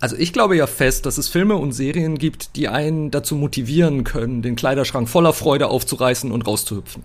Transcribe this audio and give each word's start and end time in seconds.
Also 0.00 0.16
ich 0.16 0.32
glaube 0.32 0.56
ja 0.56 0.66
fest, 0.66 1.06
dass 1.06 1.18
es 1.18 1.28
Filme 1.28 1.56
und 1.56 1.72
Serien 1.72 2.18
gibt, 2.18 2.56
die 2.56 2.68
einen 2.68 3.10
dazu 3.10 3.36
motivieren 3.36 4.04
können, 4.04 4.42
den 4.42 4.56
Kleiderschrank 4.56 5.08
voller 5.08 5.32
Freude 5.32 5.68
aufzureißen 5.68 6.32
und 6.32 6.46
rauszuhüpfen. 6.46 7.02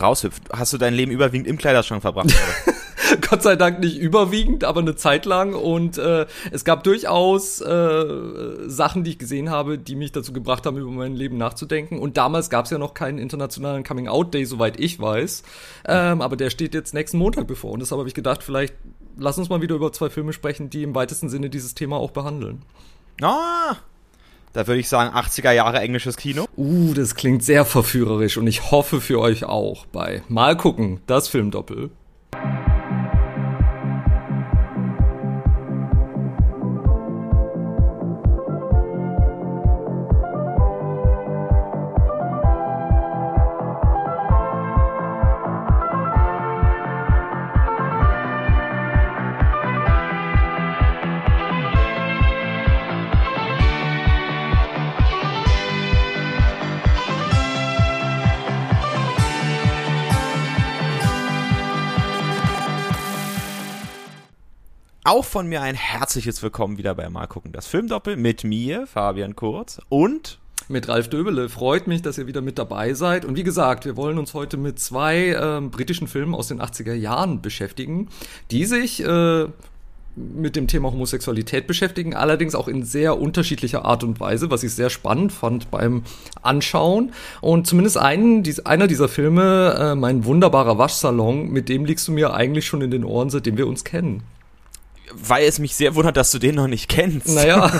Raushüpft. 0.00 0.42
Hast 0.52 0.72
du 0.72 0.78
dein 0.78 0.94
Leben 0.94 1.12
überwiegend 1.12 1.46
im 1.46 1.58
Kleiderschrank 1.58 2.00
verbracht? 2.00 2.32
Gott 3.28 3.42
sei 3.42 3.56
Dank 3.56 3.80
nicht 3.80 3.98
überwiegend, 3.98 4.64
aber 4.64 4.80
eine 4.80 4.96
Zeit 4.96 5.24
lang. 5.24 5.54
Und 5.54 5.98
äh, 5.98 6.26
es 6.50 6.64
gab 6.64 6.84
durchaus 6.84 7.60
äh, 7.60 8.06
Sachen, 8.66 9.04
die 9.04 9.12
ich 9.12 9.18
gesehen 9.18 9.50
habe, 9.50 9.78
die 9.78 9.96
mich 9.96 10.12
dazu 10.12 10.32
gebracht 10.32 10.66
haben, 10.66 10.76
über 10.76 10.90
mein 10.90 11.14
Leben 11.14 11.36
nachzudenken. 11.36 11.98
Und 11.98 12.16
damals 12.16 12.50
gab 12.50 12.64
es 12.64 12.70
ja 12.70 12.78
noch 12.78 12.94
keinen 12.94 13.18
internationalen 13.18 13.84
Coming-out-Day, 13.84 14.44
soweit 14.44 14.78
ich 14.80 15.00
weiß. 15.00 15.42
Ähm, 15.86 16.20
aber 16.20 16.36
der 16.36 16.50
steht 16.50 16.74
jetzt 16.74 16.94
nächsten 16.94 17.18
Montag 17.18 17.46
bevor. 17.46 17.72
Und 17.72 17.80
deshalb 17.80 17.98
habe 17.98 18.08
ich 18.08 18.14
gedacht, 18.14 18.42
vielleicht 18.42 18.74
lass 19.16 19.38
uns 19.38 19.48
mal 19.48 19.62
wieder 19.62 19.74
über 19.74 19.92
zwei 19.92 20.10
Filme 20.10 20.32
sprechen, 20.32 20.70
die 20.70 20.82
im 20.82 20.94
weitesten 20.94 21.28
Sinne 21.28 21.50
dieses 21.50 21.74
Thema 21.74 21.96
auch 21.96 22.10
behandeln. 22.10 22.62
Ah, 23.22 23.76
da 24.54 24.66
würde 24.68 24.80
ich 24.80 24.88
sagen 24.88 25.14
80er 25.14 25.50
Jahre 25.50 25.80
englisches 25.80 26.16
Kino. 26.16 26.46
Uh, 26.56 26.94
das 26.94 27.16
klingt 27.16 27.42
sehr 27.42 27.64
verführerisch 27.64 28.38
und 28.38 28.46
ich 28.46 28.70
hoffe 28.70 29.00
für 29.00 29.18
euch 29.20 29.44
auch 29.44 29.84
bei 29.86 30.22
Mal 30.28 30.56
gucken, 30.56 31.00
das 31.06 31.28
Filmdoppel. 31.28 31.90
Auch 65.14 65.24
von 65.24 65.46
mir 65.46 65.62
ein 65.62 65.76
herzliches 65.76 66.42
Willkommen 66.42 66.76
wieder 66.76 66.92
bei 66.96 67.08
Mal 67.08 67.28
gucken, 67.28 67.52
das 67.52 67.68
Filmdoppel 67.68 68.16
mit 68.16 68.42
mir, 68.42 68.88
Fabian 68.88 69.36
Kurz 69.36 69.80
und 69.88 70.40
mit 70.66 70.88
Ralf 70.88 71.08
Döbele. 71.08 71.48
Freut 71.48 71.86
mich, 71.86 72.02
dass 72.02 72.18
ihr 72.18 72.26
wieder 72.26 72.40
mit 72.40 72.58
dabei 72.58 72.94
seid. 72.94 73.24
Und 73.24 73.36
wie 73.36 73.44
gesagt, 73.44 73.84
wir 73.84 73.96
wollen 73.96 74.18
uns 74.18 74.34
heute 74.34 74.56
mit 74.56 74.80
zwei 74.80 75.36
ähm, 75.40 75.70
britischen 75.70 76.08
Filmen 76.08 76.34
aus 76.34 76.48
den 76.48 76.60
80er 76.60 76.94
Jahren 76.94 77.42
beschäftigen, 77.42 78.08
die 78.50 78.64
sich 78.64 79.04
äh, 79.04 79.46
mit 80.16 80.56
dem 80.56 80.66
Thema 80.66 80.90
Homosexualität 80.90 81.68
beschäftigen, 81.68 82.16
allerdings 82.16 82.56
auch 82.56 82.66
in 82.66 82.82
sehr 82.82 83.16
unterschiedlicher 83.16 83.84
Art 83.84 84.02
und 84.02 84.18
Weise, 84.18 84.50
was 84.50 84.64
ich 84.64 84.74
sehr 84.74 84.90
spannend 84.90 85.30
fand 85.30 85.70
beim 85.70 86.02
Anschauen. 86.42 87.12
Und 87.40 87.68
zumindest 87.68 87.98
einen, 87.98 88.42
dies, 88.42 88.58
einer 88.58 88.88
dieser 88.88 89.06
Filme, 89.06 89.76
äh, 89.78 89.94
mein 89.94 90.24
wunderbarer 90.24 90.76
Waschsalon, 90.76 91.52
mit 91.52 91.68
dem 91.68 91.84
liegst 91.84 92.08
du 92.08 92.10
mir 92.10 92.34
eigentlich 92.34 92.66
schon 92.66 92.82
in 92.82 92.90
den 92.90 93.04
Ohren, 93.04 93.30
seitdem 93.30 93.56
wir 93.56 93.68
uns 93.68 93.84
kennen 93.84 94.24
weil 95.14 95.46
es 95.46 95.58
mich 95.58 95.74
sehr 95.74 95.94
wundert, 95.94 96.16
dass 96.16 96.30
du 96.30 96.38
den 96.38 96.56
noch 96.56 96.66
nicht 96.66 96.88
kennst. 96.88 97.28
Naja. 97.28 97.70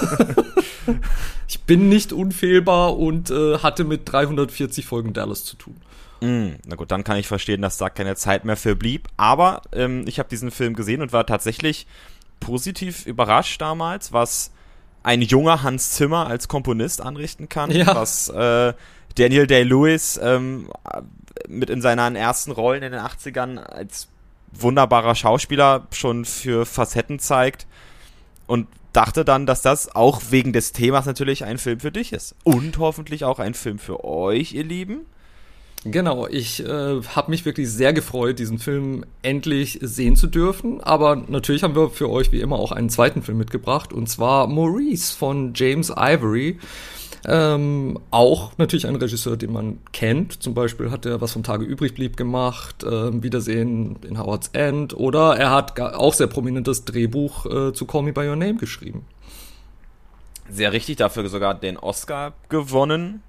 ich 1.48 1.60
bin 1.62 1.88
nicht 1.88 2.12
unfehlbar 2.12 2.96
und 2.96 3.30
äh, 3.30 3.58
hatte 3.58 3.84
mit 3.84 4.10
340 4.10 4.86
Folgen 4.86 5.12
Dallas 5.12 5.44
zu 5.44 5.56
tun. 5.56 5.76
Mm, 6.20 6.56
na 6.66 6.76
gut, 6.76 6.90
dann 6.90 7.04
kann 7.04 7.18
ich 7.18 7.26
verstehen, 7.26 7.62
dass 7.62 7.76
da 7.76 7.90
keine 7.90 8.16
Zeit 8.16 8.44
mehr 8.44 8.56
für 8.56 8.76
blieb. 8.76 9.08
Aber 9.16 9.62
ähm, 9.72 10.04
ich 10.06 10.18
habe 10.18 10.28
diesen 10.28 10.50
Film 10.50 10.74
gesehen 10.74 11.02
und 11.02 11.12
war 11.12 11.26
tatsächlich 11.26 11.86
positiv 12.40 13.06
überrascht 13.06 13.60
damals, 13.60 14.12
was 14.12 14.52
ein 15.02 15.20
junger 15.20 15.62
Hans 15.62 15.92
Zimmer 15.92 16.26
als 16.26 16.48
Komponist 16.48 17.02
anrichten 17.02 17.48
kann, 17.48 17.70
ja. 17.70 17.94
was 17.94 18.28
äh, 18.30 18.72
Daniel 19.16 19.46
Day-Lewis 19.46 20.18
ähm, 20.22 20.70
mit 21.48 21.70
in 21.70 21.82
seinen 21.82 22.16
ersten 22.16 22.50
Rollen 22.52 22.82
in 22.82 22.92
den 22.92 23.00
80ern 23.00 23.58
als 23.58 24.08
wunderbarer 24.58 25.14
Schauspieler 25.14 25.86
schon 25.90 26.24
für 26.24 26.66
Facetten 26.66 27.18
zeigt 27.18 27.66
und 28.46 28.66
dachte 28.92 29.24
dann, 29.24 29.46
dass 29.46 29.62
das 29.62 29.94
auch 29.94 30.22
wegen 30.30 30.52
des 30.52 30.72
Themas 30.72 31.06
natürlich 31.06 31.44
ein 31.44 31.58
Film 31.58 31.80
für 31.80 31.90
dich 31.90 32.12
ist. 32.12 32.34
Und 32.44 32.78
hoffentlich 32.78 33.24
auch 33.24 33.38
ein 33.38 33.54
Film 33.54 33.78
für 33.78 34.04
euch, 34.04 34.52
ihr 34.52 34.64
Lieben. 34.64 35.06
Genau, 35.86 36.26
ich 36.26 36.64
äh, 36.64 37.02
habe 37.02 37.30
mich 37.30 37.44
wirklich 37.44 37.68
sehr 37.68 37.92
gefreut, 37.92 38.38
diesen 38.38 38.58
Film 38.58 39.04
endlich 39.20 39.78
sehen 39.82 40.16
zu 40.16 40.28
dürfen. 40.28 40.80
Aber 40.80 41.16
natürlich 41.16 41.62
haben 41.62 41.76
wir 41.76 41.90
für 41.90 42.08
euch 42.08 42.32
wie 42.32 42.40
immer 42.40 42.56
auch 42.56 42.72
einen 42.72 42.88
zweiten 42.88 43.22
Film 43.22 43.36
mitgebracht, 43.36 43.92
und 43.92 44.08
zwar 44.08 44.46
Maurice 44.46 45.14
von 45.14 45.52
James 45.54 45.90
Ivory. 45.94 46.58
Ähm, 47.26 47.98
auch 48.10 48.52
natürlich 48.58 48.86
ein 48.86 48.96
Regisseur, 48.96 49.36
den 49.36 49.52
man 49.52 49.78
kennt. 49.92 50.42
Zum 50.42 50.52
Beispiel 50.52 50.90
hat 50.90 51.06
er 51.06 51.20
was 51.20 51.32
vom 51.32 51.42
Tage 51.42 51.64
übrig 51.64 51.94
blieb 51.94 52.16
gemacht, 52.16 52.84
äh, 52.84 53.22
Wiedersehen 53.22 53.96
in 54.02 54.18
Howard's 54.18 54.50
End. 54.52 54.94
Oder 54.94 55.36
er 55.36 55.50
hat 55.50 55.78
auch 55.80 56.12
sehr 56.12 56.26
prominentes 56.26 56.84
Drehbuch 56.84 57.46
äh, 57.46 57.72
zu 57.72 57.86
Call 57.86 58.02
Me 58.02 58.12
By 58.12 58.28
Your 58.28 58.36
Name 58.36 58.56
geschrieben. 58.56 59.06
Sehr 60.50 60.72
richtig, 60.72 60.96
dafür 60.96 61.26
sogar 61.28 61.54
den 61.54 61.78
Oscar 61.78 62.34
gewonnen. 62.50 63.22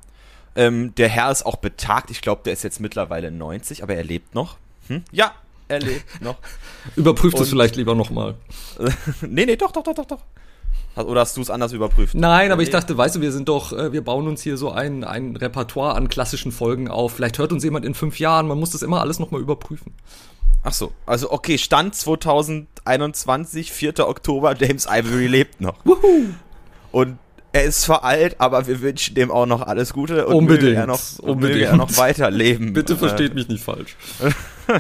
Ähm, 0.58 0.94
der 0.96 1.08
Herr 1.08 1.32
ist 1.32 1.46
auch 1.46 1.58
betagt. 1.58 2.12
Ich 2.12 2.22
glaube, 2.22 2.42
der 2.44 2.54
ist 2.54 2.64
jetzt 2.64 2.82
mittlerweile 2.82 3.32
90, 3.32 3.84
aber 3.84 3.96
er 3.96 4.04
lebt 4.04 4.36
noch. 4.36 4.58
Hm? 4.88 5.04
Ja, 5.12 5.34
er 5.70 5.80
lebt 5.80 6.22
noch. 6.22 6.38
Überprüft 6.98 7.40
es 7.40 7.50
vielleicht 7.50 7.78
lieber 7.78 7.96
nochmal. 7.96 8.36
nee, 9.22 9.46
nee, 9.46 9.56
doch, 9.56 9.72
doch, 9.72 9.84
doch, 9.84 9.96
doch, 9.96 10.06
doch. 10.06 10.22
Oder 10.96 11.22
hast 11.22 11.36
du 11.36 11.42
es 11.42 11.50
anders 11.50 11.74
überprüft? 11.74 12.16
Nein, 12.16 12.52
aber 12.52 12.62
ich 12.62 12.70
dachte, 12.70 12.98
weißt 12.98 13.18
du, 13.18 13.22
wir 13.22 13.32
sind 13.32 13.50
doch, 13.50 13.74
äh, 13.74 13.92
wir 13.92 14.04
bauen 14.04 14.28
uns 14.28 14.42
hier 14.42 14.58
so 14.58 14.72
ein, 14.72 15.04
ein 15.04 15.36
Repertoire 15.36 15.96
an 15.96 16.08
klassischen 16.08 16.52
Folgen 16.52 16.88
auf. 16.88 17.14
Vielleicht 17.14 17.38
hört 17.38 17.52
uns 17.52 17.64
jemand 17.64 17.86
in 17.86 17.94
fünf 17.94 18.20
Jahren, 18.20 18.48
man 18.48 18.58
muss 18.58 18.72
das 18.72 18.82
immer 18.82 19.02
alles 19.02 19.20
nochmal 19.20 19.42
überprüfen. 19.42 19.94
Ach 20.64 20.74
so, 20.74 20.94
also 21.06 21.32
okay, 21.32 21.58
Stand 21.58 21.96
2021, 21.96 23.72
4. 23.72 24.08
Oktober, 24.08 24.56
James 24.58 24.88
Ivory 24.90 25.28
lebt 25.28 25.62
noch. 25.62 25.86
Wuhu. 25.86 26.30
Und 26.92 27.20
er 27.52 27.64
ist 27.64 27.82
zwar 27.84 28.04
alt, 28.04 28.36
aber 28.40 28.68
wir 28.68 28.82
wünschen 28.82 29.16
dem 29.16 29.32
auch 29.32 29.46
noch 29.46 29.62
alles 29.62 29.94
Gute 29.94 30.28
und 30.28 30.36
unbedingt, 30.36 30.64
möge 30.64 30.76
er 30.76 30.88
noch, 30.88 31.00
unbedingt. 31.20 31.60
Möge 31.60 31.66
er 31.66 31.78
noch 31.78 31.96
weiterleben. 31.98 32.74
Bitte 32.74 32.98
versteht 32.98 33.36
mich 33.36 33.48
nicht 33.48 33.64
falsch. 33.64 33.96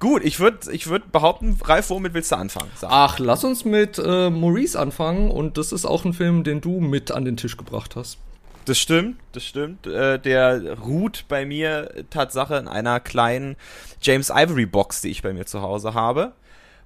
Gut, 0.00 0.24
ich 0.24 0.38
würde 0.38 0.70
ich 0.72 0.86
würd 0.86 1.10
behaupten, 1.10 1.58
Ralf, 1.64 1.90
womit 1.90 2.14
willst 2.14 2.30
du 2.30 2.36
anfangen? 2.36 2.70
Sag. 2.76 2.90
Ach, 2.92 3.18
lass 3.18 3.42
uns 3.42 3.64
mit 3.64 3.98
äh, 3.98 4.30
Maurice 4.30 4.78
anfangen 4.78 5.30
und 5.30 5.58
das 5.58 5.72
ist 5.72 5.84
auch 5.84 6.04
ein 6.04 6.12
Film, 6.12 6.44
den 6.44 6.60
du 6.60 6.80
mit 6.80 7.10
an 7.10 7.24
den 7.24 7.36
Tisch 7.36 7.56
gebracht 7.56 7.96
hast. 7.96 8.18
Das 8.64 8.78
stimmt, 8.78 9.18
das 9.32 9.44
stimmt. 9.44 9.86
Äh, 9.86 10.18
der 10.20 10.78
ruht 10.78 11.24
bei 11.28 11.44
mir 11.46 12.04
Tatsache 12.10 12.56
in 12.56 12.68
einer 12.68 13.00
kleinen 13.00 13.56
James 14.00 14.30
Ivory 14.30 14.66
Box, 14.66 15.00
die 15.00 15.08
ich 15.08 15.22
bei 15.22 15.32
mir 15.32 15.46
zu 15.46 15.62
Hause 15.62 15.94
habe. 15.94 16.32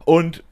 Und 0.05 0.43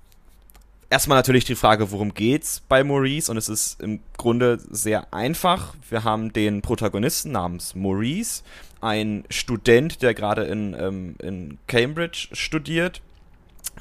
erstmal 0.91 1.17
natürlich 1.17 1.45
die 1.45 1.55
Frage, 1.55 1.93
worum 1.93 2.13
geht's 2.15 2.63
bei 2.69 2.85
Maurice? 2.85 3.31
Und 3.31 3.39
es 3.39 3.49
ist 3.49 3.81
im 3.81 4.01
Grunde 4.19 4.59
sehr 4.71 5.15
einfach. 5.15 5.75
Wir 5.89 6.05
haben 6.05 6.33
den 6.33 6.63
Protagonisten 6.63 7.33
namens 7.33 7.75
Maurice, 7.75 8.43
ein 8.81 9.25
Student, 9.31 10.03
der 10.03 10.15
gerade 10.15 10.45
in, 10.45 10.75
ähm, 10.79 11.17
in 11.19 11.59
Cambridge 11.67 12.29
studiert. 12.33 13.03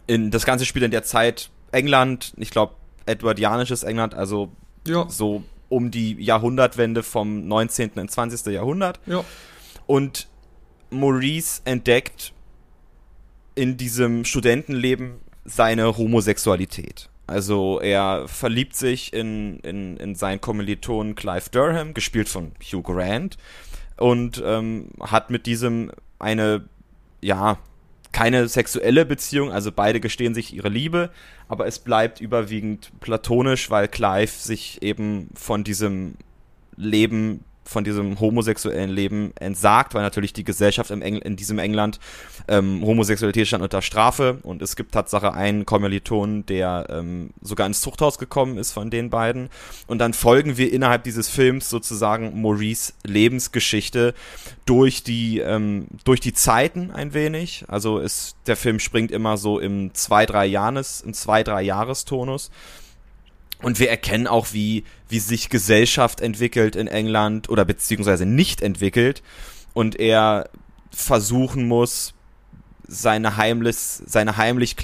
In, 0.08 0.32
das 0.32 0.46
Ganze 0.46 0.66
spielt 0.66 0.86
in 0.86 0.92
der 0.92 1.04
Zeit 1.04 1.50
England, 1.72 2.34
ich 2.38 2.52
glaube, 2.52 2.74
edwardianisches 3.06 3.84
England, 3.84 4.14
also 4.14 4.52
ja. 4.88 5.08
so 5.10 5.44
um 5.70 5.92
die 5.92 6.14
Jahrhundertwende 6.22 7.04
vom 7.04 7.48
19. 7.48 7.92
ins 7.96 8.14
20. 8.14 8.54
Jahrhundert. 8.54 9.00
Ja. 9.06 9.24
Und 9.86 10.28
Maurice 10.90 11.62
entdeckt 11.66 12.34
in 13.56 13.78
diesem 13.78 14.26
Studentenleben 14.26 15.22
seine 15.46 15.98
Homosexualität. 15.98 17.10
Also 17.28 17.80
er 17.80 18.28
verliebt 18.28 18.76
sich 18.76 19.14
in, 19.14 19.60
in, 19.60 19.98
in 19.98 20.16
seinen 20.16 20.42
Kommilitonen 20.42 21.14
Clive 21.14 21.50
Durham, 21.52 21.94
gespielt 21.94 22.28
von 22.28 22.54
Hugh 22.60 22.82
Grant, 22.82 23.38
und 24.00 24.42
ähm, 24.46 24.90
hat 25.00 25.30
mit 25.30 25.46
diesem 25.46 25.92
eine, 26.20 26.66
ja, 27.22 27.58
keine 28.12 28.48
sexuelle 28.48 29.06
Beziehung, 29.06 29.52
also 29.52 29.72
beide 29.72 30.00
gestehen 30.00 30.34
sich 30.34 30.54
ihre 30.54 30.70
Liebe, 30.70 31.12
aber 31.48 31.68
es 31.68 31.80
bleibt 31.80 32.22
überwiegend 32.22 32.92
platonisch, 33.00 33.70
weil 33.70 33.88
Clive 33.88 34.32
sich 34.32 34.82
eben 34.82 35.30
von 35.36 35.64
diesem 35.64 36.16
Leben 36.76 37.44
von 37.70 37.84
diesem 37.84 38.20
homosexuellen 38.20 38.90
Leben 38.90 39.32
entsagt, 39.40 39.94
weil 39.94 40.02
natürlich 40.02 40.34
die 40.34 40.44
Gesellschaft 40.44 40.90
Engl 40.92 41.20
in 41.20 41.36
diesem 41.36 41.60
England 41.60 42.00
ähm, 42.48 42.84
Homosexualität 42.84 43.48
stand 43.48 43.64
unter 43.64 43.82
Strafe. 43.82 44.40
Und 44.44 44.62
es 44.62 44.76
gibt 44.76 44.94
Tatsache 44.94 45.34
einen 45.34 45.66
Kommiliton, 45.66 46.46
der 46.48 46.88
ähm, 46.90 47.30
sogar 47.42 47.68
ins 47.68 47.82
Zuchthaus 47.82 48.18
gekommen 48.18 48.58
ist 48.58 48.72
von 48.72 48.90
den 48.90 49.10
beiden. 49.10 49.50
Und 49.88 50.00
dann 50.00 50.14
folgen 50.14 50.58
wir 50.58 50.74
innerhalb 50.74 51.04
dieses 51.04 51.30
Films 51.30 51.70
sozusagen 51.70 52.42
Maurice 52.42 52.94
Lebensgeschichte 53.04 54.14
durch 54.66 55.04
die 55.04 55.40
ähm, 55.40 55.88
durch 56.04 56.20
die 56.20 56.34
Zeiten 56.34 56.92
ein 56.92 57.14
wenig, 57.14 57.66
also 57.68 58.00
ist 58.00 58.36
der 58.48 58.56
Film 58.56 58.80
springt 58.80 59.12
immer 59.12 59.38
so 59.38 59.60
im 59.60 59.94
zwei 59.94 60.26
drei 60.26 60.46
Jahres 60.46 61.02
im 61.02 61.14
zwei 61.14 61.44
drei 61.44 61.62
Jahrestonus 61.62 62.52
und 63.62 63.80
wir 63.80 63.90
erkennen 63.90 64.28
auch, 64.28 64.54
wie, 64.54 64.86
wie 65.10 65.20
sich 65.20 65.50
Gesellschaft 65.50 66.22
entwickelt 66.22 66.76
in 66.76 66.88
England 66.88 67.50
oder 67.50 67.66
beziehungsweise 67.66 68.26
nicht 68.26 68.62
entwickelt. 68.62 69.22
Und 69.74 70.00
er 70.00 70.50
versuchen 70.92 71.68
muss, 71.68 72.14
seine 72.88 73.38
heimlich, 73.38 73.76
seine 73.78 74.38
heimlich 74.38 74.76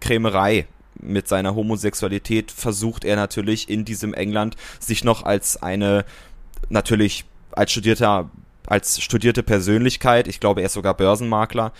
Krämerei 0.00 0.66
mit 0.98 1.28
seiner 1.28 1.54
Homosexualität 1.54 2.50
versucht 2.50 3.04
er 3.04 3.16
natürlich 3.16 3.68
in 3.68 3.84
diesem 3.84 4.14
England 4.14 4.56
sich 4.78 5.04
noch 5.04 5.24
als 5.24 5.62
eine, 5.62 6.04
natürlich 6.68 7.24
als 7.52 7.72
studierter, 7.72 8.30
als 8.66 9.00
studierte 9.00 9.42
Persönlichkeit, 9.42 10.28
ich 10.28 10.40
glaube, 10.40 10.60
er 10.60 10.66
ist 10.66 10.74
sogar 10.74 10.94
Börsenmakler, 10.94 11.72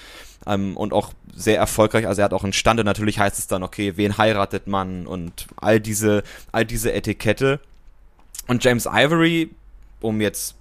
ähm, 0.47 0.77
und 0.77 0.93
auch 0.93 1.13
sehr 1.35 1.59
erfolgreich. 1.59 2.07
Also 2.07 2.23
er 2.23 2.27
hat 2.27 2.33
auch 2.33 2.45
einen 2.45 2.53
Stand 2.53 2.81
und 2.81 2.87
natürlich 2.87 3.19
heißt 3.19 3.39
es 3.39 3.47
dann, 3.47 3.63
okay, 3.63 3.97
wen 3.97 4.19
heiratet 4.19 4.67
man 4.67 5.07
und 5.07 5.47
all 5.57 5.81
diese, 5.81 6.23
all 6.53 6.65
diese 6.65 6.93
Etikette. 6.93 7.61
Und 8.47 8.65
James 8.65 8.87
Ivory, 8.87 9.51
um 10.01 10.21
jetzt 10.21 10.57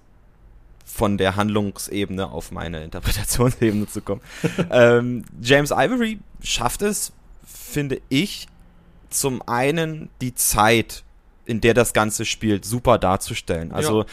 von 0.84 1.18
der 1.18 1.36
Handlungsebene 1.36 2.30
auf 2.30 2.50
meine 2.50 2.82
Interpretationsebene 2.82 3.86
zu 3.86 4.02
kommen. 4.02 4.20
ähm, 4.70 5.24
James 5.40 5.70
Ivory 5.70 6.18
schafft 6.42 6.82
es, 6.82 7.12
finde 7.44 8.00
ich, 8.08 8.48
zum 9.08 9.42
einen 9.46 10.08
die 10.20 10.34
Zeit, 10.34 11.04
in 11.46 11.60
der 11.60 11.74
das 11.74 11.92
Ganze 11.92 12.24
spielt, 12.24 12.64
super 12.64 12.98
darzustellen. 12.98 13.72
Also 13.72 14.02
ja 14.02 14.06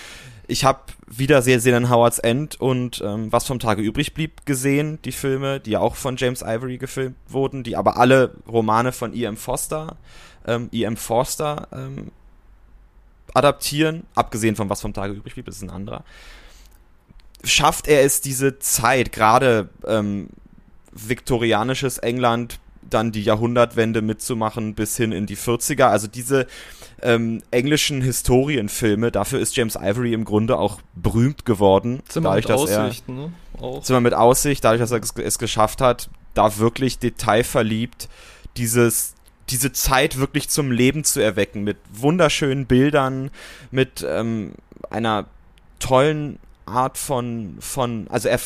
ich 0.47 0.63
habe 0.63 0.79
wieder 1.05 1.41
sehr, 1.41 1.59
sehr 1.59 1.77
in 1.77 1.89
Howard's 1.89 2.19
End 2.19 2.59
und 2.59 3.01
ähm, 3.05 3.31
Was 3.31 3.45
vom 3.45 3.59
Tage 3.59 3.81
übrig 3.81 4.13
blieb 4.13 4.45
gesehen, 4.45 4.99
die 5.03 5.11
Filme, 5.11 5.59
die 5.59 5.71
ja 5.71 5.79
auch 5.79 5.95
von 5.95 6.15
James 6.17 6.41
Ivory 6.41 6.77
gefilmt 6.77 7.17
wurden, 7.27 7.63
die 7.63 7.75
aber 7.75 7.97
alle 7.97 8.35
Romane 8.47 8.93
von 8.93 9.13
E.M. 9.13 9.35
Foster, 9.35 9.97
ähm, 10.45 10.69
E.M. 10.71 10.95
Forster 10.95 11.67
ähm, 11.71 12.11
adaptieren, 13.33 14.05
abgesehen 14.15 14.55
von 14.55 14.69
Was 14.69 14.81
vom 14.81 14.93
Tage 14.93 15.13
übrig 15.13 15.33
blieb, 15.33 15.47
ist 15.47 15.61
ein 15.61 15.69
anderer. 15.69 16.03
Schafft 17.43 17.87
er 17.87 18.03
es, 18.03 18.21
diese 18.21 18.57
Zeit, 18.59 19.11
gerade 19.11 19.69
ähm, 19.85 20.29
viktorianisches 20.91 21.97
England, 21.99 22.59
dann 22.89 23.11
die 23.11 23.21
Jahrhundertwende 23.21 24.01
mitzumachen 24.01 24.73
bis 24.75 24.95
hin 24.95 25.11
in 25.11 25.25
die 25.25 25.37
40er. 25.37 25.85
Also 25.85 26.07
diese 26.07 26.47
ähm, 27.01 27.41
englischen 27.51 28.01
Historienfilme. 28.01 29.11
Dafür 29.11 29.39
ist 29.39 29.55
James 29.55 29.75
Ivory 29.75 30.13
im 30.13 30.25
Grunde 30.25 30.57
auch 30.57 30.79
berühmt 30.95 31.45
geworden. 31.45 32.01
Zimmer 32.07 32.29
dadurch, 32.29 32.47
mit 32.47 32.57
Aussicht, 32.57 33.03
er, 33.07 33.13
ne? 33.13 33.31
Auch. 33.59 33.83
Zimmer 33.83 34.01
mit 34.01 34.13
Aussicht, 34.13 34.63
dadurch, 34.63 34.81
dass 34.81 34.91
er 34.91 35.01
es, 35.01 35.13
es 35.15 35.39
geschafft 35.39 35.81
hat, 35.81 36.09
da 36.33 36.57
wirklich 36.57 36.99
detailverliebt 36.99 38.09
dieses 38.57 39.13
diese 39.49 39.71
Zeit 39.71 40.17
wirklich 40.17 40.49
zum 40.49 40.71
Leben 40.71 41.05
zu 41.05 41.21
erwecken 41.21 41.63
mit 41.63 41.77
wunderschönen 41.89 42.65
Bildern, 42.65 43.31
mit 43.71 44.05
ähm, 44.05 44.55
einer 44.89 45.25
tollen 45.79 46.37
Art 46.65 46.97
von 46.97 47.55
von 47.59 48.07
also 48.09 48.27
er 48.27 48.39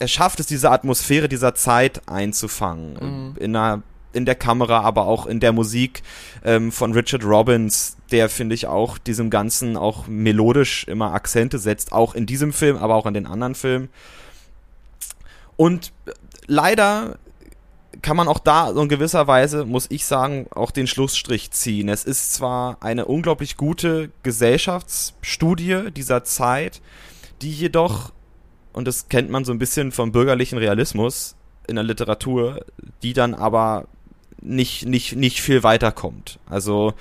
er 0.00 0.08
schafft 0.08 0.40
es 0.40 0.46
diese 0.46 0.70
Atmosphäre 0.70 1.28
dieser 1.28 1.54
Zeit 1.54 2.02
einzufangen 2.08 2.94
mhm. 3.32 3.36
in 3.38 3.56
einer 3.56 3.82
in 4.12 4.24
der 4.24 4.34
Kamera, 4.34 4.80
aber 4.80 5.06
auch 5.06 5.26
in 5.26 5.40
der 5.40 5.52
Musik 5.52 6.02
ähm, 6.44 6.72
von 6.72 6.92
Richard 6.92 7.24
Robbins, 7.24 7.96
der 8.10 8.28
finde 8.28 8.54
ich 8.54 8.66
auch 8.66 8.98
diesem 8.98 9.30
Ganzen 9.30 9.76
auch 9.76 10.06
melodisch 10.06 10.84
immer 10.88 11.12
Akzente 11.12 11.58
setzt, 11.58 11.92
auch 11.92 12.14
in 12.14 12.26
diesem 12.26 12.52
Film, 12.52 12.76
aber 12.76 12.94
auch 12.94 13.06
in 13.06 13.14
den 13.14 13.26
anderen 13.26 13.54
Filmen. 13.54 13.88
Und 15.56 15.92
leider 16.46 17.18
kann 18.02 18.16
man 18.16 18.28
auch 18.28 18.38
da 18.38 18.72
so 18.72 18.80
in 18.80 18.88
gewisser 18.88 19.26
Weise, 19.26 19.64
muss 19.64 19.86
ich 19.90 20.04
sagen, 20.06 20.46
auch 20.50 20.70
den 20.70 20.86
Schlussstrich 20.86 21.50
ziehen. 21.50 21.88
Es 21.88 22.04
ist 22.04 22.32
zwar 22.32 22.76
eine 22.80 23.06
unglaublich 23.06 23.56
gute 23.56 24.10
Gesellschaftsstudie 24.22 25.90
dieser 25.90 26.24
Zeit, 26.24 26.80
die 27.42 27.50
jedoch, 27.50 28.12
und 28.72 28.86
das 28.86 29.08
kennt 29.08 29.30
man 29.30 29.44
so 29.44 29.52
ein 29.52 29.58
bisschen 29.58 29.92
vom 29.92 30.12
bürgerlichen 30.12 30.58
Realismus 30.58 31.34
in 31.66 31.76
der 31.76 31.84
Literatur, 31.84 32.64
die 33.02 33.12
dann 33.12 33.34
aber 33.34 33.86
nicht, 34.40 34.86
nicht, 34.86 35.16
nicht 35.16 35.40
viel 35.40 35.62
weiterkommt. 35.62 36.38
Also 36.46 36.94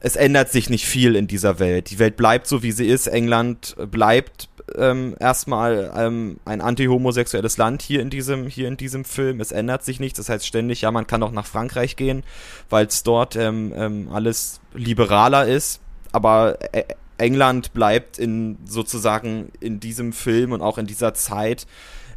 es 0.00 0.16
ändert 0.16 0.52
sich 0.52 0.70
nicht 0.70 0.86
viel 0.86 1.16
in 1.16 1.26
dieser 1.26 1.58
Welt. 1.58 1.90
Die 1.90 1.98
Welt 1.98 2.16
bleibt 2.16 2.46
so, 2.46 2.62
wie 2.62 2.72
sie 2.72 2.86
ist. 2.86 3.06
England 3.06 3.76
bleibt 3.90 4.48
ähm, 4.76 5.16
erstmal 5.18 5.92
ähm, 5.96 6.38
ein 6.44 6.60
anti-homosexuelles 6.60 7.56
Land 7.56 7.82
hier 7.82 8.02
in 8.02 8.10
diesem 8.10 8.46
hier 8.46 8.68
in 8.68 8.76
diesem 8.76 9.04
Film. 9.04 9.40
Es 9.40 9.52
ändert 9.52 9.84
sich 9.84 10.00
nichts. 10.00 10.18
Das 10.18 10.28
heißt 10.28 10.46
ständig, 10.46 10.82
ja, 10.82 10.90
man 10.90 11.06
kann 11.06 11.22
auch 11.22 11.32
nach 11.32 11.46
Frankreich 11.46 11.96
gehen, 11.96 12.24
weil 12.68 12.86
es 12.86 13.02
dort 13.02 13.36
ähm, 13.36 13.72
ähm, 13.76 14.08
alles 14.12 14.60
liberaler 14.74 15.46
ist. 15.46 15.80
Aber 16.12 16.58
äh, 16.72 16.84
England 17.18 17.72
bleibt 17.72 18.18
in 18.18 18.58
sozusagen 18.66 19.50
in 19.60 19.80
diesem 19.80 20.12
Film 20.12 20.52
und 20.52 20.60
auch 20.60 20.78
in 20.78 20.86
dieser 20.86 21.14
Zeit 21.14 21.66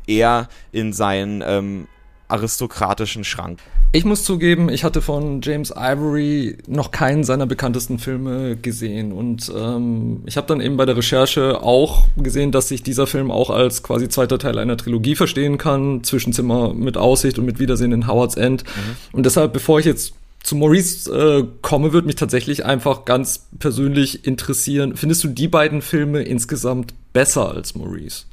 eher 0.07 0.49
in 0.71 0.91
seinen 0.91 1.43
ähm, 1.45 1.87
aristokratischen 2.29 3.23
Schrank. 3.23 3.59
Ich 3.91 4.05
muss 4.05 4.23
zugeben, 4.23 4.69
ich 4.69 4.83
hatte 4.83 5.01
von 5.01 5.41
James 5.41 5.73
Ivory 5.75 6.57
noch 6.67 6.91
keinen 6.91 7.23
seiner 7.23 7.47
bekanntesten 7.47 7.97
Filme 7.97 8.55
gesehen. 8.55 9.11
Und 9.11 9.51
ähm, 9.55 10.21
ich 10.27 10.37
habe 10.37 10.45
dann 10.45 10.61
eben 10.61 10.77
bei 10.77 10.85
der 10.85 10.95
Recherche 10.95 11.63
auch 11.63 12.07
gesehen, 12.15 12.51
dass 12.51 12.67
sich 12.67 12.83
dieser 12.83 13.07
Film 13.07 13.31
auch 13.31 13.49
als 13.49 13.81
quasi 13.81 14.07
zweiter 14.07 14.37
Teil 14.37 14.59
einer 14.59 14.77
Trilogie 14.77 15.15
verstehen 15.15 15.57
kann. 15.57 16.03
Zwischenzimmer 16.03 16.73
mit 16.75 16.97
Aussicht 16.97 17.39
und 17.39 17.45
mit 17.45 17.59
Wiedersehen 17.59 17.91
in 17.91 18.07
Howard's 18.07 18.35
End. 18.35 18.63
Mhm. 18.63 19.17
Und 19.17 19.25
deshalb, 19.25 19.53
bevor 19.53 19.79
ich 19.79 19.85
jetzt 19.85 20.13
zu 20.43 20.55
Maurice 20.55 21.11
äh, 21.11 21.47
komme, 21.63 21.91
würde 21.91 22.05
mich 22.05 22.15
tatsächlich 22.15 22.65
einfach 22.65 23.05
ganz 23.05 23.47
persönlich 23.57 24.25
interessieren. 24.25 24.95
Findest 24.97 25.23
du 25.23 25.29
die 25.29 25.47
beiden 25.47 25.81
Filme 25.81 26.21
insgesamt 26.21 26.93
besser 27.11 27.49
als 27.51 27.73
Maurice? 27.73 28.25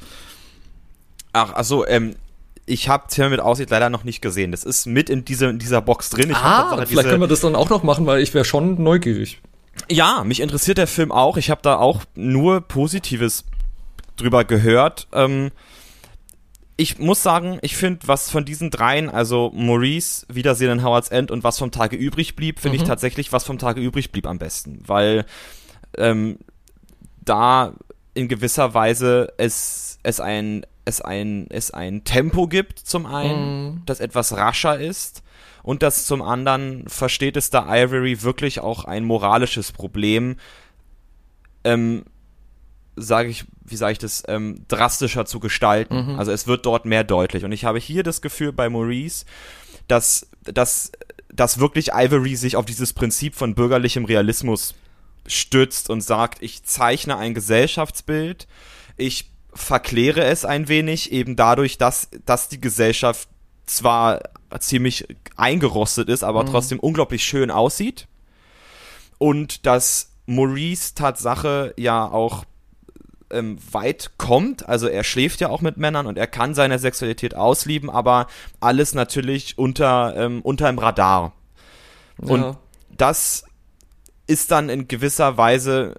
Ach, 1.32 1.54
also 1.54 1.86
ähm, 1.86 2.14
ich 2.66 2.88
habe 2.88 3.06
Zimmer 3.06 3.30
mit 3.30 3.40
Aussicht 3.40 3.70
leider 3.70 3.88
noch 3.90 4.04
nicht 4.04 4.20
gesehen. 4.20 4.50
Das 4.50 4.64
ist 4.64 4.86
mit 4.86 5.08
in, 5.08 5.24
diese, 5.24 5.46
in 5.46 5.58
dieser 5.58 5.80
Box 5.80 6.10
drin. 6.10 6.30
Ich 6.30 6.36
ah, 6.36 6.84
vielleicht 6.86 7.08
können 7.08 7.20
wir 7.20 7.28
das 7.28 7.40
dann 7.40 7.54
auch 7.54 7.70
noch 7.70 7.84
machen, 7.84 8.06
weil 8.06 8.20
ich 8.20 8.34
wäre 8.34 8.44
schon 8.44 8.82
neugierig. 8.82 9.40
Ja, 9.88 10.24
mich 10.24 10.40
interessiert 10.40 10.78
der 10.78 10.88
Film 10.88 11.12
auch. 11.12 11.36
Ich 11.36 11.50
habe 11.50 11.62
da 11.62 11.76
auch 11.76 12.02
nur 12.16 12.60
Positives 12.60 13.44
drüber 14.16 14.44
gehört. 14.44 15.06
Ähm, 15.12 15.52
ich 16.76 16.98
muss 16.98 17.22
sagen, 17.22 17.58
ich 17.62 17.76
finde, 17.76 18.08
was 18.08 18.30
von 18.30 18.44
diesen 18.44 18.70
dreien, 18.70 19.08
also 19.08 19.50
Maurice, 19.54 20.26
Wiedersehen 20.28 20.72
in 20.72 20.84
Howard's 20.84 21.08
End 21.08 21.30
und 21.30 21.44
was 21.44 21.58
vom 21.58 21.70
Tage 21.70 21.96
übrig 21.96 22.36
blieb, 22.36 22.58
finde 22.58 22.76
mhm. 22.76 22.82
ich 22.82 22.88
tatsächlich, 22.88 23.32
was 23.32 23.44
vom 23.44 23.58
Tage 23.58 23.80
übrig 23.80 24.10
blieb 24.12 24.26
am 24.26 24.38
besten. 24.38 24.82
Weil 24.84 25.24
ähm, 25.96 26.38
da 27.24 27.74
in 28.14 28.28
gewisser 28.28 28.74
Weise 28.74 29.32
es, 29.36 29.98
es 30.02 30.20
ein 30.20 30.66
es 30.86 31.02
ein, 31.02 31.46
es 31.50 31.72
ein 31.72 32.04
Tempo 32.04 32.46
gibt, 32.46 32.78
zum 32.78 33.04
einen, 33.04 33.74
mm. 33.74 33.82
das 33.84 34.00
etwas 34.00 34.34
rascher 34.36 34.80
ist 34.80 35.22
und 35.66 35.82
das 35.82 36.06
zum 36.06 36.22
anderen 36.22 36.84
versteht 36.86 37.36
es 37.36 37.50
da 37.50 37.66
Ivory 37.68 38.22
wirklich 38.22 38.60
auch 38.60 38.84
ein 38.84 39.04
moralisches 39.04 39.72
Problem, 39.72 40.36
ähm, 41.64 42.04
sage 42.94 43.28
ich, 43.30 43.44
wie 43.64 43.76
sage 43.76 43.92
ich 43.92 43.98
das, 43.98 44.22
ähm, 44.28 44.64
drastischer 44.68 45.26
zu 45.26 45.40
gestalten. 45.40 46.12
Mhm. 46.12 46.18
Also 46.20 46.30
es 46.30 46.46
wird 46.46 46.64
dort 46.66 46.84
mehr 46.84 47.02
deutlich. 47.02 47.44
Und 47.44 47.50
ich 47.50 47.64
habe 47.64 47.80
hier 47.80 48.04
das 48.04 48.22
Gefühl 48.22 48.52
bei 48.52 48.70
Maurice, 48.70 49.26
dass, 49.88 50.28
dass, 50.44 50.92
dass 51.34 51.58
wirklich 51.58 51.90
Ivory 51.92 52.36
sich 52.36 52.54
auf 52.54 52.64
dieses 52.64 52.92
Prinzip 52.92 53.34
von 53.34 53.56
bürgerlichem 53.56 54.04
Realismus 54.04 54.76
stützt 55.26 55.90
und 55.90 56.00
sagt, 56.00 56.42
ich 56.42 56.62
zeichne 56.62 57.16
ein 57.16 57.34
Gesellschaftsbild, 57.34 58.46
ich 58.96 59.32
verkläre 59.56 60.24
es 60.24 60.44
ein 60.44 60.68
wenig, 60.68 61.12
eben 61.12 61.36
dadurch, 61.36 61.78
dass, 61.78 62.08
dass 62.24 62.48
die 62.48 62.60
Gesellschaft 62.60 63.28
zwar 63.66 64.20
ziemlich 64.60 65.08
eingerostet 65.36 66.08
ist, 66.08 66.22
aber 66.22 66.44
mhm. 66.44 66.48
trotzdem 66.48 66.78
unglaublich 66.78 67.24
schön 67.24 67.50
aussieht. 67.50 68.06
Und 69.18 69.66
dass 69.66 70.12
Maurice 70.26 70.94
Tatsache 70.94 71.74
ja 71.76 72.06
auch 72.06 72.44
ähm, 73.30 73.58
weit 73.72 74.12
kommt, 74.18 74.68
also 74.68 74.86
er 74.86 75.02
schläft 75.02 75.40
ja 75.40 75.48
auch 75.48 75.60
mit 75.60 75.78
Männern 75.78 76.06
und 76.06 76.16
er 76.16 76.26
kann 76.26 76.54
seine 76.54 76.78
Sexualität 76.78 77.34
auslieben, 77.34 77.90
aber 77.90 78.28
alles 78.60 78.94
natürlich 78.94 79.58
unter, 79.58 80.14
ähm, 80.16 80.42
unter 80.42 80.66
dem 80.68 80.78
Radar. 80.78 81.32
Ja. 82.22 82.28
Und 82.28 82.58
das 82.96 83.44
ist 84.26 84.50
dann 84.50 84.68
in 84.68 84.88
gewisser 84.88 85.36
Weise 85.36 85.94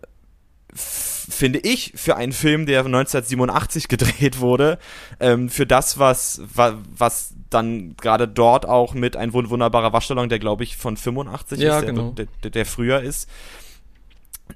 finde 1.29 1.59
ich, 1.59 1.93
für 1.95 2.15
einen 2.15 2.31
Film, 2.31 2.65
der 2.65 2.85
1987 2.85 3.87
gedreht 3.89 4.39
wurde, 4.39 4.79
ähm, 5.19 5.49
für 5.49 5.65
das, 5.65 5.99
was, 5.99 6.41
was, 6.53 6.75
was 6.97 7.33
dann 7.49 7.95
gerade 7.97 8.27
dort 8.27 8.65
auch 8.65 8.93
mit 8.93 9.15
ein 9.15 9.33
wunderbarer 9.33 9.93
Waschsalon, 9.93 10.29
der 10.29 10.39
glaube 10.39 10.63
ich 10.63 10.77
von 10.77 10.97
85 10.97 11.59
ja, 11.59 11.75
ist, 11.75 11.85
der, 11.85 11.93
genau. 11.93 12.11
der, 12.11 12.27
der, 12.43 12.51
der 12.51 12.65
früher 12.65 13.01
ist, 13.01 13.29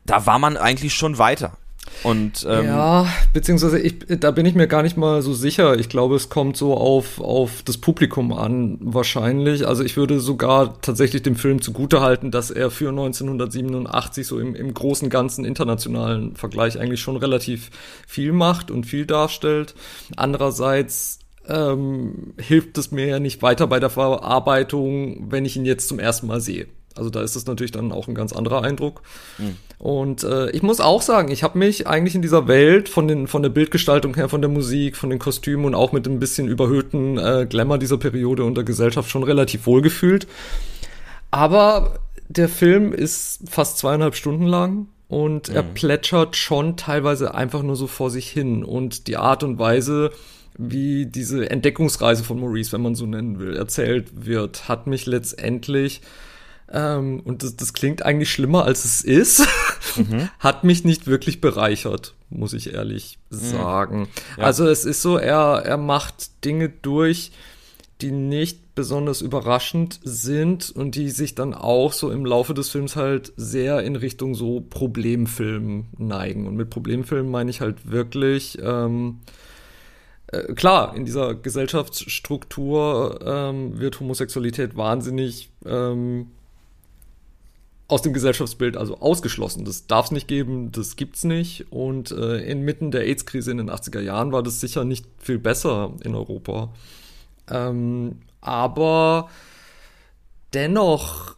da 0.06 0.26
war 0.26 0.40
man 0.40 0.58
eigentlich 0.58 0.94
schon 0.94 1.18
weiter. 1.18 1.58
Und, 2.04 2.46
ähm, 2.50 2.66
ja, 2.66 3.08
beziehungsweise 3.34 3.80
ich, 3.80 3.96
da 4.08 4.32
bin 4.32 4.46
ich 4.46 4.56
mir 4.56 4.68
gar 4.68 4.82
nicht 4.82 4.98
mal 4.98 5.22
so 5.22 5.34
sicher. 5.34 5.78
Ich 5.80 5.90
glaube, 5.90 6.16
es 6.16 6.30
kommt 6.30 6.58
so 6.58 6.76
auf, 6.76 7.20
auf 7.20 7.62
das 7.64 7.78
Publikum 7.78 8.34
an, 8.34 8.78
wahrscheinlich. 8.82 9.68
Also 9.68 9.84
ich 9.84 9.98
würde 9.98 10.20
sogar 10.20 10.82
tatsächlich 10.82 11.22
dem 11.22 11.36
Film 11.36 11.62
zugutehalten, 11.62 12.32
dass 12.32 12.50
er 12.50 12.72
für 12.72 12.90
1987 12.90 14.26
so 14.26 14.40
im, 14.40 14.56
im 14.56 14.74
großen, 14.74 15.10
ganzen 15.10 15.46
internationalen 15.46 16.36
Vergleich 16.36 16.80
eigentlich 16.80 17.02
schon 17.02 17.18
relativ 17.18 17.70
viel 18.08 18.32
macht 18.32 18.72
und 18.72 18.86
viel 18.86 19.06
darstellt. 19.06 19.76
Andererseits 20.16 21.20
ähm, 21.48 22.34
hilft 22.40 22.78
es 22.78 22.92
mir 22.92 23.08
ja 23.08 23.20
nicht 23.20 23.42
weiter 23.42 23.68
bei 23.68 23.80
der 23.80 23.90
Verarbeitung, 23.90 25.32
wenn 25.32 25.46
ich 25.46 25.56
ihn 25.56 25.66
jetzt 25.66 25.88
zum 25.88 26.00
ersten 26.00 26.28
Mal 26.28 26.42
sehe. 26.42 26.68
Also 26.96 27.10
da 27.10 27.22
ist 27.22 27.36
es 27.36 27.46
natürlich 27.46 27.72
dann 27.72 27.92
auch 27.92 28.08
ein 28.08 28.16
ganz 28.16 28.34
anderer 28.34 28.64
Eindruck. 28.64 29.02
Mhm. 29.38 29.58
Und 29.78 30.24
äh, 30.24 30.52
ich 30.52 30.62
muss 30.62 30.80
auch 30.80 31.02
sagen, 31.02 31.32
ich 31.32 31.44
habe 31.44 31.58
mich 31.58 31.88
eigentlich 31.88 32.16
in 32.16 32.22
dieser 32.22 32.48
Welt 32.48 32.90
von, 32.90 33.08
den, 33.08 33.28
von 33.28 33.42
der 33.42 33.50
Bildgestaltung 33.50 34.16
her, 34.16 34.30
von 34.30 34.42
der 34.42 34.50
Musik, 34.50 34.96
von 34.96 35.10
den 35.10 35.20
Kostümen 35.20 35.66
und 35.66 35.76
auch 35.76 35.92
mit 35.92 36.08
ein 36.08 36.20
bisschen 36.20 36.48
überhöhten 36.48 37.18
äh, 37.18 37.48
Glamour 37.50 37.78
dieser 37.78 37.98
Periode 37.98 38.44
und 38.44 38.56
der 38.56 38.64
Gesellschaft 38.64 39.10
schon 39.10 39.24
relativ 39.24 39.66
wohl 39.66 39.82
gefühlt. 39.82 40.28
Aber 41.32 42.00
der 42.28 42.50
Film 42.50 42.94
ist 42.94 43.50
fast 43.50 43.78
zweieinhalb 43.78 44.16
Stunden 44.16 44.46
lang 44.46 44.88
und 45.08 45.50
mhm. 45.50 45.56
er 45.56 45.64
plätschert 45.64 46.36
schon 46.36 46.78
teilweise 46.78 47.34
einfach 47.34 47.64
nur 47.64 47.76
so 47.76 47.88
vor 47.88 48.10
sich 48.10 48.30
hin. 48.30 48.64
Und 48.64 49.08
die 49.08 49.18
Art 49.18 49.44
und 49.44 49.60
Weise, 49.60 50.12
wie 50.58 51.06
diese 51.06 51.50
Entdeckungsreise 51.50 52.24
von 52.24 52.40
Maurice, 52.40 52.72
wenn 52.72 52.82
man 52.82 52.96
so 52.96 53.06
nennen 53.06 53.40
will, 53.40 53.56
erzählt 53.56 54.26
wird, 54.26 54.68
hat 54.70 54.88
mich 54.88 55.06
letztendlich 55.06 56.02
ähm, 56.72 57.22
und 57.22 57.44
das, 57.44 57.56
das 57.56 57.74
klingt 57.74 58.04
eigentlich 58.04 58.32
schlimmer, 58.32 58.66
als 58.66 58.86
es 58.86 59.02
ist, 59.02 59.46
mhm. 59.98 60.30
hat 60.40 60.64
mich 60.64 60.84
nicht 60.84 61.08
wirklich 61.08 61.42
bereichert, 61.42 62.16
muss 62.30 62.54
ich 62.54 62.74
ehrlich 62.74 63.20
mhm. 63.30 63.38
sagen. 63.38 64.08
Ja. 64.38 64.46
Also 64.46 64.68
es 64.68 64.86
ist 64.86 65.02
so, 65.02 65.18
er, 65.18 65.64
er 65.66 65.78
macht 65.78 66.46
Dinge 66.46 66.70
durch, 66.70 67.32
die 68.02 68.12
nicht 68.12 68.74
besonders 68.74 69.22
überraschend 69.22 70.00
sind 70.04 70.72
und 70.72 70.96
die 70.96 71.10
sich 71.10 71.36
dann 71.36 71.54
auch 71.54 71.94
so 71.94 72.10
im 72.10 72.26
Laufe 72.26 72.54
des 72.54 72.70
Films 72.70 72.96
halt 72.96 73.34
sehr 73.36 73.84
in 73.84 73.96
Richtung 73.96 74.34
so 74.34 74.62
Problemfilm 74.62 75.88
neigen. 75.98 76.48
Und 76.48 76.56
mit 76.56 76.70
Problemfilm 76.70 77.30
meine 77.30 77.52
ich 77.52 77.62
halt 77.62 77.92
wirklich, 77.92 78.58
ähm, 78.64 79.20
äh, 80.28 80.54
klar, 80.54 80.96
in 80.96 81.06
dieser 81.06 81.36
Gesellschaftsstruktur 81.36 83.20
ähm, 83.24 83.80
wird 83.80 84.00
Homosexualität 84.00 84.78
wahnsinnig 84.78 85.52
ähm, 85.66 86.28
aus 87.92 88.02
dem 88.02 88.14
Gesellschaftsbild 88.14 88.78
also 88.78 89.00
ausgeschlossen. 89.00 89.66
Das 89.66 89.86
darf 89.86 90.06
es 90.06 90.12
nicht 90.12 90.28
geben, 90.28 90.72
das 90.72 90.96
gibt's 90.96 91.26
nicht. 91.26 91.72
Und 91.72 92.12
äh, 92.12 92.38
inmitten 92.50 92.90
der 92.90 93.02
AIDS-Krise 93.02 93.52
in 93.52 93.58
den 93.58 93.70
80er 93.70 94.00
Jahren 94.00 94.32
war 94.32 94.44
das 94.44 94.62
sicher 94.62 94.86
nicht 94.86 95.06
viel 95.20 95.38
besser 95.38 95.94
in 96.02 96.16
Europa. 96.16 96.74
Ähm, 97.50 98.20
aber 98.40 99.30
dennoch 100.54 101.36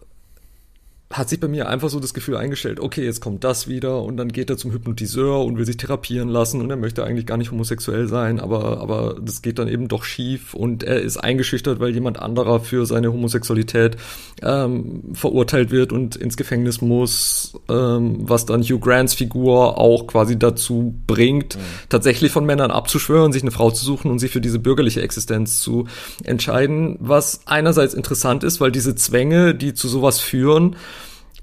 hat 1.14 1.30
sich 1.30 1.40
bei 1.40 1.48
mir 1.48 1.70
einfach 1.70 1.90
so 1.90 2.00
das 2.00 2.16
Gefühl 2.16 2.38
eingestellt, 2.38 2.80
okay, 2.80 3.06
jetzt 3.06 3.22
kommt 3.22 3.44
das 3.44 3.68
wieder 3.68 4.02
und 4.02 4.18
dann 4.18 4.30
geht 4.32 4.50
er 4.50 4.58
zum 4.58 4.72
Hypnotiseur 4.72 5.46
und 5.46 5.60
will 5.60 5.66
sich 5.66 5.78
therapieren 5.78 6.28
lassen 6.28 6.60
und 6.60 6.70
er 6.72 6.76
möchte 6.76 7.04
eigentlich 7.04 7.28
gar 7.28 7.38
nicht 7.38 7.52
homosexuell 7.52 8.08
sein, 8.08 8.40
aber, 8.40 8.82
aber 8.82 9.18
das 9.22 9.44
geht 9.44 9.60
dann 9.60 9.68
eben 9.68 9.88
doch 9.88 10.06
schief 10.06 10.56
und 10.56 10.82
er 10.82 11.02
ist 11.02 11.18
eingeschüchtert, 11.18 11.80
weil 11.80 11.94
jemand 11.94 12.20
anderer 12.20 12.60
für 12.60 12.88
seine 12.88 13.14
Homosexualität 13.14 13.96
ähm, 14.42 15.04
verurteilt 15.14 15.70
wird 15.70 15.92
und 15.92 16.16
ins 16.16 16.36
Gefängnis 16.36 16.82
muss, 16.82 17.60
ähm, 17.70 18.18
was 18.22 18.48
dann 18.48 18.64
Hugh 18.64 18.80
Grants 18.80 19.14
Figur 19.14 19.78
auch 19.78 20.08
quasi 20.08 20.40
dazu 20.40 20.96
bringt, 21.06 21.58
mhm. 21.58 21.62
tatsächlich 21.90 22.32
von 22.32 22.46
Männern 22.46 22.72
abzuschwören, 22.72 23.32
sich 23.32 23.44
eine 23.44 23.52
Frau 23.52 23.70
zu 23.70 23.86
suchen 23.86 24.10
und 24.10 24.18
sich 24.18 24.32
für 24.32 24.42
diese 24.42 24.58
bürgerliche 24.58 25.04
Existenz 25.04 25.60
zu 25.60 25.86
entscheiden, 26.24 26.98
was 27.00 27.42
einerseits 27.46 27.94
interessant 27.94 28.44
ist, 28.44 28.60
weil 28.60 28.72
diese 28.72 28.96
Zwänge, 28.96 29.54
die 29.54 29.76
zu 29.76 29.88
sowas 29.88 30.20
führen, 30.20 30.76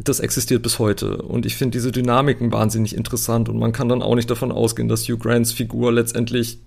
das 0.05 0.21
existiert 0.21 0.63
bis 0.63 0.79
heute. 0.79 1.23
Und 1.23 1.47
ich 1.47 1.57
finde 1.57 1.77
diese 1.77 1.93
Dynamiken 1.93 2.53
wahnsinnig 2.53 2.97
interessant 2.97 3.49
und 3.49 3.59
man 3.59 3.73
kann 3.73 3.89
dann 3.89 4.03
auch 4.03 4.15
nicht 4.15 4.31
davon 4.31 4.53
ausgehen, 4.53 4.89
dass 4.89 5.09
Hugh 5.09 5.19
Grants 5.19 5.53
Figur 5.53 5.93
letztendlich 5.93 6.59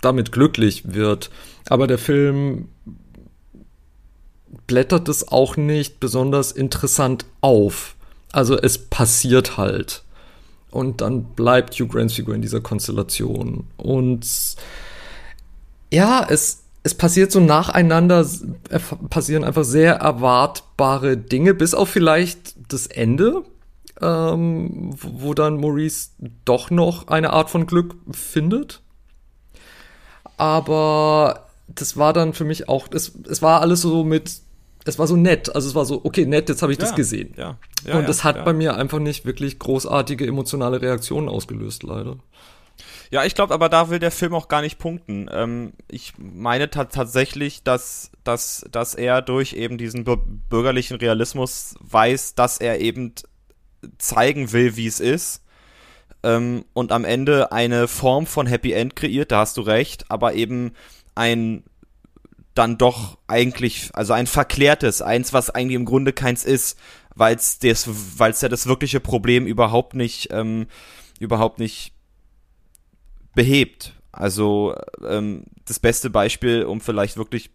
damit 0.00 0.32
glücklich 0.32 0.94
wird. 0.94 1.30
Aber 1.68 1.86
der 1.86 1.98
Film 1.98 2.68
blättert 4.66 5.08
es 5.08 5.28
auch 5.28 5.56
nicht 5.56 6.00
besonders 6.00 6.52
interessant 6.52 7.26
auf. 7.40 7.96
Also 8.32 8.56
es 8.56 8.78
passiert 8.78 9.56
halt. 9.56 10.02
Und 10.70 11.00
dann 11.00 11.24
bleibt 11.24 11.74
Hugh 11.74 11.88
Grants 11.88 12.14
Figur 12.14 12.34
in 12.34 12.42
dieser 12.42 12.60
Konstellation. 12.60 13.66
Und 13.76 14.26
ja, 15.90 16.26
es, 16.28 16.64
es 16.88 16.94
passiert 16.94 17.30
so 17.30 17.40
nacheinander, 17.40 18.26
passieren 19.10 19.44
einfach 19.44 19.64
sehr 19.64 19.96
erwartbare 19.96 21.18
Dinge, 21.18 21.52
bis 21.52 21.74
auf 21.74 21.90
vielleicht 21.90 22.54
das 22.72 22.86
Ende, 22.86 23.42
ähm, 24.00 24.96
wo 24.98 25.34
dann 25.34 25.60
Maurice 25.60 26.12
doch 26.46 26.70
noch 26.70 27.08
eine 27.08 27.34
Art 27.34 27.50
von 27.50 27.66
Glück 27.66 27.94
findet. 28.10 28.80
Aber 30.38 31.48
das 31.66 31.98
war 31.98 32.14
dann 32.14 32.32
für 32.32 32.44
mich 32.44 32.70
auch, 32.70 32.88
es, 32.90 33.12
es 33.28 33.42
war 33.42 33.60
alles 33.60 33.82
so 33.82 34.02
mit, 34.02 34.40
es 34.86 34.98
war 34.98 35.06
so 35.06 35.16
nett. 35.16 35.54
Also 35.54 35.68
es 35.68 35.74
war 35.74 35.84
so, 35.84 36.00
okay, 36.04 36.24
nett, 36.24 36.48
jetzt 36.48 36.62
habe 36.62 36.72
ich 36.72 36.78
ja, 36.78 36.86
das 36.86 36.94
gesehen. 36.94 37.34
Ja, 37.36 37.58
ja, 37.86 37.98
Und 37.98 38.08
das 38.08 38.24
hat 38.24 38.46
bei 38.46 38.54
mir 38.54 38.76
einfach 38.76 38.98
nicht 38.98 39.26
wirklich 39.26 39.58
großartige 39.58 40.26
emotionale 40.26 40.80
Reaktionen 40.80 41.28
ausgelöst, 41.28 41.82
leider. 41.82 42.16
Ja, 43.10 43.24
ich 43.24 43.34
glaube, 43.34 43.54
aber 43.54 43.68
da 43.68 43.88
will 43.88 43.98
der 43.98 44.10
Film 44.10 44.34
auch 44.34 44.48
gar 44.48 44.60
nicht 44.60 44.78
punkten. 44.78 45.30
Ähm, 45.32 45.72
ich 45.88 46.12
meine 46.18 46.68
tatsächlich, 46.70 47.62
dass, 47.62 48.10
dass, 48.22 48.66
dass 48.70 48.94
er 48.94 49.22
durch 49.22 49.54
eben 49.54 49.78
diesen 49.78 50.04
bürgerlichen 50.04 50.96
Realismus 50.96 51.74
weiß, 51.80 52.34
dass 52.34 52.58
er 52.58 52.80
eben 52.80 53.14
zeigen 53.96 54.52
will, 54.52 54.76
wie 54.76 54.86
es 54.86 55.00
ist. 55.00 55.42
Ähm, 56.22 56.64
und 56.74 56.92
am 56.92 57.04
Ende 57.04 57.52
eine 57.52 57.88
Form 57.88 58.26
von 58.26 58.46
Happy 58.46 58.72
End 58.72 58.94
kreiert, 58.94 59.32
da 59.32 59.40
hast 59.40 59.56
du 59.56 59.62
recht, 59.62 60.10
aber 60.10 60.34
eben 60.34 60.72
ein 61.14 61.64
dann 62.54 62.76
doch 62.76 63.18
eigentlich, 63.28 63.90
also 63.92 64.12
ein 64.12 64.26
verklärtes, 64.26 65.00
eins, 65.00 65.32
was 65.32 65.48
eigentlich 65.48 65.76
im 65.76 65.84
Grunde 65.84 66.12
keins 66.12 66.44
ist, 66.44 66.76
weil 67.14 67.36
es 67.36 67.60
ja 67.60 68.48
das 68.48 68.66
wirkliche 68.66 68.98
Problem 68.98 69.46
überhaupt 69.46 69.94
nicht, 69.94 70.28
ähm, 70.32 70.66
überhaupt 71.20 71.60
nicht 71.60 71.92
behebt. 73.34 73.94
Also 74.12 74.74
ähm, 75.06 75.44
das 75.66 75.78
beste 75.78 76.10
Beispiel, 76.10 76.64
um 76.64 76.80
vielleicht 76.80 77.16
wirklich 77.16 77.50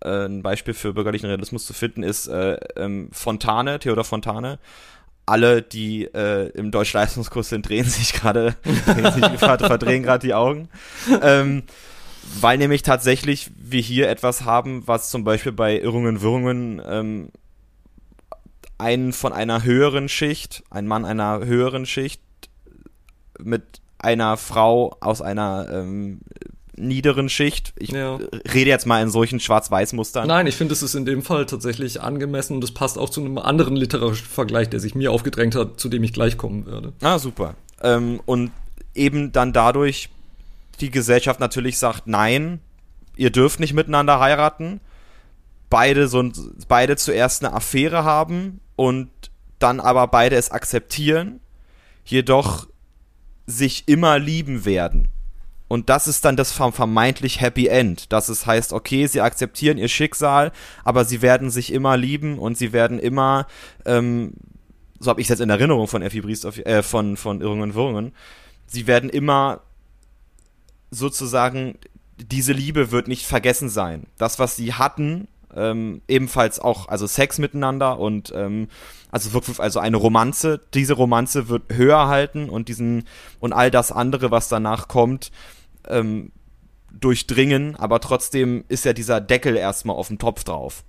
äh, 0.00 0.26
ein 0.26 0.42
Beispiel 0.42 0.74
für 0.74 0.94
bürgerlichen 0.94 1.26
Realismus 1.26 1.66
zu 1.66 1.72
finden, 1.72 2.02
ist 2.02 2.26
äh, 2.26 2.58
ähm, 2.76 3.08
Fontane, 3.12 3.78
Theodor 3.78 4.04
Fontane. 4.04 4.58
Alle, 5.26 5.62
die 5.62 6.04
äh, 6.04 6.48
im 6.50 6.70
Deutschleistungskurs 6.70 7.48
sind, 7.48 7.68
drehen 7.68 7.84
sich 7.84 8.12
gerade, 8.12 8.56
verdrehen 9.38 10.02
gerade 10.02 10.26
die 10.26 10.34
Augen. 10.34 10.68
Ähm, 11.22 11.62
weil 12.40 12.58
nämlich 12.58 12.82
tatsächlich 12.82 13.50
wir 13.56 13.80
hier 13.80 14.08
etwas 14.08 14.44
haben, 14.44 14.86
was 14.86 15.10
zum 15.10 15.24
Beispiel 15.24 15.52
bei 15.52 15.78
Irrungen, 15.78 16.20
Wirrungen 16.20 16.80
ähm, 16.86 17.28
einen 18.78 19.12
von 19.12 19.32
einer 19.32 19.62
höheren 19.62 20.08
Schicht, 20.08 20.64
ein 20.70 20.86
Mann 20.86 21.04
einer 21.04 21.44
höheren 21.44 21.86
Schicht 21.86 22.22
mit 23.38 23.80
einer 24.04 24.36
Frau 24.36 24.96
aus 25.00 25.22
einer 25.22 25.66
ähm, 25.70 26.20
niederen 26.76 27.28
Schicht. 27.28 27.72
Ich 27.76 27.90
ja. 27.90 28.18
rede 28.52 28.70
jetzt 28.70 28.86
mal 28.86 29.02
in 29.02 29.10
solchen 29.10 29.40
Schwarz-Weiß-Mustern. 29.40 30.28
Nein, 30.28 30.46
ich 30.46 30.56
finde, 30.56 30.74
es 30.74 30.82
ist 30.82 30.94
in 30.94 31.04
dem 31.04 31.22
Fall 31.22 31.46
tatsächlich 31.46 32.00
angemessen 32.00 32.54
und 32.54 32.64
es 32.64 32.72
passt 32.72 32.98
auch 32.98 33.10
zu 33.10 33.20
einem 33.20 33.38
anderen 33.38 33.76
literarischen 33.76 34.26
Vergleich, 34.26 34.68
der 34.68 34.80
sich 34.80 34.94
mir 34.94 35.12
aufgedrängt 35.12 35.54
hat, 35.54 35.80
zu 35.80 35.88
dem 35.88 36.04
ich 36.04 36.12
gleich 36.12 36.36
kommen 36.36 36.66
werde. 36.66 36.92
Ah, 37.00 37.18
super. 37.18 37.54
Ähm, 37.82 38.20
und 38.26 38.50
eben 38.94 39.32
dann 39.32 39.52
dadurch 39.52 40.10
die 40.80 40.90
Gesellschaft 40.90 41.40
natürlich 41.40 41.78
sagt, 41.78 42.06
nein, 42.06 42.60
ihr 43.16 43.30
dürft 43.30 43.60
nicht 43.60 43.74
miteinander 43.74 44.20
heiraten. 44.20 44.80
Beide 45.70 46.08
so 46.08 46.22
beide 46.68 46.96
zuerst 46.96 47.44
eine 47.44 47.54
Affäre 47.54 48.04
haben 48.04 48.60
und 48.76 49.08
dann 49.58 49.80
aber 49.80 50.06
beide 50.08 50.36
es 50.36 50.50
akzeptieren. 50.50 51.40
Jedoch 52.04 52.66
sich 53.46 53.84
immer 53.86 54.18
lieben 54.18 54.64
werden. 54.64 55.08
Und 55.68 55.88
das 55.88 56.06
ist 56.06 56.24
dann 56.24 56.36
das 56.36 56.52
vermeintlich 56.52 57.40
Happy 57.40 57.66
End, 57.66 58.12
dass 58.12 58.28
es 58.28 58.46
heißt, 58.46 58.72
okay, 58.72 59.06
sie 59.06 59.22
akzeptieren 59.22 59.78
ihr 59.78 59.88
Schicksal, 59.88 60.52
aber 60.84 61.04
sie 61.04 61.22
werden 61.22 61.50
sich 61.50 61.72
immer 61.72 61.96
lieben 61.96 62.38
und 62.38 62.56
sie 62.56 62.72
werden 62.72 62.98
immer 62.98 63.46
ähm, 63.84 64.34
so 65.04 65.10
habe 65.10 65.20
ich 65.20 65.26
es 65.26 65.30
jetzt 65.30 65.40
in 65.40 65.50
Erinnerung 65.50 65.86
von 65.86 66.02
Effi 66.02 66.20
Briest, 66.20 66.44
äh, 66.44 66.82
von, 66.82 67.16
von 67.16 67.40
Irrungen 67.40 67.62
und 67.62 67.74
Wirrungen, 67.74 68.12
sie 68.66 68.86
werden 68.86 69.10
immer 69.10 69.60
sozusagen, 70.90 71.78
diese 72.16 72.52
Liebe 72.52 72.90
wird 72.90 73.08
nicht 73.08 73.26
vergessen 73.26 73.68
sein. 73.68 74.06
Das, 74.18 74.38
was 74.38 74.56
sie 74.56 74.74
hatten, 74.74 75.28
ähm, 75.54 76.02
ebenfalls 76.08 76.58
auch, 76.58 76.88
also 76.88 77.06
Sex 77.06 77.38
miteinander 77.38 77.98
und 77.98 78.32
ähm, 78.34 78.68
also 79.14 79.32
wirklich, 79.32 79.60
also 79.60 79.78
eine 79.78 79.96
Romanze, 79.96 80.60
diese 80.74 80.94
Romanze 80.94 81.48
wird 81.48 81.72
höher 81.72 82.08
halten 82.08 82.50
und 82.50 82.68
diesen 82.68 83.04
und 83.38 83.52
all 83.52 83.70
das 83.70 83.92
andere, 83.92 84.32
was 84.32 84.48
danach 84.48 84.88
kommt, 84.88 85.30
ähm, 85.86 86.32
durchdringen, 86.90 87.76
aber 87.76 88.00
trotzdem 88.00 88.64
ist 88.66 88.84
ja 88.84 88.92
dieser 88.92 89.20
Deckel 89.20 89.56
erstmal 89.56 89.94
auf 89.94 90.08
dem 90.08 90.18
Topf 90.18 90.42
drauf. 90.42 90.82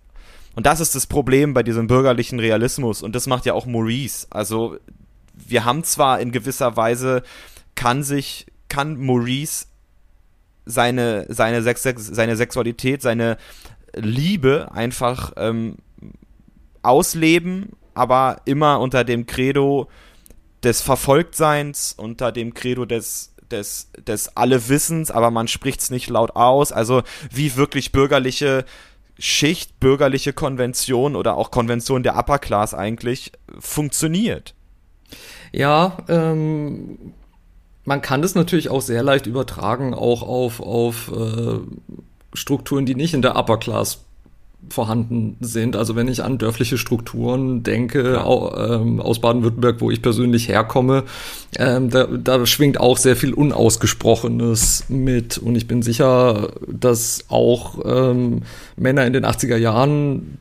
Und 0.55 0.65
das 0.65 0.79
ist 0.79 0.96
das 0.96 1.05
Problem 1.05 1.53
bei 1.53 1.62
diesem 1.62 1.86
bürgerlichen 1.86 2.39
Realismus 2.39 3.03
und 3.03 3.13
das 3.13 3.27
macht 3.27 3.46
ja 3.46 3.53
auch 3.53 3.67
Maurice. 3.67 4.25
Also 4.32 4.77
wir 5.36 5.63
haben 5.63 5.84
zwar 5.84 6.20
in 6.20 6.32
gewisser 6.32 6.75
Weise 6.75 7.22
kann 7.75 8.01
sich 8.01 8.48
kann 8.70 9.00
Maurice 9.00 9.67
seine 10.65 11.27
seine 11.29 11.62
Sex, 11.62 11.84
seine 11.84 12.38
Sexualität, 12.38 13.03
seine 13.03 13.38
Liebe 13.96 14.72
einfach 14.72 15.34
ähm, 15.38 15.75
ausleben, 16.82 17.74
aber 17.95 18.41
immer 18.45 18.79
unter 18.79 19.03
dem 19.03 19.25
Credo 19.25 19.89
des 20.63 20.81
Verfolgtseins, 20.81 21.93
unter 21.97 22.31
dem 22.31 22.53
Credo 22.53 22.85
des 22.85 23.35
des, 23.51 23.91
des 24.05 24.35
Allewissens, 24.35 25.11
aber 25.11 25.31
man 25.31 25.47
spricht 25.47 25.79
es 25.79 25.89
nicht 25.89 26.09
laut 26.09 26.35
aus. 26.35 26.71
Also 26.71 27.03
wie 27.31 27.55
wirklich 27.55 27.91
bürgerliche 27.91 28.65
Schicht, 29.17 29.79
bürgerliche 29.79 30.33
Konvention 30.33 31.15
oder 31.15 31.37
auch 31.37 31.51
Konvention 31.51 32.03
der 32.03 32.17
Upper 32.17 32.39
Class 32.39 32.73
eigentlich 32.73 33.31
funktioniert. 33.59 34.53
Ja, 35.51 35.97
ähm, 36.09 37.13
man 37.85 38.01
kann 38.01 38.21
das 38.21 38.35
natürlich 38.35 38.69
auch 38.69 38.81
sehr 38.81 39.03
leicht 39.03 39.25
übertragen, 39.25 39.93
auch 39.93 40.21
auf, 40.23 40.59
auf 40.59 41.11
äh, 41.11 41.59
Strukturen, 42.33 42.85
die 42.85 42.95
nicht 42.95 43.13
in 43.13 43.21
der 43.21 43.37
Upper 43.37 43.57
Class 43.57 44.04
vorhanden 44.69 45.38
sind. 45.39 45.75
Also 45.75 45.95
wenn 45.95 46.07
ich 46.07 46.24
an 46.24 46.38
dörfliche 46.38 46.77
Strukturen 46.77 47.63
denke, 47.63 48.24
au, 48.24 48.55
ähm, 48.55 49.00
aus 49.00 49.19
Baden-Württemberg, 49.19 49.81
wo 49.81 49.91
ich 49.91 50.01
persönlich 50.01 50.48
herkomme, 50.48 51.03
ähm, 51.57 51.89
da, 51.89 52.05
da 52.05 52.45
schwingt 52.45 52.79
auch 52.79 52.98
sehr 52.98 53.15
viel 53.15 53.34
Unausgesprochenes 53.34 54.86
mit. 54.89 55.38
Und 55.38 55.55
ich 55.55 55.67
bin 55.67 55.81
sicher, 55.81 56.53
dass 56.67 57.25
auch 57.29 57.79
ähm, 57.86 58.41
Männer 58.75 59.05
in 59.05 59.13
den 59.13 59.25
80er 59.25 59.57
Jahren 59.57 60.38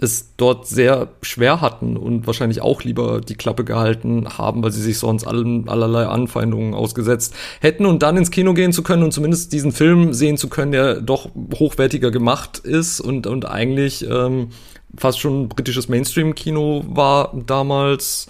es 0.00 0.34
dort 0.36 0.66
sehr 0.66 1.08
schwer 1.22 1.60
hatten 1.60 1.96
und 1.96 2.26
wahrscheinlich 2.26 2.60
auch 2.60 2.82
lieber 2.84 3.20
die 3.20 3.34
Klappe 3.34 3.64
gehalten 3.64 4.38
haben, 4.38 4.62
weil 4.62 4.70
sie 4.70 4.82
sich 4.82 4.98
sonst 4.98 5.26
allen, 5.26 5.68
allerlei 5.68 6.06
Anfeindungen 6.06 6.74
ausgesetzt 6.74 7.34
hätten 7.60 7.84
und 7.84 8.02
dann 8.02 8.16
ins 8.16 8.30
Kino 8.30 8.54
gehen 8.54 8.72
zu 8.72 8.82
können 8.82 9.02
und 9.02 9.12
zumindest 9.12 9.52
diesen 9.52 9.72
Film 9.72 10.12
sehen 10.12 10.36
zu 10.36 10.48
können, 10.48 10.72
der 10.72 11.00
doch 11.00 11.28
hochwertiger 11.54 12.10
gemacht 12.10 12.58
ist 12.58 13.00
und, 13.00 13.26
und 13.26 13.46
eigentlich 13.46 14.06
ähm, 14.08 14.50
fast 14.96 15.18
schon 15.18 15.48
britisches 15.48 15.88
Mainstream-Kino 15.88 16.84
war 16.88 17.34
damals. 17.46 18.28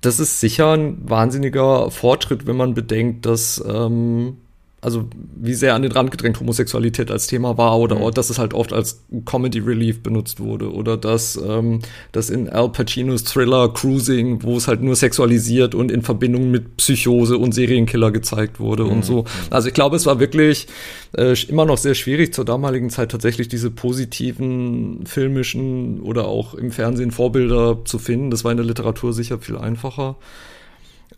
Das 0.00 0.20
ist 0.20 0.40
sicher 0.40 0.72
ein 0.72 1.08
wahnsinniger 1.08 1.90
Fortschritt, 1.90 2.46
wenn 2.46 2.56
man 2.56 2.74
bedenkt, 2.74 3.24
dass 3.24 3.62
ähm, 3.66 4.38
also 4.82 5.08
wie 5.34 5.54
sehr 5.54 5.74
an 5.74 5.82
den 5.82 5.90
Rand 5.90 6.10
gedrängt 6.10 6.38
Homosexualität 6.38 7.10
als 7.10 7.26
Thema 7.26 7.56
war 7.56 7.78
oder 7.78 7.96
mhm. 7.96 8.10
dass 8.12 8.30
es 8.30 8.38
halt 8.38 8.52
oft 8.52 8.72
als 8.72 9.02
Comedy 9.24 9.58
Relief 9.58 10.02
benutzt 10.02 10.38
wurde 10.38 10.72
oder 10.72 10.96
dass 10.96 11.36
ähm, 11.36 11.80
das 12.12 12.28
in 12.28 12.48
Al 12.48 12.68
Pacinos 12.68 13.24
Thriller 13.24 13.72
Cruising, 13.72 14.42
wo 14.42 14.56
es 14.56 14.68
halt 14.68 14.82
nur 14.82 14.94
sexualisiert 14.94 15.74
und 15.74 15.90
in 15.90 16.02
Verbindung 16.02 16.50
mit 16.50 16.76
Psychose 16.76 17.38
und 17.38 17.52
Serienkiller 17.52 18.12
gezeigt 18.12 18.60
wurde 18.60 18.84
mhm. 18.84 18.90
und 18.90 19.04
so. 19.04 19.24
Also 19.50 19.68
ich 19.68 19.74
glaube, 19.74 19.96
es 19.96 20.04
war 20.04 20.20
wirklich 20.20 20.68
äh, 21.16 21.34
immer 21.48 21.64
noch 21.64 21.78
sehr 21.78 21.94
schwierig 21.94 22.34
zur 22.34 22.44
damaligen 22.44 22.90
Zeit 22.90 23.10
tatsächlich 23.10 23.48
diese 23.48 23.70
positiven 23.70 25.06
filmischen 25.06 26.00
oder 26.00 26.28
auch 26.28 26.54
im 26.54 26.70
Fernsehen 26.70 27.12
Vorbilder 27.12 27.78
zu 27.84 27.98
finden. 27.98 28.30
Das 28.30 28.44
war 28.44 28.50
in 28.50 28.58
der 28.58 28.66
Literatur 28.66 29.14
sicher 29.14 29.38
viel 29.38 29.56
einfacher. 29.56 30.16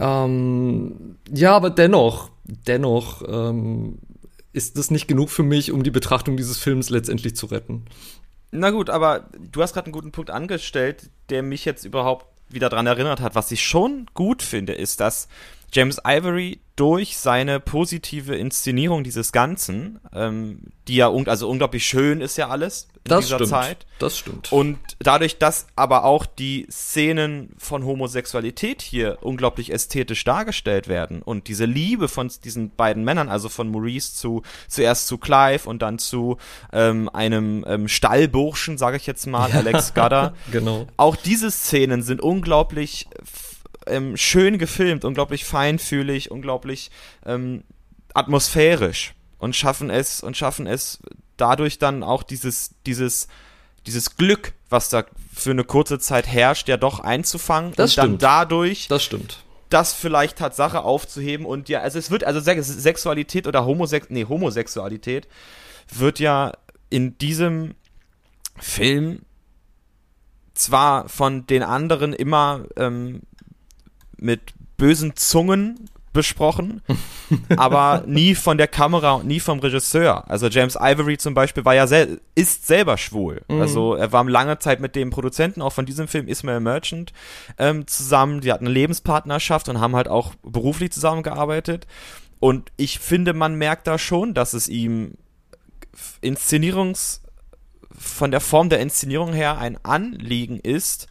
Ähm, 0.00 1.17
ja, 1.33 1.57
aber 1.57 1.71
dennoch, 1.71 2.31
dennoch 2.49 3.23
ähm, 3.28 3.99
ist 4.52 4.76
das 4.78 4.90
nicht 4.90 5.07
genug 5.07 5.31
für 5.31 5.43
mich, 5.43 5.71
um 5.73 5.83
die 5.83 5.90
Betrachtung 5.90 6.37
dieses 6.37 6.59
Films 6.59 6.90
letztendlich 6.90 7.37
zu 7.37 7.47
retten. 7.47 7.85
Na 8.50 8.71
gut, 8.71 8.90
aber 8.90 9.28
du 9.52 9.62
hast 9.62 9.75
gerade 9.75 9.87
einen 9.87 9.93
guten 9.93 10.12
Punkt 10.12 10.31
angestellt, 10.31 11.11
der 11.28 11.43
mich 11.43 11.64
jetzt 11.64 11.85
überhaupt 11.85 12.26
wieder 12.49 12.71
daran 12.71 12.87
erinnert 12.87 13.21
hat. 13.21 13.35
Was 13.35 13.50
ich 13.50 13.62
schon 13.62 14.07
gut 14.14 14.43
finde, 14.43 14.73
ist, 14.73 15.00
dass 15.00 15.28
James 15.73 16.01
Ivory 16.07 16.61
durch 16.79 17.19
seine 17.19 17.59
positive 17.59 18.37
Inszenierung 18.37 19.03
dieses 19.03 19.33
Ganzen, 19.33 19.99
ähm, 20.14 20.61
die 20.87 20.95
ja 20.95 21.09
un 21.09 21.27
also 21.27 21.49
unglaublich 21.49 21.85
schön 21.85 22.21
ist 22.21 22.37
ja 22.37 22.49
alles 22.49 22.87
in 23.03 23.11
das 23.11 23.25
dieser 23.25 23.37
stimmt. 23.37 23.51
Zeit. 23.51 23.87
Das 23.99 24.16
stimmt. 24.16 24.53
Und 24.53 24.79
dadurch, 25.01 25.38
dass 25.38 25.66
aber 25.75 26.05
auch 26.05 26.25
die 26.25 26.69
Szenen 26.71 27.53
von 27.59 27.85
Homosexualität 27.85 28.81
hier 28.81 29.19
unglaublich 29.23 29.73
ästhetisch 29.73 30.23
dargestellt 30.23 30.87
werden 30.87 31.21
und 31.21 31.49
diese 31.49 31.64
Liebe 31.64 32.07
von 32.07 32.31
diesen 32.45 32.71
beiden 32.71 33.03
Männern, 33.03 33.29
also 33.29 33.49
von 33.49 33.71
Maurice 33.71 34.14
zu 34.14 34.42
zuerst 34.69 35.09
zu 35.09 35.19
Clive 35.19 35.69
und 35.69 35.83
dann 35.83 35.99
zu 35.99 36.37
ähm, 36.73 37.09
einem 37.09 37.64
ähm, 37.66 37.88
Stallburschen, 37.88 38.79
sage 38.79 38.99
ich 38.99 39.07
jetzt 39.07 39.27
mal, 39.27 39.51
Alex 39.51 39.95
Gadder. 39.95 40.35
genau. 40.53 40.87
Auch 40.97 41.16
diese 41.16 41.51
Szenen 41.51 42.03
sind 42.03 42.21
unglaublich 42.21 43.09
ähm, 43.88 44.16
schön 44.16 44.59
gefilmt, 44.59 45.05
unglaublich 45.05 45.44
feinfühlig, 45.44 46.31
unglaublich 46.31 46.90
ähm, 47.27 47.64
atmosphärisch 48.14 49.14
und 49.38 49.55
schaffen 49.55 49.90
es 49.90 50.22
und 50.22 50.37
schaffen 50.37 50.66
es 50.66 51.01
dadurch 51.37 51.79
dann 51.79 52.03
auch 52.03 52.22
dieses 52.22 52.74
dieses 52.87 53.29
dieses 53.87 54.16
Glück, 54.16 54.53
was 54.68 54.88
da 54.88 55.05
für 55.35 55.51
eine 55.51 55.64
kurze 55.64 55.98
Zeit 55.98 56.27
herrscht, 56.27 56.68
ja 56.68 56.77
doch 56.77 57.01
einzufangen 57.01 57.72
das 57.77 57.90
und 57.90 57.92
stimmt. 57.92 58.09
dann 58.09 58.18
dadurch 58.18 58.88
das 58.88 59.05
stimmt 59.05 59.44
das 59.70 59.92
vielleicht 59.92 60.38
Tatsache 60.38 60.83
aufzuheben 60.83 61.44
und 61.44 61.68
ja, 61.68 61.81
also 61.81 61.98
es 61.98 62.11
wird, 62.11 62.24
also 62.24 62.40
Sexualität 62.40 63.46
oder 63.46 63.66
Homosex, 63.66 64.07
nee, 64.11 64.24
Homosexualität 64.24 65.29
wird 65.92 66.18
ja 66.18 66.53
in 66.90 67.18
diesem 67.18 67.74
Film 68.59 69.20
zwar 70.55 71.09
von 71.09 71.46
den 71.46 71.62
anderen 71.62 72.12
immer 72.12 72.64
ähm, 72.77 73.22
mit 74.18 74.52
bösen 74.76 75.16
Zungen 75.16 75.88
besprochen, 76.12 76.83
aber 77.57 78.02
nie 78.07 78.35
von 78.35 78.59
der 78.59 78.66
Kamera 78.66 79.12
und 79.12 79.26
nie 79.26 79.40
vom 79.40 79.61
Regisseur. 79.61 80.28
Also 80.28 80.48
James 80.48 80.76
Ivory 80.81 81.18
zum 81.18 81.35
Beispiel 81.35 81.64
war 81.64 81.74
ja 81.74 81.87
sel 81.87 82.20
ist 82.35 82.66
selber 82.66 82.96
schwul. 82.96 83.42
Mhm. 83.48 83.61
Also 83.61 83.94
er 83.94 84.11
war 84.12 84.24
lange 84.24 84.59
Zeit 84.59 84.81
mit 84.81 84.96
dem 84.96 85.11
Produzenten 85.11 85.62
auch 85.62 85.72
von 85.72 85.87
diesem 85.87 86.09
Film 86.09 86.26
Ismail 86.26 86.61
Merchant 86.61 87.12
ähm, 87.59 87.87
zusammen. 87.87 88.40
Die 88.40 88.52
hatten 88.52 88.66
eine 88.66 88.74
Lebenspartnerschaft 88.74 89.68
und 89.68 89.81
haben 89.81 89.94
halt 89.94 90.09
auch 90.09 90.35
beruflich 90.42 90.90
zusammengearbeitet. 90.92 91.87
Und 92.40 92.72
ich 92.76 92.98
finde, 92.98 93.35
man 93.35 93.57
merkt 93.57 93.87
da 93.87 93.98
schon, 93.98 94.35
dass 94.35 94.54
es 94.54 94.68
ihm 94.68 95.14
Inszenierungs 96.20 97.22
von 97.96 98.31
der 98.31 98.40
Form 98.40 98.68
der 98.68 98.81
Inszenierung 98.81 99.33
her 99.33 99.59
ein 99.59 99.78
Anliegen 99.85 100.61
ist, 100.61 101.09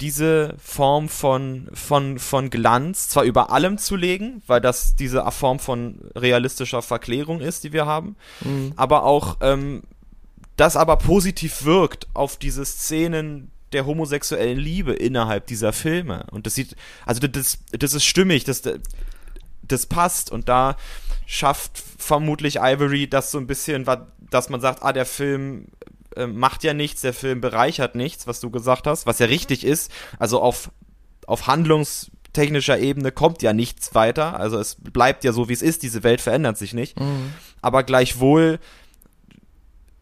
diese 0.00 0.54
Form 0.58 1.08
von, 1.08 1.68
von, 1.72 2.18
von 2.18 2.50
Glanz 2.50 3.08
zwar 3.08 3.24
über 3.24 3.50
allem 3.50 3.78
zu 3.78 3.96
legen, 3.96 4.42
weil 4.46 4.60
das 4.60 4.94
diese 4.94 5.24
Form 5.30 5.58
von 5.58 6.10
realistischer 6.14 6.82
Verklärung 6.82 7.40
ist, 7.40 7.64
die 7.64 7.72
wir 7.72 7.86
haben, 7.86 8.16
mhm. 8.42 8.72
aber 8.76 9.04
auch 9.04 9.38
ähm, 9.40 9.82
das 10.56 10.76
aber 10.76 10.96
positiv 10.96 11.64
wirkt 11.64 12.08
auf 12.14 12.36
diese 12.36 12.64
Szenen 12.64 13.50
der 13.72 13.86
homosexuellen 13.86 14.58
Liebe 14.58 14.92
innerhalb 14.92 15.46
dieser 15.46 15.72
Filme. 15.72 16.26
Und 16.30 16.46
das 16.46 16.54
sieht, 16.54 16.76
also 17.04 17.26
das, 17.26 17.58
das 17.72 17.94
ist 17.94 18.04
stimmig, 18.04 18.44
das, 18.44 18.62
das 19.62 19.86
passt 19.86 20.30
und 20.30 20.48
da 20.48 20.76
schafft 21.26 21.82
vermutlich 21.98 22.58
Ivory 22.60 23.08
das 23.08 23.30
so 23.30 23.38
ein 23.38 23.46
bisschen, 23.46 23.86
dass 24.30 24.48
man 24.48 24.60
sagt, 24.60 24.82
ah, 24.82 24.92
der 24.92 25.06
Film 25.06 25.66
äh, 26.16 26.26
macht 26.26 26.64
ja 26.64 26.74
nichts, 26.74 27.02
der 27.02 27.12
Film 27.12 27.40
bereichert 27.40 27.94
nichts, 27.94 28.26
was 28.26 28.40
du 28.40 28.50
gesagt 28.50 28.86
hast, 28.86 29.06
was 29.06 29.18
ja 29.18 29.26
richtig 29.26 29.64
ist. 29.64 29.90
Also 30.18 30.40
auf, 30.40 30.70
auf 31.26 31.46
handlungstechnischer 31.46 32.78
Ebene 32.78 33.12
kommt 33.12 33.42
ja 33.42 33.52
nichts 33.52 33.94
weiter. 33.94 34.38
Also 34.38 34.58
es 34.58 34.76
bleibt 34.76 35.24
ja 35.24 35.32
so, 35.32 35.48
wie 35.48 35.52
es 35.52 35.62
ist. 35.62 35.82
Diese 35.82 36.02
Welt 36.02 36.20
verändert 36.20 36.58
sich 36.58 36.74
nicht. 36.74 36.98
Mhm. 36.98 37.32
Aber 37.62 37.82
gleichwohl 37.82 38.58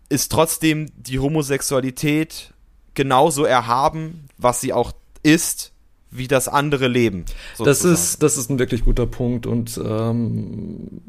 ist 0.08 0.30
trotzdem 0.30 0.90
die 0.96 1.18
Homosexualität 1.18 2.52
genauso 2.94 3.44
erhaben, 3.44 4.28
was 4.38 4.60
sie 4.60 4.72
auch 4.72 4.92
ist, 5.22 5.72
wie 6.10 6.28
das 6.28 6.46
andere 6.46 6.86
Leben. 6.86 7.24
Sozusagen. 7.56 7.66
Das 7.66 7.84
ist, 7.84 8.22
das 8.22 8.36
ist 8.36 8.50
ein 8.50 8.58
wirklich 8.58 8.84
guter 8.84 9.06
Punkt 9.06 9.46
und 9.46 9.80
ähm, 9.84 11.02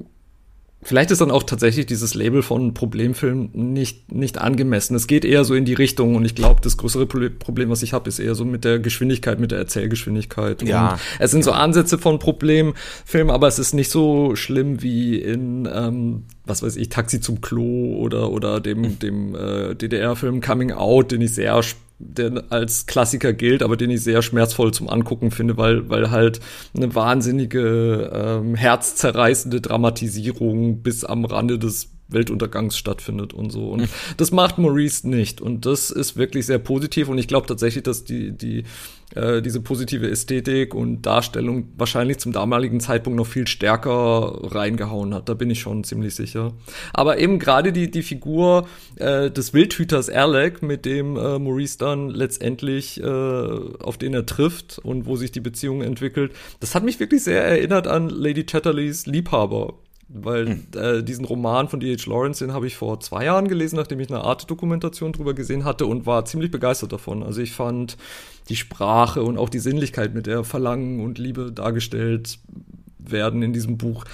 vielleicht 0.86 1.12
ist 1.12 1.20
dann 1.20 1.32
auch 1.32 1.44
tatsächlich 1.44 1.88
dieses 1.88 2.14
Label 2.14 2.44
von 2.44 2.74
Problemfilm 2.74 3.50
nicht, 3.54 4.12
nicht 4.12 4.38
angemessen. 4.38 4.96
Es 4.96 5.08
geht 5.08 5.26
eher 5.26 5.44
so 5.44 5.56
in 5.56 5.66
die 5.66 5.74
Richtung 5.74 6.16
und 6.16 6.24
ich 6.24 6.36
glaube, 6.36 6.62
das 6.62 6.78
größere 6.78 7.08
Problem, 7.08 7.70
was 7.70 7.82
ich 7.82 7.92
habe, 7.92 8.08
ist 8.08 8.20
eher 8.20 8.36
so 8.36 8.46
mit 8.46 8.64
der 8.64 8.80
Geschwindigkeit, 8.80 9.40
mit 9.40 9.52
der 9.52 9.58
Erzählgeschwindigkeit. 9.58 10.62
Ja. 10.62 10.92
Und 10.92 11.00
es 11.20 11.32
sind 11.32 11.44
so 11.44 11.52
Ansätze 11.52 11.98
von 11.98 12.20
Problemfilm, 12.20 13.30
aber 13.30 13.48
es 13.48 13.58
ist 13.58 13.74
nicht 13.74 13.90
so 13.90 14.36
schlimm 14.36 14.82
wie 14.84 15.18
in, 15.18 15.68
ähm, 15.74 16.24
was 16.46 16.64
weiß 16.64 16.76
ich, 16.76 16.90
Taxi 16.90 17.20
zum 17.22 17.42
Klo 17.42 17.96
oder, 17.98 18.32
oder 18.32 18.60
dem, 18.60 19.00
dem 19.00 19.36
äh, 19.36 19.76
DDR-Film 19.76 20.42
Coming 20.42 20.72
Out, 20.72 21.12
den 21.12 21.22
ich 21.22 21.34
sehr 21.34 21.62
der 21.98 22.44
als 22.50 22.88
Klassiker 22.88 23.32
gilt, 23.32 23.64
aber 23.64 23.78
den 23.78 23.90
ich 23.90 24.02
sehr 24.02 24.22
schmerzvoll 24.22 24.74
zum 24.74 24.90
Angucken 24.90 25.32
finde, 25.32 25.58
weil, 25.58 25.90
weil 25.90 26.12
halt 26.12 26.42
eine 26.76 26.94
wahnsinnige, 26.94 28.12
ähm, 28.14 28.56
herzzerreißende 28.56 29.62
Dramatisierung 29.62 30.82
bis 30.82 31.06
am 31.06 31.24
Rande 31.24 31.58
des 31.58 31.95
Weltuntergangs 32.08 32.78
stattfindet 32.78 33.34
und 33.34 33.52
so. 33.52 33.70
Und 33.70 33.82
mhm. 33.82 33.90
das 34.18 34.32
macht 34.32 34.58
Maurice 34.58 35.08
nicht. 35.08 35.42
Und 35.42 35.66
das 35.66 35.90
ist 35.90 36.18
wirklich 36.18 36.46
sehr 36.46 36.60
positiv. 36.60 37.08
Und 37.08 37.18
ich 37.18 37.28
glaube 37.28 37.48
tatsächlich, 37.48 37.84
dass 37.84 38.04
die, 38.04 38.32
die, 38.32 38.64
äh, 39.16 39.42
diese 39.42 39.60
positive 39.60 40.10
Ästhetik 40.10 40.76
und 40.76 41.02
Darstellung 41.02 41.70
wahrscheinlich 41.78 42.20
zum 42.20 42.32
damaligen 42.32 42.80
Zeitpunkt 42.80 43.18
noch 43.18 43.28
viel 43.28 43.48
stärker 43.48 44.40
reingehauen 44.44 45.14
hat. 45.14 45.30
Da 45.30 45.34
bin 45.34 45.50
ich 45.50 45.60
schon 45.60 45.84
ziemlich 45.84 46.14
sicher. 46.16 46.54
Aber 46.94 47.18
eben 47.18 47.40
gerade 47.40 47.74
die, 47.74 47.90
die 47.90 48.04
Figur 48.04 48.68
äh, 48.98 49.32
des 49.32 49.54
Wildhüters 49.54 50.10
Alec, 50.10 50.62
mit 50.62 50.86
dem 50.86 51.18
äh, 51.18 51.40
Maurice 51.40 51.78
dann 51.80 52.10
letztendlich, 52.10 53.02
äh, 53.02 53.06
auf 53.06 53.98
den 53.98 54.14
er 54.14 54.26
trifft 54.26 54.80
und 54.80 55.08
wo 55.08 55.16
sich 55.16 55.32
die 55.32 55.40
Beziehung 55.40 55.82
entwickelt, 55.82 56.34
das 56.60 56.76
hat 56.76 56.84
mich 56.84 57.00
wirklich 57.00 57.24
sehr 57.24 57.44
erinnert 57.44 57.88
an 57.88 58.10
Lady 58.10 58.44
Chatterleys 58.44 59.08
Liebhaber 59.08 59.74
weil 60.08 60.60
äh, 60.76 61.04
diesen 61.04 61.26
Roman 61.26 61.68
von 61.68 61.80
D.H. 61.80 62.10
Lawrence, 62.10 62.46
den 62.46 62.54
habe 62.54 62.68
ich 62.68 62.76
vor 62.76 63.00
zwei 63.00 63.26
Jahren 63.26 63.48
gelesen, 63.48 63.76
nachdem 63.78 64.00
ich 64.00 64.10
eine 64.10 64.22
Art 64.22 64.50
Dokumentation 64.50 65.14
drüber 65.14 65.34
gesehen 65.34 65.66
hatte 65.66 65.88
und 65.88 66.06
war 66.06 66.26
ziemlich 66.26 66.52
begeistert 66.52 66.94
davon. 66.94 67.24
Also 67.24 67.42
ich 67.42 67.54
fand 67.54 67.98
die 68.50 68.56
Sprache 68.56 69.24
und 69.24 69.38
auch 69.38 69.50
die 69.50 69.60
Sinnlichkeit, 69.60 70.14
mit 70.14 70.28
der 70.28 70.44
Verlangen 70.44 71.00
und 71.00 71.18
Liebe 71.18 71.52
dargestellt 71.52 72.38
werden 73.00 73.42
in 73.42 73.54
diesem 73.54 73.78
Buch, 73.78 74.06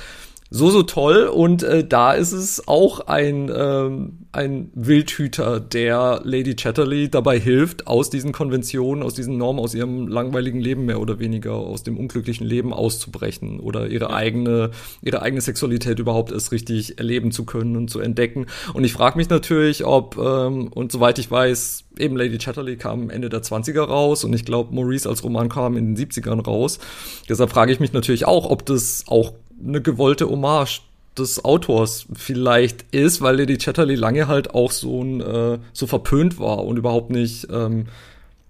so, 0.53 0.69
so 0.69 0.83
toll. 0.83 1.27
Und 1.27 1.63
äh, 1.63 1.87
da 1.87 2.11
ist 2.11 2.33
es 2.33 2.67
auch 2.67 3.07
ein, 3.07 3.49
ähm, 3.55 4.19
ein 4.33 4.69
Wildhüter, 4.75 5.61
der 5.61 6.19
Lady 6.25 6.55
Chatterley 6.55 7.09
dabei 7.09 7.39
hilft, 7.39 7.87
aus 7.87 8.09
diesen 8.09 8.33
Konventionen, 8.33 9.01
aus 9.01 9.13
diesen 9.13 9.37
Normen, 9.37 9.61
aus 9.61 9.73
ihrem 9.73 10.09
langweiligen 10.09 10.59
Leben 10.59 10.85
mehr 10.85 10.99
oder 10.99 11.19
weniger, 11.19 11.53
aus 11.53 11.83
dem 11.83 11.97
unglücklichen 11.97 12.45
Leben 12.45 12.73
auszubrechen 12.73 13.61
oder 13.61 13.87
ihre 13.87 14.13
eigene, 14.13 14.71
ihre 15.01 15.21
eigene 15.21 15.39
Sexualität 15.39 15.99
überhaupt 15.99 16.33
erst 16.33 16.51
richtig 16.51 16.97
erleben 16.97 17.31
zu 17.31 17.45
können 17.45 17.77
und 17.77 17.89
zu 17.89 18.01
entdecken. 18.01 18.47
Und 18.73 18.83
ich 18.83 18.91
frage 18.91 19.17
mich 19.17 19.29
natürlich, 19.29 19.85
ob, 19.85 20.17
ähm, 20.17 20.67
und 20.67 20.91
soweit 20.91 21.17
ich 21.17 21.31
weiß, 21.31 21.85
eben 21.97 22.17
Lady 22.17 22.37
Chatterley 22.37 22.75
kam 22.75 23.09
Ende 23.09 23.29
der 23.29 23.41
20er 23.41 23.83
raus 23.83 24.25
und 24.25 24.33
ich 24.33 24.43
glaube, 24.43 24.75
Maurice 24.75 25.07
als 25.07 25.23
Roman 25.23 25.47
kam 25.47 25.77
in 25.77 25.95
den 25.95 26.09
70ern 26.09 26.43
raus. 26.43 26.79
Deshalb 27.29 27.51
frage 27.51 27.71
ich 27.71 27.79
mich 27.79 27.93
natürlich 27.93 28.25
auch, 28.25 28.49
ob 28.49 28.65
das 28.65 29.05
auch 29.07 29.33
eine 29.65 29.81
gewollte 29.81 30.29
Hommage 30.29 30.81
des 31.17 31.43
Autors 31.43 32.05
vielleicht 32.13 32.85
ist, 32.91 33.21
weil 33.21 33.37
Lady 33.37 33.57
Chatterley 33.57 33.95
lange 33.95 34.27
halt 34.27 34.53
auch 34.53 34.71
so 34.71 35.03
ein 35.03 35.21
äh, 35.21 35.59
so 35.73 35.87
verpönt 35.87 36.39
war 36.39 36.63
und 36.63 36.77
überhaupt 36.77 37.09
nicht 37.09 37.47
ähm, 37.51 37.87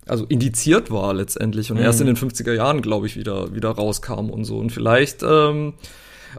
also 0.08 0.26
indiziert 0.26 0.92
war 0.92 1.14
letztendlich 1.14 1.72
und 1.72 1.78
mhm. 1.78 1.84
erst 1.84 2.02
in 2.02 2.08
den 2.08 2.18
50er 2.18 2.54
Jahren 2.54 2.82
glaube 2.82 3.08
ich 3.08 3.16
wieder 3.18 3.56
wieder 3.56 3.70
rauskam 3.70 4.30
und 4.30 4.46
so 4.46 4.58
und 4.58 4.72
vielleicht 4.72 5.24
ähm, 5.24 5.74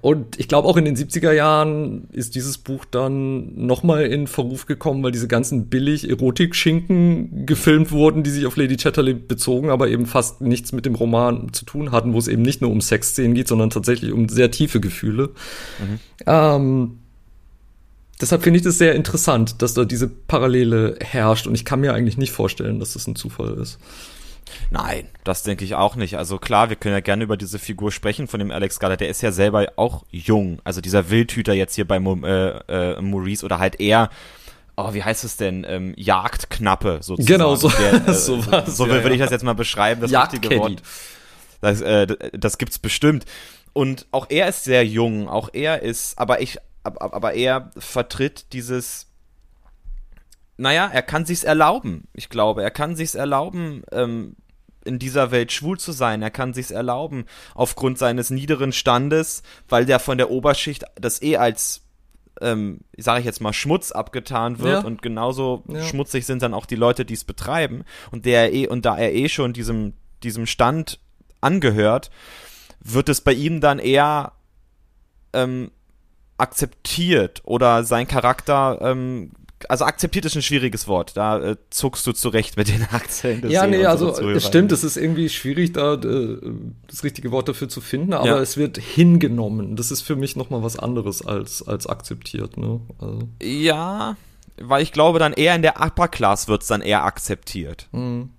und 0.00 0.38
ich 0.38 0.48
glaube 0.48 0.66
auch 0.66 0.76
in 0.76 0.84
den 0.84 0.96
70er 0.96 1.32
Jahren 1.32 2.08
ist 2.12 2.34
dieses 2.34 2.58
Buch 2.58 2.84
dann 2.84 3.66
nochmal 3.66 4.06
in 4.06 4.26
Verruf 4.26 4.66
gekommen, 4.66 5.02
weil 5.02 5.12
diese 5.12 5.28
ganzen 5.28 5.66
billig 5.66 6.08
Erotik-Schinken 6.08 7.46
gefilmt 7.46 7.92
wurden, 7.92 8.22
die 8.22 8.30
sich 8.30 8.46
auf 8.46 8.56
Lady 8.56 8.76
Chatterley 8.76 9.14
bezogen, 9.14 9.70
aber 9.70 9.88
eben 9.88 10.06
fast 10.06 10.40
nichts 10.40 10.72
mit 10.72 10.86
dem 10.86 10.94
Roman 10.94 11.52
zu 11.52 11.64
tun 11.64 11.92
hatten, 11.92 12.14
wo 12.14 12.18
es 12.18 12.28
eben 12.28 12.42
nicht 12.42 12.62
nur 12.62 12.70
um 12.70 12.80
Sexszenen 12.80 13.34
geht, 13.34 13.48
sondern 13.48 13.70
tatsächlich 13.70 14.12
um 14.12 14.28
sehr 14.28 14.50
tiefe 14.50 14.80
Gefühle. 14.80 15.30
Mhm. 15.78 15.98
Ähm, 16.26 16.98
deshalb 18.20 18.42
finde 18.42 18.58
ich 18.58 18.64
das 18.64 18.78
sehr 18.78 18.94
interessant, 18.94 19.60
dass 19.60 19.74
da 19.74 19.84
diese 19.84 20.08
Parallele 20.08 20.96
herrscht 21.00 21.46
und 21.46 21.54
ich 21.54 21.64
kann 21.64 21.80
mir 21.80 21.92
eigentlich 21.92 22.16
nicht 22.16 22.32
vorstellen, 22.32 22.80
dass 22.80 22.94
das 22.94 23.06
ein 23.06 23.16
Zufall 23.16 23.54
ist. 23.54 23.78
Nein, 24.70 25.08
das 25.24 25.42
denke 25.42 25.64
ich 25.64 25.74
auch 25.74 25.96
nicht. 25.96 26.16
Also 26.16 26.38
klar, 26.38 26.68
wir 26.68 26.76
können 26.76 26.94
ja 26.94 27.00
gerne 27.00 27.24
über 27.24 27.36
diese 27.36 27.58
Figur 27.58 27.92
sprechen 27.92 28.28
von 28.28 28.40
dem 28.40 28.50
Alex 28.50 28.78
Garland. 28.78 29.00
Der 29.00 29.08
ist 29.08 29.22
ja 29.22 29.32
selber 29.32 29.72
auch 29.76 30.04
jung. 30.10 30.60
Also 30.64 30.80
dieser 30.80 31.10
Wildhüter 31.10 31.52
jetzt 31.52 31.74
hier 31.74 31.86
bei 31.86 31.96
äh, 31.96 32.48
äh, 32.68 33.00
Maurice 33.00 33.44
oder 33.44 33.58
halt 33.58 33.80
eher 33.80 34.10
oh, 34.76 34.94
wie 34.94 35.02
heißt 35.02 35.24
es 35.24 35.36
denn, 35.36 35.66
ähm, 35.68 35.94
Jagdknappe 35.96 36.98
sozusagen. 37.02 37.26
Genau, 37.26 37.54
so, 37.54 37.68
Der, 37.68 38.08
äh, 38.08 38.14
so, 38.14 38.44
was, 38.50 38.76
so 38.76 38.86
ja, 38.86 39.02
würde 39.02 39.14
ich 39.14 39.20
das 39.20 39.30
jetzt 39.30 39.44
mal 39.44 39.54
beschreiben, 39.54 40.00
das 40.00 40.12
richtige 40.12 40.58
Wort. 40.58 40.82
Das, 41.60 41.80
äh, 41.80 42.06
das 42.32 42.58
gibt's 42.58 42.78
bestimmt. 42.78 43.24
Und 43.72 44.06
auch 44.10 44.26
er 44.28 44.48
ist 44.48 44.64
sehr 44.64 44.84
jung, 44.84 45.28
auch 45.28 45.50
er 45.52 45.82
ist, 45.82 46.18
aber 46.18 46.40
ich, 46.40 46.58
aber, 46.82 47.14
aber 47.14 47.34
er 47.34 47.70
vertritt 47.78 48.52
dieses, 48.52 49.06
naja, 50.56 50.90
er 50.92 51.02
kann 51.02 51.24
sich's 51.24 51.44
erlauben. 51.44 52.08
Ich 52.12 52.28
glaube, 52.28 52.62
er 52.62 52.70
kann 52.70 52.96
sich's 52.96 53.14
erlauben, 53.14 53.82
ähm, 53.92 54.36
in 54.84 54.98
dieser 54.98 55.30
Welt 55.30 55.52
schwul 55.52 55.78
zu 55.78 55.92
sein. 55.92 56.22
Er 56.22 56.30
kann 56.30 56.54
sich's 56.54 56.70
erlauben 56.70 57.24
aufgrund 57.54 57.98
seines 57.98 58.30
niederen 58.30 58.72
Standes, 58.72 59.42
weil 59.68 59.86
der 59.86 59.98
von 59.98 60.18
der 60.18 60.30
Oberschicht 60.30 60.84
das 60.96 61.22
eh 61.22 61.36
als 61.36 61.82
ähm, 62.40 62.80
sage 62.96 63.20
ich 63.20 63.26
jetzt 63.26 63.40
mal 63.40 63.52
Schmutz 63.52 63.92
abgetan 63.92 64.58
wird 64.58 64.82
ja. 64.82 64.86
und 64.86 65.02
genauso 65.02 65.62
ja. 65.68 65.82
schmutzig 65.82 66.24
sind 66.24 66.42
dann 66.42 66.54
auch 66.54 66.66
die 66.66 66.76
Leute, 66.76 67.04
die 67.04 67.14
es 67.14 67.24
betreiben 67.24 67.84
und 68.10 68.24
der 68.24 68.52
eh 68.52 68.66
und 68.66 68.84
da 68.84 68.96
er 68.96 69.14
eh 69.14 69.28
schon 69.28 69.52
diesem 69.52 69.92
diesem 70.22 70.46
Stand 70.46 70.98
angehört, 71.40 72.10
wird 72.80 73.08
es 73.08 73.20
bei 73.20 73.32
ihm 73.32 73.60
dann 73.60 73.78
eher 73.78 74.32
ähm, 75.32 75.70
akzeptiert 76.38 77.42
oder 77.44 77.84
sein 77.84 78.08
Charakter 78.08 78.78
ähm, 78.80 79.32
also 79.68 79.84
akzeptiert 79.84 80.24
ist 80.24 80.36
ein 80.36 80.42
schwieriges 80.42 80.88
Wort. 80.88 81.16
Da 81.16 81.38
äh, 81.40 81.56
zuckst 81.70 82.06
du 82.06 82.12
zurecht 82.12 82.56
mit 82.56 82.68
den 82.68 82.82
Aktien. 82.92 83.48
Ja, 83.48 83.66
nee, 83.66 83.84
also 83.84 84.10
es 84.10 84.46
stimmt, 84.46 84.72
es 84.72 84.84
ist 84.84 84.96
irgendwie 84.96 85.28
schwierig, 85.28 85.72
da 85.72 85.94
äh, 85.94 86.38
das 86.88 87.04
richtige 87.04 87.30
Wort 87.30 87.48
dafür 87.48 87.68
zu 87.68 87.80
finden, 87.80 88.12
aber 88.12 88.26
ja. 88.26 88.38
es 88.38 88.56
wird 88.56 88.78
hingenommen. 88.78 89.76
Das 89.76 89.90
ist 89.90 90.02
für 90.02 90.16
mich 90.16 90.36
nochmal 90.36 90.62
was 90.62 90.78
anderes 90.78 91.24
als, 91.24 91.66
als 91.66 91.86
akzeptiert. 91.86 92.56
Ne? 92.56 92.80
Also. 92.98 93.28
Ja, 93.42 94.16
weil 94.60 94.82
ich 94.82 94.92
glaube, 94.92 95.18
dann 95.18 95.32
eher 95.32 95.54
in 95.54 95.62
der 95.62 95.80
Upper 95.80 96.08
Class 96.08 96.48
wird 96.48 96.62
es 96.62 96.68
dann 96.68 96.82
eher 96.82 97.04
akzeptiert. 97.04 97.88
Mhm. 97.92 98.30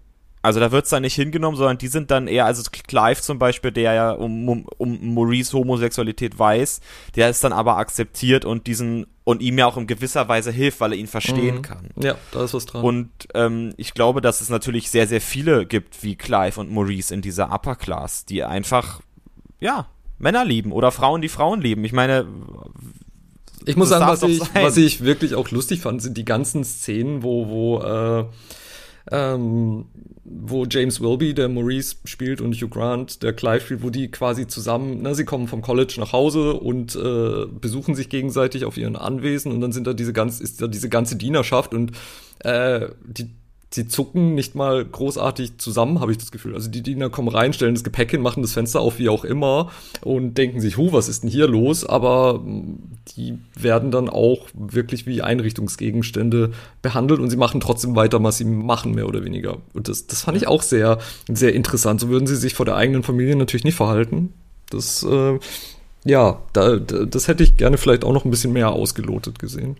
Also 0.43 0.59
da 0.59 0.73
wird's 0.73 0.89
dann 0.89 1.03
nicht 1.03 1.15
hingenommen, 1.15 1.57
sondern 1.57 1.77
die 1.77 1.87
sind 1.87 2.11
dann 2.11 2.27
eher, 2.27 2.45
also 2.45 2.61
Clive 2.69 3.21
zum 3.21 3.39
Beispiel, 3.39 3.71
der 3.71 3.93
ja 3.93 4.11
um, 4.11 4.49
um, 4.49 4.65
um 4.77 5.13
Maurice 5.13 5.57
Homosexualität 5.57 6.37
weiß, 6.37 6.81
der 7.15 7.29
ist 7.29 7.45
dann 7.45 7.53
aber 7.53 7.77
akzeptiert 7.77 8.43
und 8.43 8.67
diesen 8.67 9.07
und 9.23 9.41
ihm 9.41 9.57
ja 9.57 9.67
auch 9.67 9.77
in 9.77 9.87
gewisser 9.87 10.27
Weise 10.27 10.51
hilft, 10.51 10.81
weil 10.81 10.91
er 10.91 10.97
ihn 10.97 11.07
verstehen 11.07 11.55
mhm. 11.55 11.61
kann. 11.61 11.89
Ja, 11.95 12.15
da 12.31 12.43
ist 12.43 12.53
was 12.53 12.65
dran. 12.65 12.83
Und 12.83 13.09
ähm, 13.33 13.73
ich 13.77 13.93
glaube, 13.93 14.19
dass 14.19 14.41
es 14.41 14.49
natürlich 14.49 14.91
sehr, 14.91 15.07
sehr 15.07 15.21
viele 15.21 15.65
gibt 15.65 16.03
wie 16.03 16.17
Clive 16.17 16.59
und 16.59 16.69
Maurice 16.69 17.13
in 17.13 17.21
dieser 17.21 17.49
Upper 17.49 17.77
Class, 17.77 18.25
die 18.25 18.43
einfach, 18.43 18.99
ja, 19.61 19.87
Männer 20.19 20.43
lieben 20.43 20.73
oder 20.73 20.91
Frauen, 20.91 21.21
die 21.21 21.29
Frauen 21.29 21.61
lieben. 21.61 21.85
Ich 21.85 21.93
meine, 21.93 22.27
ich 23.65 23.77
muss 23.77 23.87
sagen, 23.87 24.07
was 24.07 24.23
ich, 24.23 24.41
was 24.53 24.75
ich 24.75 25.05
wirklich 25.05 25.35
auch 25.35 25.49
lustig 25.51 25.79
fand, 25.79 26.01
sind 26.01 26.17
die 26.17 26.25
ganzen 26.25 26.65
Szenen, 26.65 27.23
wo, 27.23 27.47
wo 27.47 27.79
äh, 27.79 28.25
ähm, 29.13 29.85
wo 30.25 30.65
James 30.65 30.99
Wilby, 30.99 31.35
der 31.35 31.47
Maurice 31.47 31.97
spielt, 32.05 32.41
und 32.41 32.55
Hugh 32.55 32.67
Grant, 32.67 33.21
der 33.21 33.33
Clive 33.33 33.61
spielt, 33.61 33.83
wo 33.83 33.91
die 33.91 34.09
quasi 34.09 34.47
zusammen, 34.47 35.03
ne, 35.03 35.13
sie 35.13 35.23
kommen 35.23 35.47
vom 35.47 35.61
College 35.61 35.95
nach 35.99 36.11
Hause 36.11 36.53
und 36.53 36.95
äh, 36.95 37.45
besuchen 37.45 37.93
sich 37.93 38.09
gegenseitig 38.09 38.65
auf 38.65 38.75
ihren 38.75 38.95
Anwesen 38.95 39.51
und 39.51 39.61
dann 39.61 39.71
sind 39.71 39.85
da 39.85 39.93
diese 39.93 40.13
ganz, 40.13 40.39
ist 40.39 40.61
da 40.61 40.67
diese 40.67 40.89
ganze 40.89 41.15
Dienerschaft 41.15 41.73
und 41.73 41.91
äh, 42.39 42.87
die 43.05 43.29
sie 43.73 43.87
zucken 43.87 44.35
nicht 44.35 44.55
mal 44.55 44.85
großartig 44.85 45.57
zusammen, 45.57 45.99
habe 45.99 46.11
ich 46.11 46.17
das 46.17 46.31
Gefühl. 46.31 46.53
Also 46.53 46.69
die 46.69 46.81
Diener 46.81 47.09
kommen 47.09 47.27
rein, 47.27 47.53
stellen 47.53 47.73
das 47.73 47.83
Gepäck 47.83 48.11
hin, 48.11 48.21
machen 48.21 48.43
das 48.43 48.53
Fenster 48.53 48.81
auf, 48.81 48.99
wie 48.99 49.09
auch 49.09 49.23
immer, 49.23 49.71
und 50.01 50.37
denken 50.37 50.61
sich, 50.61 50.77
hu, 50.77 50.93
was 50.93 51.09
ist 51.09 51.23
denn 51.23 51.29
hier 51.29 51.47
los? 51.47 51.85
Aber 51.85 52.39
mm, 52.39 52.77
die 53.15 53.37
werden 53.55 53.91
dann 53.91 54.09
auch 54.09 54.47
wirklich 54.53 55.05
wie 55.05 55.21
Einrichtungsgegenstände 55.21 56.51
behandelt 56.81 57.19
und 57.19 57.29
sie 57.29 57.37
machen 57.37 57.61
trotzdem 57.61 57.95
weiter, 57.95 58.23
was 58.23 58.37
sie 58.37 58.45
machen, 58.45 58.93
mehr 58.93 59.07
oder 59.07 59.23
weniger. 59.23 59.57
Und 59.73 59.89
das, 59.89 60.07
das 60.07 60.21
fand 60.21 60.37
ich 60.37 60.47
auch 60.47 60.61
sehr, 60.61 60.99
sehr 61.27 61.53
interessant. 61.53 61.99
So 61.99 62.09
würden 62.09 62.27
sie 62.27 62.35
sich 62.35 62.53
vor 62.53 62.65
der 62.65 62.75
eigenen 62.75 63.03
Familie 63.03 63.35
natürlich 63.35 63.65
nicht 63.65 63.75
verhalten. 63.75 64.33
Das, 64.69 65.03
äh, 65.03 65.39
ja, 66.05 66.41
da, 66.53 66.77
das 66.77 67.27
hätte 67.27 67.43
ich 67.43 67.57
gerne 67.57 67.77
vielleicht 67.77 68.03
auch 68.03 68.13
noch 68.13 68.25
ein 68.25 68.31
bisschen 68.31 68.53
mehr 68.53 68.71
ausgelotet 68.71 69.39
gesehen. 69.39 69.77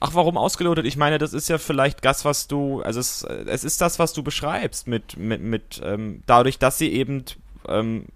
Ach, 0.00 0.14
warum 0.14 0.36
ausgelotet? 0.36 0.86
Ich 0.86 0.96
meine, 0.96 1.18
das 1.18 1.32
ist 1.32 1.48
ja 1.48 1.58
vielleicht 1.58 2.04
das, 2.04 2.24
was 2.24 2.46
du, 2.46 2.82
also 2.82 3.00
es, 3.00 3.22
es 3.22 3.64
ist 3.64 3.80
das, 3.80 3.98
was 3.98 4.12
du 4.12 4.22
beschreibst, 4.22 4.86
mit, 4.86 5.16
mit, 5.16 5.42
mit 5.42 5.80
ähm, 5.84 6.22
dadurch, 6.26 6.58
dass 6.58 6.78
sie 6.78 6.92
eben 6.92 7.24
ähm, 7.66 8.06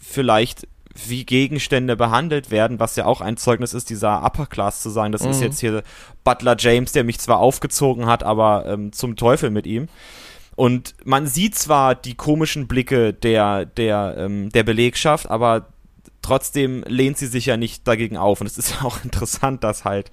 vielleicht 0.00 0.66
wie 1.06 1.24
Gegenstände 1.24 1.96
behandelt 1.96 2.50
werden, 2.50 2.80
was 2.80 2.96
ja 2.96 3.04
auch 3.04 3.20
ein 3.20 3.36
Zeugnis 3.36 3.72
ist, 3.72 3.90
dieser 3.90 4.24
Upper 4.24 4.46
Class 4.46 4.82
zu 4.82 4.90
sein. 4.90 5.12
Das 5.12 5.22
mhm. 5.22 5.30
ist 5.30 5.40
jetzt 5.40 5.60
hier 5.60 5.82
Butler 6.24 6.56
James, 6.58 6.92
der 6.92 7.04
mich 7.04 7.20
zwar 7.20 7.38
aufgezogen 7.38 8.06
hat, 8.06 8.24
aber 8.24 8.64
ähm, 8.66 8.92
zum 8.92 9.14
Teufel 9.14 9.50
mit 9.50 9.66
ihm. 9.66 9.88
Und 10.56 10.94
man 11.04 11.28
sieht 11.28 11.54
zwar 11.54 11.94
die 11.94 12.16
komischen 12.16 12.66
Blicke 12.66 13.14
der, 13.14 13.64
der, 13.64 14.16
ähm, 14.18 14.50
der 14.50 14.64
Belegschaft, 14.64 15.30
aber 15.30 15.68
trotzdem 16.20 16.82
lehnt 16.88 17.16
sie 17.16 17.28
sich 17.28 17.46
ja 17.46 17.56
nicht 17.56 17.86
dagegen 17.86 18.16
auf. 18.16 18.40
Und 18.40 18.48
es 18.48 18.58
ist 18.58 18.82
auch 18.84 19.04
interessant, 19.04 19.62
dass 19.62 19.84
halt 19.84 20.10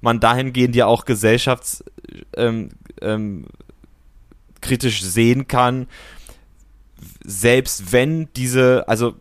man 0.00 0.20
dahingehend 0.20 0.76
ja 0.76 0.86
auch 0.86 1.04
gesellschafts 1.04 1.84
ähm, 2.36 2.70
ähm, 3.00 3.46
sehen 4.60 5.48
kann, 5.48 5.86
selbst 7.24 7.92
wenn 7.92 8.28
diese, 8.34 8.86
also 8.88 9.14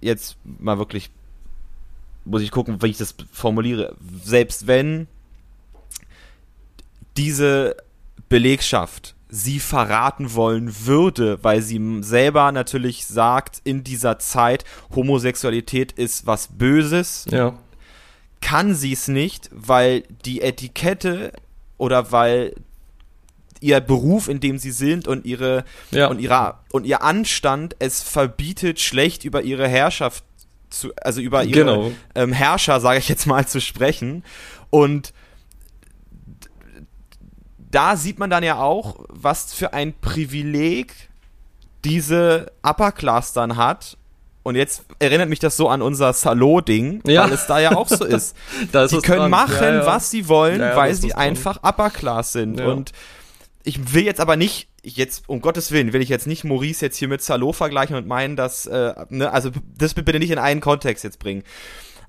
jetzt 0.00 0.36
mal 0.44 0.78
wirklich, 0.78 1.10
muss 2.24 2.42
ich 2.42 2.50
gucken, 2.50 2.82
wie 2.82 2.88
ich 2.88 2.98
das 2.98 3.14
formuliere, 3.32 3.96
selbst 4.22 4.66
wenn 4.66 5.06
diese 7.16 7.76
Belegschaft 8.28 9.14
sie 9.28 9.58
verraten 9.58 10.34
wollen 10.34 10.86
würde, 10.86 11.42
weil 11.42 11.60
sie 11.60 11.80
selber 12.02 12.52
natürlich 12.52 13.06
sagt, 13.06 13.60
in 13.64 13.82
dieser 13.82 14.18
Zeit, 14.18 14.64
Homosexualität 14.94 15.92
ist 15.92 16.26
was 16.26 16.48
Böses, 16.48 17.26
ja. 17.30 17.58
Kann 18.44 18.74
sie 18.74 18.92
es 18.92 19.08
nicht, 19.08 19.48
weil 19.52 20.02
die 20.26 20.42
Etikette 20.42 21.32
oder 21.78 22.12
weil 22.12 22.54
ihr 23.60 23.80
Beruf, 23.80 24.28
in 24.28 24.38
dem 24.38 24.58
sie 24.58 24.70
sind 24.70 25.08
und 25.08 25.24
ihre 25.24 25.64
ja. 25.90 26.08
und 26.08 26.20
ihrer 26.20 26.62
und 26.70 26.84
ihr 26.84 27.02
Anstand 27.02 27.74
es 27.78 28.02
verbietet, 28.02 28.80
schlecht 28.80 29.24
über 29.24 29.40
ihre 29.40 29.66
Herrschaft 29.66 30.24
zu, 30.68 30.92
also 30.96 31.22
über 31.22 31.42
ihre 31.44 31.60
genau. 31.60 31.92
ähm, 32.14 32.32
Herrscher, 32.34 32.80
sage 32.80 32.98
ich 32.98 33.08
jetzt 33.08 33.26
mal, 33.26 33.48
zu 33.48 33.62
sprechen. 33.62 34.22
Und 34.68 35.14
da 37.70 37.96
sieht 37.96 38.18
man 38.18 38.28
dann 38.28 38.44
ja 38.44 38.58
auch, 38.58 39.06
was 39.08 39.54
für 39.54 39.72
ein 39.72 39.94
Privileg 39.98 40.92
diese 41.82 42.52
Upper 42.62 42.92
Class 42.92 43.32
dann 43.32 43.56
hat. 43.56 43.96
Und 44.44 44.56
jetzt 44.56 44.84
erinnert 44.98 45.30
mich 45.30 45.38
das 45.38 45.56
so 45.56 45.70
an 45.70 45.80
unser 45.80 46.12
Salo-Ding, 46.12 47.00
ja. 47.06 47.24
weil 47.24 47.32
es 47.32 47.46
da 47.46 47.58
ja 47.58 47.74
auch 47.74 47.88
so 47.88 48.04
ist. 48.04 48.36
die 48.60 48.98
können 48.98 49.18
dran. 49.18 49.30
machen, 49.30 49.56
ja, 49.62 49.74
ja. 49.76 49.86
was 49.86 50.10
sie 50.10 50.28
wollen, 50.28 50.60
weil 50.60 50.94
sie 50.94 51.14
einfach 51.14 51.62
Upper 51.62 51.90
Class 51.90 52.32
sind. 52.32 52.60
Und 52.60 52.92
ich 53.64 53.94
will 53.94 54.04
jetzt 54.04 54.20
aber 54.20 54.36
nicht, 54.36 54.68
jetzt, 54.82 55.24
um 55.28 55.40
Gottes 55.40 55.72
Willen, 55.72 55.94
will 55.94 56.02
ich 56.02 56.10
jetzt 56.10 56.26
nicht 56.26 56.44
Maurice 56.44 56.84
jetzt 56.84 56.98
hier 56.98 57.08
mit 57.08 57.22
Salo 57.22 57.52
vergleichen 57.52 57.96
und 57.96 58.06
meinen, 58.06 58.36
dass, 58.36 58.66
äh, 58.66 58.92
ne, 59.08 59.32
also 59.32 59.50
das 59.78 59.94
bitte 59.94 60.18
nicht 60.18 60.30
in 60.30 60.38
einen 60.38 60.60
Kontext 60.60 61.04
jetzt 61.04 61.18
bringen. 61.18 61.42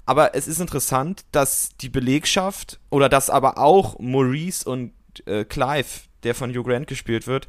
Aber 0.06 0.36
es 0.36 0.48
ist 0.48 0.60
interessant, 0.60 1.24
dass 1.32 1.70
die 1.80 1.90
Belegschaft 1.90 2.80
oder 2.90 3.08
dass 3.08 3.30
aber 3.30 3.58
auch 3.58 3.98
Maurice 4.00 4.70
und 4.70 4.92
äh, 5.26 5.46
Clive, 5.46 6.02
der 6.24 6.36
von 6.36 6.52
Hugh 6.52 6.64
Grant 6.64 6.88
gespielt 6.88 7.28
wird, 7.28 7.48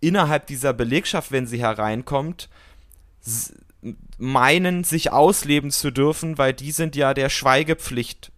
innerhalb 0.00 0.46
dieser 0.46 0.74
Belegschaft, 0.74 1.32
wenn 1.32 1.46
sie 1.46 1.58
hereinkommt, 1.58 2.50
meinen, 4.18 4.84
sich 4.84 5.12
ausleben 5.12 5.70
zu 5.70 5.90
dürfen, 5.90 6.38
weil 6.38 6.52
die 6.52 6.70
sind 6.70 6.96
ja 6.96 7.14
der 7.14 7.30
Schweigepflicht 7.30 8.32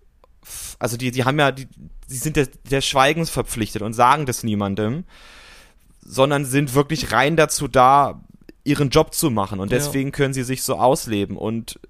also 0.78 0.96
die, 0.96 1.10
die 1.10 1.24
haben 1.24 1.38
ja, 1.38 1.52
die, 1.52 1.68
die 2.10 2.16
sind 2.16 2.36
der, 2.36 2.48
der 2.70 2.80
Schweigens 2.80 3.30
verpflichtet 3.30 3.82
und 3.82 3.92
sagen 3.92 4.26
das 4.26 4.42
niemandem, 4.42 5.04
sondern 6.00 6.44
sind 6.44 6.74
wirklich 6.74 7.12
rein 7.12 7.36
dazu 7.36 7.68
da, 7.68 8.22
ihren 8.64 8.90
Job 8.90 9.14
zu 9.14 9.30
machen 9.30 9.60
und 9.60 9.72
deswegen 9.72 10.10
ja. 10.10 10.12
können 10.12 10.34
sie 10.34 10.44
sich 10.44 10.62
so 10.62 10.76
ausleben 10.76 11.36
und 11.36 11.80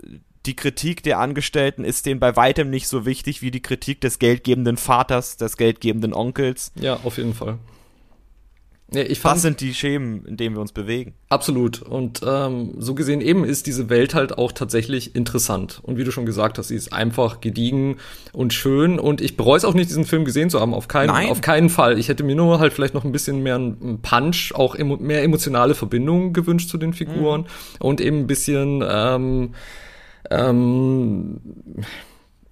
die 0.47 0.57
Kritik 0.57 1.03
der 1.03 1.21
Angestellten 1.21 1.85
ist 1.85 2.07
denen 2.07 2.19
bei 2.19 2.35
weitem 2.35 2.71
nicht 2.71 2.89
so 2.89 3.07
wichtig 3.07 3.43
wie 3.43 3.51
die 3.51 3.63
Kritik 3.63 4.01
des 4.01 4.19
geldgebenden 4.19 4.77
Vaters, 4.77 5.37
des 5.37 5.57
geldgebenden 5.57 6.15
Onkels. 6.15 6.73
Ja, 6.75 6.99
auf 7.05 7.19
jeden 7.19 7.35
Fall. 7.35 7.59
Ja, 8.95 9.03
ich 9.03 9.21
fand, 9.21 9.37
das 9.37 9.43
sind 9.43 9.61
die 9.61 9.75
Schemen, 9.75 10.25
in 10.27 10.37
denen 10.37 10.55
wir 10.55 10.61
uns 10.61 10.73
bewegen. 10.73 11.15
Absolut. 11.29 11.83
Und 11.83 12.21
ähm, 12.27 12.75
so 12.79 12.95
gesehen 12.95 13.21
eben 13.21 13.45
ist 13.45 13.67
diese 13.67 13.89
Welt 13.89 14.15
halt 14.15 14.37
auch 14.39 14.53
tatsächlich 14.53 15.17
interessant. 15.17 15.81
Und 15.83 15.97
wie 15.97 16.05
du 16.05 16.11
schon 16.11 16.27
gesagt 16.27 16.59
hast, 16.59 16.69
sie 16.69 16.77
ist 16.77 16.93
einfach 16.93 17.41
gediegen 17.41 17.97
und 18.33 18.53
schön. 18.53 18.99
Und 18.99 19.21
ich 19.21 19.37
bereue 19.37 19.57
es 19.57 19.65
auch 19.65 19.75
nicht, 19.75 19.89
diesen 19.89 20.05
Film 20.05 20.25
gesehen 20.25 20.51
zu 20.51 20.61
haben. 20.61 20.75
Auf 20.75 20.89
keinen, 20.89 21.09
Nein. 21.09 21.31
auf 21.31 21.41
keinen 21.41 21.71
Fall. 21.71 21.99
Ich 21.99 22.09
hätte 22.09 22.25
mir 22.25 22.35
nur 22.35 22.59
halt 22.59 22.73
vielleicht 22.73 22.95
noch 22.95 23.05
ein 23.05 23.13
bisschen 23.13 23.43
mehr 23.43 23.57
einen 23.57 24.01
Punch, 24.03 24.53
auch 24.55 24.75
emo 24.75 24.97
mehr 24.97 25.23
emotionale 25.23 25.75
Verbindungen 25.75 26.33
gewünscht 26.33 26.69
zu 26.69 26.79
den 26.79 26.93
Figuren. 26.93 27.43
Mhm. 27.43 27.47
Und 27.81 28.01
eben 28.01 28.21
ein 28.21 28.27
bisschen 28.27 28.85
ähm, 28.87 29.55
ähm, 30.31 31.41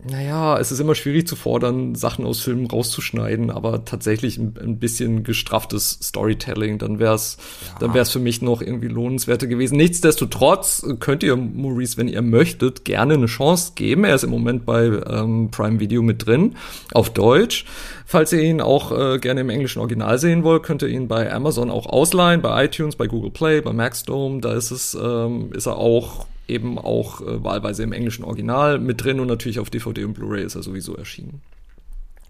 naja, 0.08 0.58
es 0.58 0.72
ist 0.72 0.80
immer 0.80 0.94
schwierig 0.94 1.26
zu 1.26 1.36
fordern, 1.36 1.94
Sachen 1.94 2.24
aus 2.24 2.40
Filmen 2.40 2.66
rauszuschneiden, 2.66 3.50
aber 3.50 3.84
tatsächlich 3.84 4.38
ein, 4.38 4.54
ein 4.60 4.78
bisschen 4.78 5.24
gestrafftes 5.24 5.98
Storytelling, 6.02 6.78
dann 6.78 6.98
wäre 6.98 7.14
es 7.14 7.36
ja. 7.66 7.78
dann 7.80 7.94
wäre 7.94 8.02
es 8.02 8.10
für 8.10 8.18
mich 8.18 8.40
noch 8.40 8.62
irgendwie 8.62 8.88
lohnenswerter 8.88 9.46
gewesen. 9.46 9.76
Nichtsdestotrotz 9.76 10.86
könnt 11.00 11.22
ihr 11.22 11.36
Maurice, 11.36 11.96
wenn 11.98 12.08
ihr 12.08 12.22
möchtet, 12.22 12.84
gerne 12.84 13.14
eine 13.14 13.26
Chance 13.26 13.72
geben. 13.74 14.04
Er 14.04 14.14
ist 14.14 14.24
im 14.24 14.30
Moment 14.30 14.64
bei 14.64 14.84
ähm, 14.86 15.50
Prime 15.50 15.80
Video 15.80 16.02
mit 16.02 16.26
drin, 16.26 16.56
auf 16.92 17.10
Deutsch. 17.10 17.66
Falls 18.06 18.32
ihr 18.32 18.42
ihn 18.42 18.60
auch 18.60 18.92
äh, 18.92 19.18
gerne 19.18 19.42
im 19.42 19.50
englischen 19.50 19.80
Original 19.80 20.18
sehen 20.18 20.44
wollt, 20.44 20.62
könnt 20.62 20.82
ihr 20.82 20.88
ihn 20.88 21.08
bei 21.08 21.32
Amazon 21.32 21.70
auch 21.70 21.86
ausleihen, 21.86 22.42
bei 22.42 22.64
iTunes, 22.64 22.96
bei 22.96 23.06
Google 23.06 23.30
Play, 23.30 23.60
bei 23.60 23.72
Maxdome. 23.72 24.40
Da 24.40 24.54
ist 24.54 24.70
es, 24.70 24.94
ähm, 25.00 25.52
ist 25.52 25.66
er 25.66 25.76
auch 25.76 26.26
eben 26.50 26.78
auch 26.78 27.20
äh, 27.20 27.42
wahlweise 27.42 27.82
im 27.82 27.92
englischen 27.92 28.24
Original 28.24 28.78
mit 28.78 29.02
drin 29.02 29.20
und 29.20 29.28
natürlich 29.28 29.58
auf 29.58 29.70
DVD 29.70 30.04
und 30.04 30.14
Blu-ray 30.14 30.44
ist 30.44 30.54
er 30.54 30.62
sowieso 30.62 30.94
erschienen. 30.96 31.40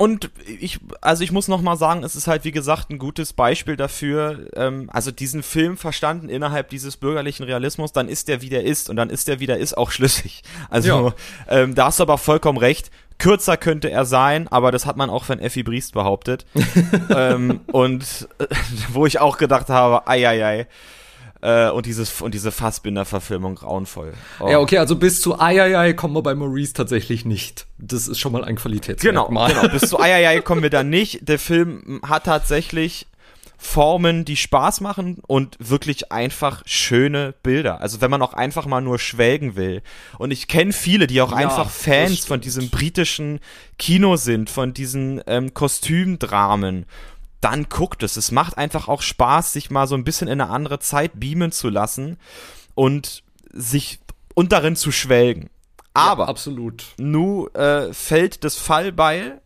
Und 0.01 0.31
ich, 0.47 0.81
also 1.03 1.23
ich 1.23 1.31
muss 1.31 1.47
noch 1.47 1.61
mal 1.61 1.77
sagen, 1.77 2.05
es 2.05 2.17
ist 2.17 2.27
halt 2.27 2.45
wie 2.45 2.53
gesagt 2.53 2.89
ein 2.89 2.99
gutes 2.99 3.35
Beispiel 3.35 3.77
dafür, 3.77 4.47
ähm, 4.57 4.89
also 4.91 5.11
diesen 5.11 5.43
Film 5.43 5.77
verstanden 5.77 6.31
innerhalb 6.31 6.71
dieses 6.71 6.97
bürgerlichen 6.97 7.45
Realismus, 7.45 7.93
dann 7.93 8.09
ist 8.09 8.29
der 8.29 8.41
wie 8.41 8.49
der 8.49 8.65
ist 8.65 8.89
und 8.89 8.97
dann 8.97 9.11
ist 9.11 9.29
der 9.29 9.41
wie 9.41 9.47
der 9.47 9.59
ist 9.59 9.77
auch 9.77 9.91
schlüssig. 9.93 10.43
Also 10.71 10.89
ja. 11.09 11.15
ähm, 11.49 11.75
da 11.75 11.85
hast 11.85 11.99
du 11.99 12.05
aber 12.05 12.17
vollkommen 12.17 12.57
recht. 12.57 12.91
Kürzer 13.19 13.59
könnte 13.59 13.91
er 13.91 14.07
sein, 14.07 14.49
aber 14.49 14.73
das 14.73 14.87
hat 14.87 14.97
man 14.97 15.11
auch 15.11 15.25
von 15.25 15.39
Effi 15.39 15.63
Briest 15.63 15.93
behauptet. 15.93 16.47
ähm, 17.15 17.61
und 17.71 18.27
äh, 18.39 18.47
wo 18.89 19.05
ich 19.05 19.21
auch 19.21 19.37
gedacht 19.37 19.69
habe, 19.69 20.09
ei, 20.09 20.27
ei, 20.27 20.47
ei. 20.47 20.67
Äh, 21.43 21.71
und, 21.71 21.87
dieses, 21.87 22.21
und 22.21 22.35
diese 22.35 22.53
Fassbinder-Verfilmung 22.53 23.55
grauenvoll. 23.55 24.13
Oh. 24.41 24.49
Ja, 24.49 24.59
okay, 24.59 24.79
also 24.79 24.97
bis 24.97 25.21
zu 25.21 25.41
Eieiei 25.41 25.95
kommen 25.95 26.15
wir 26.15 26.23
bei 26.23 26.35
Maurice 26.35 26.75
tatsächlich 26.75 27.25
nicht. 27.25 27.67
Das 27.79 28.09
ist 28.09 28.19
schon 28.19 28.33
mal 28.33 28.45
ein 28.45 28.57
Qualitätsmerkmal. 28.57 29.49
Genau, 29.49 29.61
genau. 29.63 29.73
Bis 29.73 29.89
zu 29.89 29.99
Eieiei 29.99 30.41
kommen 30.41 30.63
wir 30.63 30.71
da 30.71 30.83
nicht. 30.83 31.29
Der 31.29 31.39
Film 31.39 32.01
hat 32.07 32.25
tatsächlich 32.25 33.07
Formen, 33.63 34.25
die 34.25 34.37
Spaß 34.37 34.81
machen 34.81 35.19
und 35.27 35.57
wirklich 35.61 36.11
einfach 36.11 36.63
schöne 36.65 37.35
Bilder. 37.43 37.83
Also 37.83 38.01
wenn 38.01 38.11
man 38.11 38.23
auch 38.23 38.33
einfach 38.33 38.65
mal 38.65 38.81
nur 38.81 38.99
schwelgen 38.99 39.55
will. 39.55 39.83
Und 40.19 40.31
ich 40.31 40.49
kenne 40.49 40.73
viele, 40.73 41.07
die 41.07 41.21
auch 41.21 41.33
ja, 41.33 41.37
einfach 41.37 41.69
Fans 41.69 42.25
von 42.25 42.41
diesem 42.41 42.71
britischen 42.71 43.39
Kino 43.79 44.17
sind, 44.17 44.49
von 44.49 44.73
diesen 44.73 45.21
ähm, 45.27 45.53
Kostümdramen 45.53 46.87
dann 47.41 47.69
guckt 47.69 48.03
es. 48.03 48.17
Es 48.17 48.31
macht 48.31 48.59
einfach 48.59 48.89
auch 48.89 49.03
Spaß, 49.03 49.53
sich 49.53 49.71
mal 49.71 49.87
so 49.87 49.95
ein 49.95 50.05
bisschen 50.05 50.29
in 50.29 50.41
eine 50.41 50.51
andere 50.51 50.79
Zeit 50.79 51.13
beamen 51.15 51.53
zu 51.53 51.69
lassen 51.69 52.19
und 52.75 53.23
sich 53.53 54.01
und 54.35 54.53
darin 54.53 54.77
zu 54.77 54.93
schwelgen. 54.93 55.51
Aber 55.95 56.25
ja, 56.25 56.29
absolut. 56.29 56.85
Nu 56.99 57.49
äh, 57.49 57.93
fällt 57.93 58.45
das 58.45 58.57
Fallbeil 58.57 59.41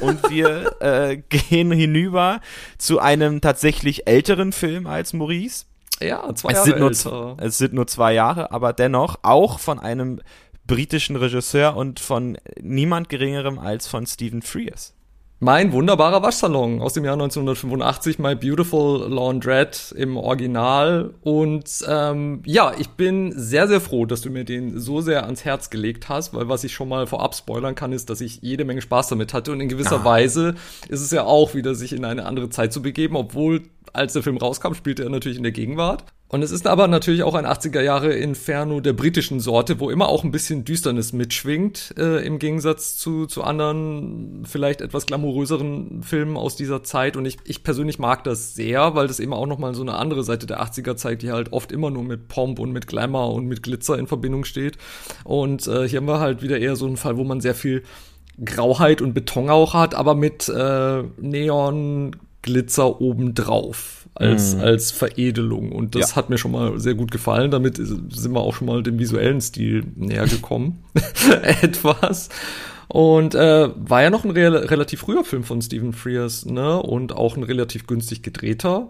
und 0.00 0.30
wir 0.30 0.76
äh, 0.80 1.16
gehen 1.16 1.72
hinüber 1.72 2.40
zu 2.78 3.00
einem 3.00 3.40
tatsächlich 3.40 4.06
älteren 4.06 4.52
Film 4.52 4.86
als 4.86 5.12
Maurice. 5.12 5.66
Ja, 6.00 6.34
zwei 6.34 6.50
es 6.50 6.54
Jahre 6.54 6.66
sind 6.66 6.78
nur, 6.78 6.88
älter. 6.88 7.36
Es 7.38 7.58
sind 7.58 7.74
nur 7.74 7.86
zwei 7.86 8.14
Jahre, 8.14 8.52
aber 8.52 8.72
dennoch 8.72 9.18
auch 9.22 9.58
von 9.58 9.78
einem 9.78 10.20
britischen 10.66 11.16
Regisseur 11.16 11.76
und 11.76 12.00
von 12.00 12.38
niemand 12.60 13.08
geringerem 13.08 13.58
als 13.58 13.86
von 13.86 14.06
Stephen 14.06 14.42
Frears. 14.42 14.94
Mein 15.42 15.72
wunderbarer 15.72 16.22
Waschsalon 16.22 16.82
aus 16.82 16.92
dem 16.92 17.06
Jahr 17.06 17.14
1985, 17.14 18.18
My 18.18 18.34
Beautiful 18.34 19.10
Laundrette 19.10 19.94
im 19.94 20.18
Original. 20.18 21.14
Und 21.22 21.82
ähm, 21.88 22.42
ja, 22.44 22.74
ich 22.78 22.90
bin 22.90 23.32
sehr, 23.34 23.66
sehr 23.66 23.80
froh, 23.80 24.04
dass 24.04 24.20
du 24.20 24.28
mir 24.28 24.44
den 24.44 24.78
so 24.78 25.00
sehr 25.00 25.24
ans 25.24 25.46
Herz 25.46 25.70
gelegt 25.70 26.10
hast, 26.10 26.34
weil 26.34 26.50
was 26.50 26.62
ich 26.62 26.74
schon 26.74 26.90
mal 26.90 27.06
vorab 27.06 27.34
spoilern 27.34 27.74
kann, 27.74 27.94
ist, 27.94 28.10
dass 28.10 28.20
ich 28.20 28.42
jede 28.42 28.66
Menge 28.66 28.82
Spaß 28.82 29.08
damit 29.08 29.32
hatte. 29.32 29.52
Und 29.52 29.62
in 29.62 29.70
gewisser 29.70 30.02
ah. 30.02 30.04
Weise 30.04 30.56
ist 30.90 31.00
es 31.00 31.10
ja 31.10 31.24
auch 31.24 31.54
wieder, 31.54 31.74
sich 31.74 31.94
in 31.94 32.04
eine 32.04 32.26
andere 32.26 32.50
Zeit 32.50 32.74
zu 32.74 32.82
begeben, 32.82 33.16
obwohl 33.16 33.62
als 33.94 34.12
der 34.12 34.22
Film 34.22 34.36
rauskam, 34.36 34.74
spielte 34.74 35.04
er 35.04 35.08
natürlich 35.08 35.38
in 35.38 35.42
der 35.42 35.52
Gegenwart. 35.52 36.04
Und 36.30 36.44
es 36.44 36.52
ist 36.52 36.68
aber 36.68 36.86
natürlich 36.86 37.24
auch 37.24 37.34
ein 37.34 37.44
80er 37.44 37.80
Jahre 37.80 38.12
Inferno 38.12 38.78
der 38.78 38.92
britischen 38.92 39.40
Sorte, 39.40 39.80
wo 39.80 39.90
immer 39.90 40.08
auch 40.08 40.22
ein 40.22 40.30
bisschen 40.30 40.64
Düsternis 40.64 41.12
mitschwingt, 41.12 41.92
äh, 41.98 42.24
im 42.24 42.38
Gegensatz 42.38 42.96
zu, 42.96 43.26
zu 43.26 43.42
anderen, 43.42 44.44
vielleicht 44.44 44.80
etwas 44.80 45.06
glamouröseren 45.06 46.04
Filmen 46.04 46.36
aus 46.36 46.54
dieser 46.54 46.84
Zeit. 46.84 47.16
Und 47.16 47.26
ich, 47.26 47.38
ich 47.46 47.64
persönlich 47.64 47.98
mag 47.98 48.22
das 48.22 48.54
sehr, 48.54 48.94
weil 48.94 49.08
das 49.08 49.18
eben 49.18 49.32
auch 49.32 49.46
nochmal 49.46 49.74
so 49.74 49.82
eine 49.82 49.94
andere 49.94 50.22
Seite 50.22 50.46
der 50.46 50.62
80er 50.62 50.94
zeigt, 50.94 51.22
die 51.22 51.32
halt 51.32 51.52
oft 51.52 51.72
immer 51.72 51.90
nur 51.90 52.04
mit 52.04 52.28
Pomp 52.28 52.60
und 52.60 52.70
mit 52.70 52.86
Glamour 52.86 53.34
und 53.34 53.46
mit 53.46 53.64
Glitzer 53.64 53.98
in 53.98 54.06
Verbindung 54.06 54.44
steht. 54.44 54.78
Und 55.24 55.66
äh, 55.66 55.88
hier 55.88 55.98
haben 55.98 56.06
wir 56.06 56.20
halt 56.20 56.42
wieder 56.42 56.60
eher 56.60 56.76
so 56.76 56.86
einen 56.86 56.96
Fall, 56.96 57.16
wo 57.16 57.24
man 57.24 57.40
sehr 57.40 57.56
viel 57.56 57.82
Grauheit 58.44 59.02
und 59.02 59.14
Beton 59.14 59.50
auch 59.50 59.74
hat, 59.74 59.96
aber 59.96 60.14
mit 60.14 60.48
äh, 60.48 61.02
Neon, 61.18 62.14
Glitzer 62.42 63.00
obendrauf 63.00 63.99
als, 64.14 64.56
mm. 64.56 64.60
als 64.60 64.90
Veredelung. 64.90 65.72
Und 65.72 65.94
das 65.94 66.10
ja. 66.10 66.16
hat 66.16 66.30
mir 66.30 66.38
schon 66.38 66.52
mal 66.52 66.78
sehr 66.78 66.94
gut 66.94 67.10
gefallen. 67.10 67.50
Damit 67.50 67.76
sind 67.76 68.32
wir 68.32 68.40
auch 68.40 68.54
schon 68.54 68.66
mal 68.66 68.82
dem 68.82 68.98
visuellen 68.98 69.40
Stil 69.40 69.84
näher 69.96 70.26
gekommen. 70.26 70.84
Etwas. 71.62 72.28
Und 72.88 73.36
äh, 73.36 73.70
war 73.76 74.02
ja 74.02 74.10
noch 74.10 74.24
ein 74.24 74.32
re 74.32 74.70
relativ 74.70 75.00
früher 75.00 75.24
Film 75.24 75.44
von 75.44 75.62
Stephen 75.62 75.92
Frears, 75.92 76.44
ne? 76.44 76.82
Und 76.82 77.12
auch 77.12 77.36
ein 77.36 77.44
relativ 77.44 77.86
günstig 77.86 78.22
gedrehter. 78.22 78.88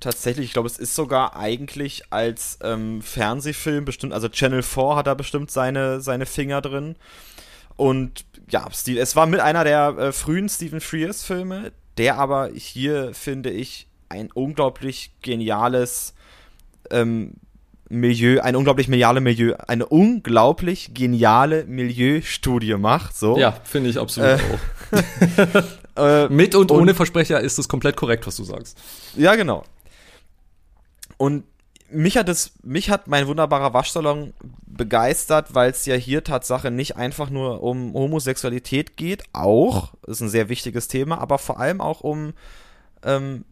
Tatsächlich, 0.00 0.46
ich 0.46 0.52
glaube, 0.54 0.66
es 0.66 0.78
ist 0.78 0.94
sogar 0.94 1.36
eigentlich 1.36 2.04
als 2.10 2.58
ähm, 2.62 3.02
Fernsehfilm 3.02 3.84
bestimmt, 3.84 4.12
also 4.12 4.28
Channel 4.28 4.62
4 4.62 4.96
hat 4.96 5.06
da 5.06 5.14
bestimmt 5.14 5.50
seine, 5.50 6.00
seine 6.00 6.26
Finger 6.26 6.60
drin. 6.60 6.96
Und 7.76 8.24
ja, 8.50 8.66
es 8.68 9.16
war 9.16 9.26
mit 9.26 9.40
einer 9.40 9.64
der 9.64 9.96
äh, 9.98 10.12
frühen 10.12 10.48
Stephen 10.48 10.80
Frears 10.80 11.22
Filme, 11.22 11.72
der 11.98 12.18
aber 12.18 12.50
hier, 12.52 13.14
finde 13.14 13.50
ich, 13.50 13.86
ein 14.12 14.30
unglaublich 14.32 15.12
geniales 15.22 16.14
ähm, 16.90 17.34
Milieu, 17.88 18.40
ein 18.40 18.56
unglaublich 18.56 18.86
geniale 18.86 19.20
Milieu, 19.20 19.54
eine 19.66 19.86
unglaublich 19.86 20.94
geniale 20.94 21.64
Milieustudie 21.64 22.74
macht. 22.74 23.16
So. 23.16 23.38
Ja, 23.38 23.52
finde 23.64 23.90
ich 23.90 23.98
absolut 23.98 24.30
äh, 24.30 24.98
auch. 25.96 25.96
äh, 26.26 26.28
Mit 26.32 26.54
und, 26.54 26.70
und 26.70 26.80
ohne 26.80 26.94
Versprecher 26.94 27.40
ist 27.40 27.58
es 27.58 27.68
komplett 27.68 27.96
korrekt, 27.96 28.26
was 28.26 28.36
du 28.36 28.44
sagst. 28.44 28.78
Ja, 29.16 29.34
genau. 29.34 29.64
Und 31.16 31.44
mich 31.90 32.16
hat 32.16 32.28
es, 32.28 32.52
mich 32.62 32.90
hat 32.90 33.08
mein 33.08 33.26
wunderbarer 33.26 33.74
Waschsalon 33.74 34.32
begeistert, 34.66 35.54
weil 35.54 35.70
es 35.70 35.84
ja 35.84 35.94
hier 35.94 36.24
Tatsache 36.24 36.70
nicht 36.70 36.96
einfach 36.96 37.28
nur 37.28 37.62
um 37.62 37.92
Homosexualität 37.92 38.96
geht, 38.96 39.22
auch, 39.32 39.92
ist 40.06 40.22
ein 40.22 40.30
sehr 40.30 40.48
wichtiges 40.48 40.88
Thema, 40.88 41.18
aber 41.18 41.38
vor 41.38 41.60
allem 41.60 41.82
auch 41.82 42.00
um 42.00 42.32
ähm, 43.04 43.44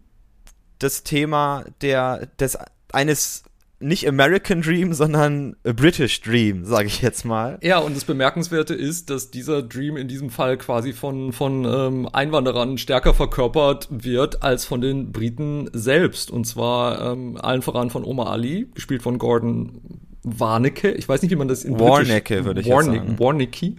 das 0.80 1.04
Thema 1.04 1.64
der, 1.80 2.26
des, 2.38 2.58
eines 2.92 3.44
nicht 3.80 4.06
American 4.06 4.60
Dream, 4.60 4.92
sondern 4.92 5.56
British 5.62 6.20
Dream, 6.20 6.64
sage 6.66 6.86
ich 6.86 7.00
jetzt 7.00 7.24
mal. 7.24 7.58
Ja, 7.62 7.78
und 7.78 7.96
das 7.96 8.04
Bemerkenswerte 8.04 8.74
ist, 8.74 9.08
dass 9.08 9.30
dieser 9.30 9.62
Dream 9.62 9.96
in 9.96 10.06
diesem 10.06 10.28
Fall 10.28 10.58
quasi 10.58 10.92
von, 10.92 11.32
von 11.32 11.64
ähm, 11.64 12.08
Einwanderern 12.12 12.76
stärker 12.76 13.14
verkörpert 13.14 13.88
wird 13.90 14.42
als 14.42 14.66
von 14.66 14.82
den 14.82 15.12
Briten 15.12 15.70
selbst. 15.72 16.30
Und 16.30 16.46
zwar 16.46 17.12
ähm, 17.12 17.38
allen 17.40 17.62
voran 17.62 17.88
von 17.88 18.04
Oma 18.04 18.24
Ali, 18.24 18.68
gespielt 18.74 19.02
von 19.02 19.18
Gordon 19.18 19.80
Warnecke, 20.22 20.90
ich 20.92 21.08
weiß 21.08 21.22
nicht, 21.22 21.30
wie 21.30 21.36
man 21.36 21.48
das 21.48 21.64
in 21.64 21.80
Warnecke 21.80 22.44
würde 22.44 22.60
ich 22.60 22.68
Warne 22.68 22.98
sagen. 22.98 23.18
Warnecke. 23.18 23.74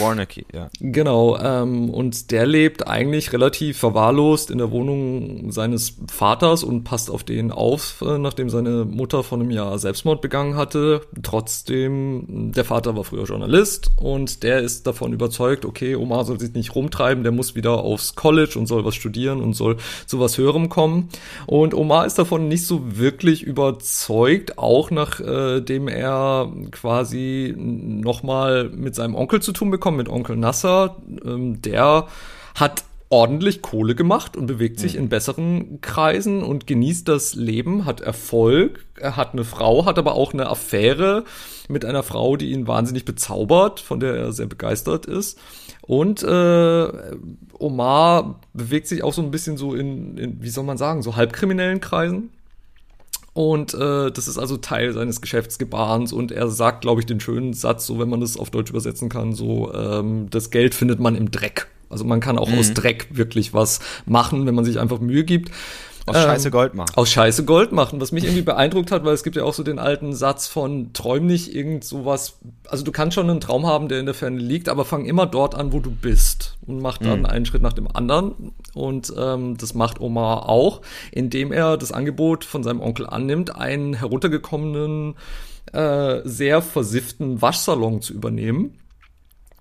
Warnecke, 0.00 0.44
ja. 0.52 0.68
Genau, 0.80 1.38
ähm, 1.38 1.88
und 1.90 2.30
der 2.32 2.46
lebt 2.46 2.88
eigentlich 2.88 3.32
relativ 3.32 3.78
verwahrlost 3.78 4.50
in 4.50 4.58
der 4.58 4.72
Wohnung 4.72 5.52
seines 5.52 5.94
Vaters 6.08 6.64
und 6.64 6.82
passt 6.82 7.10
auf 7.10 7.22
den 7.22 7.52
auf, 7.52 8.02
äh, 8.04 8.18
nachdem 8.18 8.50
seine 8.50 8.84
Mutter 8.84 9.22
von 9.22 9.40
einem 9.40 9.50
Jahr 9.50 9.78
Selbstmord 9.78 10.20
begangen 10.20 10.56
hatte. 10.56 11.02
Trotzdem, 11.22 12.52
der 12.52 12.64
Vater 12.64 12.96
war 12.96 13.04
früher 13.04 13.24
Journalist 13.24 13.92
und 13.96 14.42
der 14.42 14.60
ist 14.60 14.86
davon 14.86 15.12
überzeugt, 15.12 15.64
okay, 15.64 15.94
Omar 15.94 16.24
soll 16.24 16.40
sich 16.40 16.54
nicht 16.54 16.74
rumtreiben, 16.74 17.22
der 17.22 17.32
muss 17.32 17.54
wieder 17.54 17.84
aufs 17.84 18.16
College 18.16 18.58
und 18.58 18.66
soll 18.66 18.84
was 18.84 18.96
studieren 18.96 19.40
und 19.40 19.54
soll 19.54 19.76
zu 20.06 20.18
was 20.18 20.38
Höherem 20.38 20.68
kommen. 20.68 21.08
Und 21.46 21.72
Omar 21.74 22.06
ist 22.06 22.18
davon 22.18 22.48
nicht 22.48 22.66
so 22.66 22.98
wirklich 22.98 23.42
überzeugt, 23.42 24.58
auch 24.58 24.90
nach 24.90 25.20
äh, 25.20 25.60
dem 25.60 25.83
nachdem 25.84 25.88
er 25.88 26.52
quasi 26.70 27.54
nochmal 27.56 28.68
mit 28.70 28.94
seinem 28.94 29.14
Onkel 29.14 29.40
zu 29.40 29.52
tun 29.52 29.70
bekommt, 29.70 29.96
mit 29.96 30.08
Onkel 30.08 30.36
Nasser. 30.36 30.96
Ähm, 31.24 31.60
der 31.62 32.06
hat 32.54 32.84
ordentlich 33.10 33.62
Kohle 33.62 33.94
gemacht 33.94 34.36
und 34.36 34.46
bewegt 34.46 34.80
sich 34.80 34.94
mhm. 34.94 35.00
in 35.00 35.08
besseren 35.08 35.80
Kreisen 35.80 36.42
und 36.42 36.66
genießt 36.66 37.06
das 37.06 37.34
Leben, 37.34 37.84
hat 37.84 38.00
Erfolg, 38.00 38.86
er 38.98 39.16
hat 39.16 39.34
eine 39.34 39.44
Frau, 39.44 39.86
hat 39.86 39.98
aber 39.98 40.14
auch 40.14 40.32
eine 40.32 40.48
Affäre 40.48 41.24
mit 41.68 41.84
einer 41.84 42.02
Frau, 42.02 42.36
die 42.36 42.50
ihn 42.50 42.66
wahnsinnig 42.66 43.04
bezaubert, 43.04 43.78
von 43.78 44.00
der 44.00 44.14
er 44.14 44.32
sehr 44.32 44.46
begeistert 44.46 45.06
ist. 45.06 45.38
Und 45.82 46.22
äh, 46.22 46.88
Omar 47.58 48.40
bewegt 48.52 48.88
sich 48.88 49.04
auch 49.04 49.12
so 49.12 49.22
ein 49.22 49.30
bisschen 49.30 49.58
so 49.58 49.74
in, 49.74 50.16
in, 50.16 50.42
wie 50.42 50.48
soll 50.48 50.64
man 50.64 50.78
sagen, 50.78 51.02
so 51.02 51.14
halbkriminellen 51.14 51.80
Kreisen. 51.80 52.30
Und 53.34 53.74
äh, 53.74 54.12
das 54.12 54.28
ist 54.28 54.38
also 54.38 54.56
Teil 54.56 54.92
seines 54.92 55.20
Geschäftsgebarens 55.20 56.12
und 56.12 56.30
er 56.30 56.48
sagt, 56.48 56.82
glaube 56.82 57.00
ich, 57.00 57.06
den 57.06 57.18
schönen 57.18 57.52
Satz, 57.52 57.84
so 57.84 57.98
wenn 57.98 58.08
man 58.08 58.20
das 58.20 58.36
auf 58.36 58.50
Deutsch 58.50 58.70
übersetzen 58.70 59.08
kann, 59.08 59.34
so 59.34 59.74
ähm, 59.74 60.28
das 60.30 60.50
Geld 60.50 60.74
findet 60.74 61.00
man 61.00 61.16
im 61.16 61.32
Dreck. 61.32 61.66
Also 61.90 62.04
man 62.04 62.20
kann 62.20 62.38
auch 62.38 62.48
mhm. 62.48 62.58
aus 62.58 62.74
Dreck 62.74 63.08
wirklich 63.10 63.52
was 63.52 63.80
machen, 64.06 64.46
wenn 64.46 64.54
man 64.54 64.64
sich 64.64 64.78
einfach 64.78 65.00
Mühe 65.00 65.24
gibt. 65.24 65.50
Aus 66.06 66.16
Scheiße 66.16 66.48
ähm, 66.48 66.52
Gold 66.52 66.74
machen. 66.74 66.92
Aus 66.96 67.10
Scheiße 67.10 67.44
Gold 67.44 67.72
machen, 67.72 68.00
was 68.00 68.12
mich 68.12 68.24
irgendwie 68.24 68.42
beeindruckt 68.42 68.90
hat, 68.90 69.04
weil 69.04 69.14
es 69.14 69.22
gibt 69.22 69.36
ja 69.36 69.44
auch 69.44 69.54
so 69.54 69.62
den 69.62 69.78
alten 69.78 70.14
Satz 70.14 70.46
von 70.46 70.92
träum 70.92 71.26
nicht 71.26 71.54
irgend 71.54 71.84
sowas. 71.84 72.38
Also 72.68 72.84
du 72.84 72.92
kannst 72.92 73.14
schon 73.14 73.30
einen 73.30 73.40
Traum 73.40 73.66
haben, 73.66 73.88
der 73.88 74.00
in 74.00 74.06
der 74.06 74.14
Ferne 74.14 74.38
liegt, 74.38 74.68
aber 74.68 74.84
fang 74.84 75.06
immer 75.06 75.26
dort 75.26 75.54
an, 75.54 75.72
wo 75.72 75.80
du 75.80 75.90
bist 75.90 76.56
und 76.66 76.80
mach 76.80 76.98
dann 76.98 77.20
mhm. 77.20 77.26
einen 77.26 77.46
Schritt 77.46 77.62
nach 77.62 77.72
dem 77.72 77.88
anderen. 77.88 78.52
Und 78.74 79.12
ähm, 79.16 79.56
das 79.56 79.74
macht 79.74 80.00
Omar 80.00 80.48
auch, 80.48 80.82
indem 81.10 81.52
er 81.52 81.76
das 81.78 81.92
Angebot 81.92 82.44
von 82.44 82.62
seinem 82.62 82.80
Onkel 82.80 83.06
annimmt, 83.06 83.56
einen 83.56 83.94
heruntergekommenen, 83.94 85.14
äh, 85.72 86.20
sehr 86.24 86.60
versifften 86.60 87.40
Waschsalon 87.40 88.02
zu 88.02 88.12
übernehmen 88.12 88.74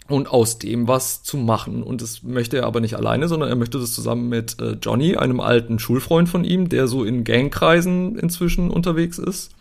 und 0.09 0.29
aus 0.29 0.59
dem 0.59 0.87
was 0.87 1.23
zu 1.23 1.37
machen. 1.37 1.83
Und 1.83 2.01
das 2.01 2.23
möchte 2.23 2.57
er 2.57 2.65
aber 2.65 2.81
nicht 2.81 2.95
alleine, 2.95 3.27
sondern 3.27 3.49
er 3.49 3.55
möchte 3.55 3.79
das 3.79 3.93
zusammen 3.93 4.29
mit 4.29 4.59
äh, 4.61 4.77
Johnny, 4.81 5.15
einem 5.15 5.39
alten 5.39 5.79
Schulfreund 5.79 6.29
von 6.29 6.43
ihm, 6.43 6.69
der 6.69 6.87
so 6.87 7.03
in 7.03 7.23
Gangkreisen 7.23 8.17
inzwischen 8.17 8.69
unterwegs 8.69 9.17
ist. 9.17 9.51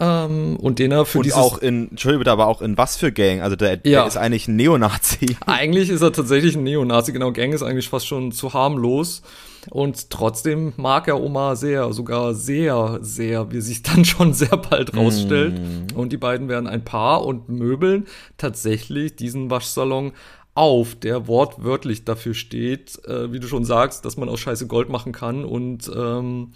Ähm, 0.00 0.56
und 0.56 0.78
den 0.78 0.92
er 0.92 1.06
für 1.06 1.18
und 1.18 1.26
dieses 1.26 1.38
auch 1.38 1.58
in 1.58 1.90
Entschuldigung 1.90 2.20
bitte, 2.20 2.32
aber 2.32 2.46
auch 2.46 2.62
in 2.62 2.76
was 2.76 2.96
für 2.96 3.12
Gang? 3.12 3.42
Also 3.42 3.56
der, 3.56 3.76
der 3.76 3.92
ja. 3.92 4.06
ist 4.06 4.16
eigentlich 4.16 4.48
ein 4.48 4.56
Neonazi. 4.56 5.36
Eigentlich 5.46 5.90
ist 5.90 6.02
er 6.02 6.12
tatsächlich 6.12 6.56
ein 6.56 6.64
Neonazi. 6.64 7.12
Genau, 7.12 7.32
Gang 7.32 7.52
ist 7.52 7.62
eigentlich 7.62 7.88
fast 7.88 8.06
schon 8.06 8.32
zu 8.32 8.52
harmlos. 8.52 9.22
Und 9.70 10.10
trotzdem 10.10 10.72
mag 10.76 11.08
er 11.08 11.20
Oma 11.20 11.56
sehr, 11.56 11.92
sogar 11.92 12.34
sehr, 12.34 12.98
sehr, 13.00 13.50
wie 13.52 13.60
sich 13.60 13.82
dann 13.82 14.04
schon 14.04 14.34
sehr 14.34 14.56
bald 14.56 14.96
rausstellt. 14.96 15.54
Mm. 15.54 15.96
Und 15.96 16.12
die 16.12 16.16
beiden 16.16 16.48
werden 16.48 16.66
ein 16.66 16.84
Paar 16.84 17.24
und 17.24 17.48
möbeln 17.48 18.06
tatsächlich 18.36 19.16
diesen 19.16 19.50
Waschsalon 19.50 20.12
auf, 20.54 20.94
der 20.94 21.26
wortwörtlich 21.26 22.04
dafür 22.04 22.34
steht, 22.34 23.04
äh, 23.06 23.32
wie 23.32 23.40
du 23.40 23.48
schon 23.48 23.64
sagst, 23.64 24.04
dass 24.04 24.16
man 24.16 24.28
aus 24.28 24.40
Scheiße 24.40 24.66
Gold 24.66 24.88
machen 24.88 25.12
kann 25.12 25.44
und 25.44 25.90
ähm, 25.94 26.52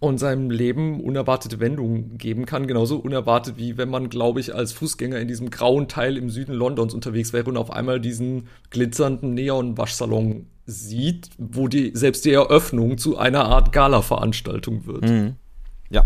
und 0.00 0.18
seinem 0.18 0.50
Leben 0.50 1.00
unerwartete 1.00 1.60
Wendungen 1.60 2.18
geben 2.18 2.44
kann. 2.44 2.66
Genauso 2.66 2.98
unerwartet, 2.98 3.56
wie 3.56 3.78
wenn 3.78 3.88
man, 3.88 4.10
glaube 4.10 4.38
ich, 4.38 4.54
als 4.54 4.72
Fußgänger 4.72 5.18
in 5.18 5.28
diesem 5.28 5.48
grauen 5.48 5.88
Teil 5.88 6.18
im 6.18 6.28
Süden 6.28 6.52
Londons 6.52 6.92
unterwegs 6.92 7.32
wäre 7.32 7.48
und 7.48 7.56
auf 7.56 7.70
einmal 7.70 8.00
diesen 8.00 8.48
glitzernden 8.70 9.32
Neon-Waschsalon 9.32 10.46
sieht, 10.66 11.30
wo 11.38 11.68
die, 11.68 11.92
selbst 11.94 12.24
die 12.24 12.32
Eröffnung 12.32 12.98
zu 12.98 13.18
einer 13.18 13.44
Art 13.44 13.72
Gala-Veranstaltung 13.72 14.86
wird. 14.86 15.04
Mhm. 15.04 15.36
Ja. 15.90 16.04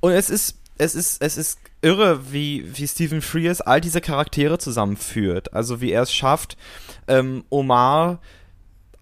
Und 0.00 0.12
es 0.12 0.30
ist, 0.30 0.56
es 0.78 0.94
ist, 0.94 1.22
es 1.22 1.36
ist 1.36 1.58
irre, 1.82 2.32
wie, 2.32 2.64
wie 2.74 2.88
Stephen 2.88 3.22
Frears 3.22 3.60
all 3.60 3.80
diese 3.80 4.00
Charaktere 4.00 4.58
zusammenführt. 4.58 5.52
Also 5.52 5.80
wie 5.80 5.92
er 5.92 6.02
es 6.02 6.12
schafft, 6.12 6.56
ähm, 7.06 7.44
Omar 7.50 8.20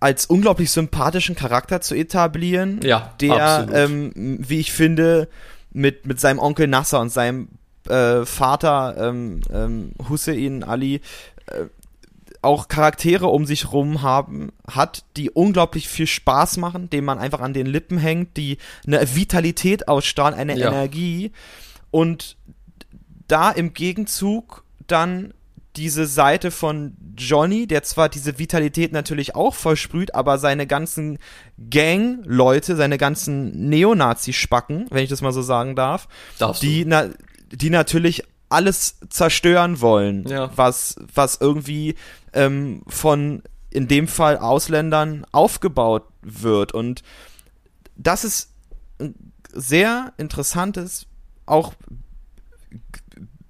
als 0.01 0.27
unglaublich 0.27 0.71
sympathischen 0.71 1.35
Charakter 1.35 1.81
zu 1.81 1.95
etablieren, 1.95 2.81
ja, 2.83 3.13
der, 3.21 3.69
ähm, 3.73 4.13
wie 4.15 4.61
ich 4.61 4.73
finde, 4.73 5.29
mit, 5.73 6.07
mit 6.07 6.21
seinem 6.21 6.39
Onkel 6.39 6.69
Nasser 6.69 7.01
und 7.01 7.11
seinem 7.11 7.49
äh, 7.89 8.25
Vater 8.25 8.97
ähm, 8.99 9.41
ähm, 9.53 9.93
Hussein 10.09 10.63
Ali 10.63 11.01
äh, 11.47 11.65
auch 12.43 12.69
Charaktere 12.69 13.27
um 13.27 13.47
sich 13.47 13.73
rum 13.73 14.03
haben, 14.03 14.53
hat, 14.69 15.05
die 15.17 15.31
unglaublich 15.31 15.89
viel 15.89 16.07
Spaß 16.07 16.57
machen, 16.59 16.91
denen 16.91 17.05
man 17.05 17.19
einfach 17.19 17.41
an 17.41 17.53
den 17.53 17.67
Lippen 17.67 17.99
hängt, 17.99 18.37
die 18.37 18.59
eine 18.87 19.15
Vitalität 19.15 19.89
ausstrahlen, 19.89 20.39
eine 20.39 20.57
ja. 20.59 20.69
Energie 20.69 21.33
und 21.91 22.37
da 23.27 23.51
im 23.51 23.75
Gegenzug 23.75 24.65
dann 24.87 25.35
diese 25.77 26.07
Seite 26.07 26.51
von 26.51 26.97
Johnny, 27.17 27.67
der 27.67 27.83
zwar 27.83 28.09
diese 28.09 28.39
Vitalität 28.39 28.93
natürlich 28.93 29.35
auch 29.37 29.55
versprüht, 29.55 30.15
aber 30.15 30.39
seine 30.39 30.67
ganzen 30.67 31.19
Gang-Leute, 31.71 32.75
seine 32.75 32.99
ganzen 32.99 33.69
Neonazi-Spacken, 33.69 34.87
wenn 34.91 35.05
ich 35.05 35.11
das 35.11 35.23
mal 35.23 35.33
so 35.33 35.43
sagen 35.43 35.77
darf, 35.77 36.09
Darfst 36.39 36.63
die, 36.63 36.85
na, 36.85 37.09
die 37.53 37.71
natürlich 37.71 38.25
alles 38.49 38.99
zerstören 39.11 39.81
wollen, 39.81 40.27
Ja. 40.27 40.51
was, 40.57 40.97
was 41.15 41.39
irgendwie 41.41 41.95
ähm, 42.39 42.83
von 42.87 43.43
in 43.71 43.89
dem 43.89 44.09
Fall 44.09 44.39
Ausländern 44.39 45.27
aufgebaut 45.33 46.05
wird. 46.23 46.73
Und 46.73 47.03
das 47.97 48.25
ist 48.25 48.55
ein 48.99 49.33
sehr 49.53 50.13
interessantes, 50.17 51.07
auch 51.47 51.75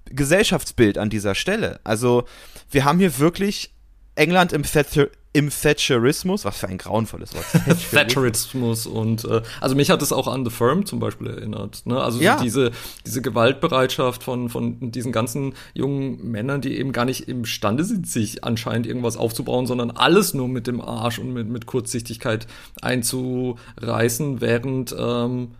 Gesellschaftsbild 0.05 0.97
an 0.97 1.09
dieser 1.09 1.35
Stelle. 1.35 1.79
Also 1.83 2.25
wir 2.71 2.83
haben 2.83 2.99
hier 2.99 3.19
wirklich 3.19 3.73
England 4.15 4.51
im, 4.53 4.63
Thatcher, 4.63 5.07
im 5.31 5.49
Thatcherismus, 5.51 6.43
was 6.43 6.57
für 6.57 6.67
ein 6.67 6.79
grauenvolles 6.79 7.35
Wort. 7.35 7.45
Thatcherismus 7.91 8.87
und 8.87 9.25
äh, 9.25 9.43
also 9.61 9.75
mich 9.75 9.91
hat 9.91 10.01
es 10.01 10.11
auch 10.11 10.27
an 10.27 10.43
The 10.43 10.49
Firm 10.49 10.87
zum 10.87 10.99
Beispiel 10.99 11.27
erinnert. 11.27 11.85
Ne? 11.85 12.01
Also 12.01 12.17
so 12.17 12.23
Ja. 12.23 12.41
diese, 12.41 12.71
diese 13.05 13.21
Gewaltbereitschaft 13.21 14.23
von, 14.23 14.49
von 14.49 14.91
diesen 14.91 15.11
ganzen 15.11 15.53
jungen 15.75 16.31
Männern, 16.31 16.61
die 16.61 16.77
eben 16.79 16.93
gar 16.93 17.05
nicht 17.05 17.27
imstande 17.27 17.83
sind, 17.83 18.07
sich 18.07 18.43
anscheinend 18.43 18.87
irgendwas 18.87 19.17
aufzubauen, 19.17 19.67
sondern 19.67 19.91
alles 19.91 20.33
nur 20.33 20.47
mit 20.47 20.65
dem 20.65 20.81
Arsch 20.81 21.19
und 21.19 21.31
mit, 21.31 21.47
mit 21.47 21.67
Kurzsichtigkeit 21.67 22.47
einzureißen, 22.81 24.41
während 24.41 24.95
ähm, 24.97 25.51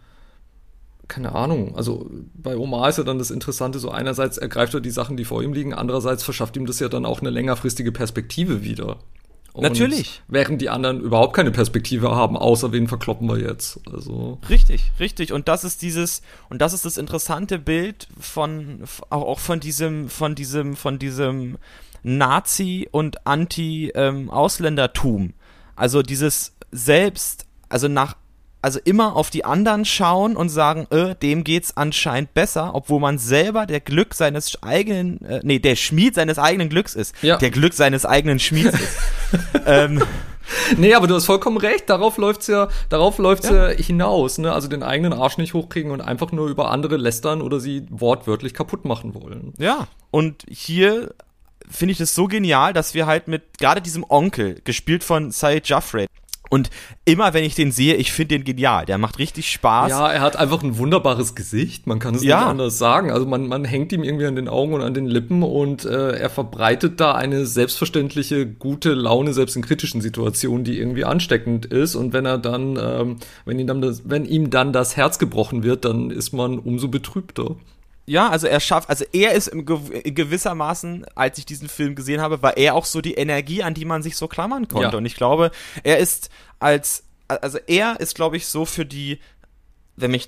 keine 1.08 1.34
Ahnung, 1.34 1.76
also 1.76 2.10
bei 2.36 2.56
Omar 2.56 2.90
ist 2.90 2.98
ja 3.00 3.04
dann 3.04 3.18
das 3.18 3.32
Interessante, 3.32 3.80
so 3.80 3.90
einerseits 3.90 4.38
ergreift 4.38 4.76
er 4.76 4.80
die 4.80 4.92
Sachen, 4.92 5.18
die 5.18 5.26
vor 5.26 5.42
ihm 5.42 5.54
liegen, 5.54 5.74
andererseits 5.74 6.24
verschafft 6.24 6.56
ihm 6.56 6.68
das 6.68 6.80
ja 6.80 6.88
dann 6.88 7.06
auch 7.06 7.22
eine 7.22 7.32
längerfristige 7.32 7.92
Perspektive 7.92 8.64
wieder. 8.64 8.98
Natürlich. 9.62 10.22
Während 10.28 10.62
die 10.62 10.70
anderen 10.70 11.02
überhaupt 11.02 11.36
keine 11.36 11.52
Perspektive 11.52 12.12
haben, 12.12 12.38
außer 12.38 12.72
wen 12.72 12.88
verkloppen 12.88 13.28
wir 13.28 13.40
jetzt. 13.40 13.80
Also. 13.92 14.40
Richtig, 14.50 14.92
richtig. 15.00 15.34
Und 15.34 15.48
das 15.48 15.64
ist 15.64 15.82
dieses, 15.82 16.22
und 16.50 16.62
das 16.62 16.74
ist 16.74 16.86
das 16.86 16.98
interessante 16.98 17.60
Bild 17.60 18.08
von, 18.20 18.84
auch, 19.10 19.24
auch 19.24 19.40
von 19.40 19.60
diesem, 19.60 20.10
von 20.10 20.36
diesem, 20.36 20.76
von 20.76 21.00
diesem 21.00 21.58
Nazi- 22.04 22.88
und 22.92 23.28
Anti-Ausländertum. 23.28 25.34
also 25.76 26.02
dieses 26.02 26.56
selbst, 26.72 27.46
also 27.68 27.88
nach, 27.88 28.16
also 28.62 28.80
immer 28.84 29.16
auf 29.16 29.30
die 29.30 29.46
anderen 29.46 29.86
schauen 29.86 30.36
und 30.36 30.50
sagen, 30.50 30.88
äh, 30.92 31.16
dem 31.16 31.44
geht's 31.44 31.78
anscheinend 31.78 32.34
besser, 32.34 32.72
obwohl 32.74 33.00
man 33.00 33.18
selber 33.18 33.66
der 33.66 33.80
Glück 33.80 34.14
seines 34.14 34.62
eigenen, 34.62 35.24
äh, 35.24 35.40
nee, 35.44 35.60
der 35.60 35.76
Schmied 35.76 36.16
seines 36.16 36.40
eigenen 36.40 36.70
Glücks 36.70 36.96
ist. 36.96 37.16
Ja. 37.22 37.38
Der 37.38 37.52
Glück 37.52 37.74
seines 37.74 38.06
eigenen 38.06 38.40
Schmieds 38.40 38.80
ist. 38.80 38.98
ähm, 39.66 40.04
Nee, 40.78 40.96
aber 40.96 41.06
du 41.06 41.14
hast 41.14 41.26
vollkommen 41.26 41.58
recht, 41.58 41.90
darauf 41.90 42.18
läuft's 42.18 42.48
ja, 42.48 42.70
darauf 42.90 43.20
läuft's 43.20 43.50
ja. 43.50 43.68
hinaus, 43.68 44.40
ne? 44.40 44.52
Also 44.52 44.68
den 44.68 44.82
eigenen 44.82 45.14
Arsch 45.14 45.38
nicht 45.38 45.54
hochkriegen 45.54 45.92
und 45.92 46.02
einfach 46.02 46.32
nur 46.32 46.48
über 46.48 46.72
andere 46.72 46.98
lästern 46.98 47.44
oder 47.44 47.60
sie 47.60 47.86
wortwörtlich 47.90 48.56
kaputt 48.56 48.84
machen 48.84 49.14
wollen. 49.14 49.54
Ja, 49.60 49.88
und 50.10 50.44
hier 50.50 51.14
finde 51.70 51.92
ich 51.92 52.00
es 52.00 52.16
so 52.16 52.28
genial, 52.28 52.74
dass 52.74 52.94
wir 52.94 53.06
halt 53.06 53.28
mit 53.28 53.60
gerade 53.60 53.82
diesem 53.82 54.04
Onkel, 54.08 54.60
gespielt 54.64 55.04
von 55.04 55.32
Syed 55.32 55.68
Jaffrey, 55.68 56.08
und 56.50 56.70
immer 57.06 57.34
wenn 57.34 57.44
ich 57.44 57.56
den 57.56 57.72
sehe, 57.72 57.96
ich 57.96 58.12
finde 58.12 58.36
den 58.38 58.44
genial. 58.44 58.86
Der 58.86 58.98
macht 58.98 59.20
richtig 59.20 59.52
Spaß. 59.52 59.92
Ja, 59.92 60.12
er 60.12 60.22
hat 60.22 60.36
einfach 60.36 60.64
ein 60.64 60.78
wunderbares 60.78 61.36
Gesicht, 61.36 61.88
man 61.88 62.00
kann 62.00 62.16
es 62.16 62.24
Ja. 62.24 62.40
nicht 62.40 62.48
anders 62.48 62.78
sagen. 62.78 63.12
Also 63.12 63.26
man, 63.26 63.48
man 63.48 63.66
hängt 63.66 63.92
ihm 63.92 64.04
irgendwie 64.04 64.26
an 64.26 64.36
den 64.36 64.48
Augen 64.48 64.74
und 64.74 64.82
an 64.82 64.94
den 64.94 65.06
Lippen 65.06 65.44
und 65.44 65.86
äh, 65.86 66.12
er 66.18 66.30
verbreitet 66.30 67.00
da 67.00 67.14
eine 67.14 67.46
selbstverständliche 67.46 68.48
gute 68.48 68.94
Laune, 68.94 69.34
selbst 69.34 69.56
in 69.56 69.62
kritischen 69.62 70.02
Situationen, 70.02 70.64
die 70.64 70.78
irgendwie 70.80 71.06
ansteckend 71.06 71.66
ist. 71.68 71.96
Und 71.96 72.14
wenn 72.14 72.26
er 72.26 72.38
dann, 72.38 72.78
ähm, 72.82 73.18
wenn 73.46 73.60
ihm 73.60 73.68
dann 73.68 73.82
das, 73.82 74.04
wenn 74.10 74.26
ihm 74.26 74.50
dann 74.50 74.74
das 74.74 74.98
Herz 74.98 75.20
gebrochen 75.20 75.64
wird, 75.64 75.86
dann 75.86 76.10
ist 76.10 76.34
man 76.34 76.58
umso 76.60 76.88
betrübter. 76.88 77.56
Ja, 78.10 78.28
also 78.28 78.48
er 78.48 78.60
schafft, 78.60 78.90
also 78.90 79.06
er 79.14 79.34
ist 79.34 79.50
im 79.50 79.68
gew 79.68 79.82
gewissermaßen, 80.04 81.06
als 81.14 81.38
ich 81.38 81.46
diesen 81.46 81.70
Film 81.70 81.94
gesehen 81.94 82.22
habe, 82.22 82.42
war 82.42 82.58
er 82.58 82.74
auch 82.74 82.86
so 82.86 83.02
die 83.02 83.14
Energie, 83.14 83.62
an 83.62 83.76
die 83.76 83.86
man 83.86 84.02
sich 84.02 84.18
so 84.18 84.28
klammern 84.28 84.68
konnte. 84.68 84.94
Ja. 84.94 84.98
Und 84.98 85.06
ich 85.06 85.14
glaube, 85.14 85.52
er 85.84 86.00
ist 86.00 86.32
als, 86.58 87.04
also 87.28 87.60
er 87.68 88.00
ist, 88.00 88.16
glaube 88.16 88.36
ich, 88.36 88.48
so 88.48 88.66
für 88.66 88.84
die, 88.84 89.20
wenn 89.96 90.10
mich, 90.10 90.28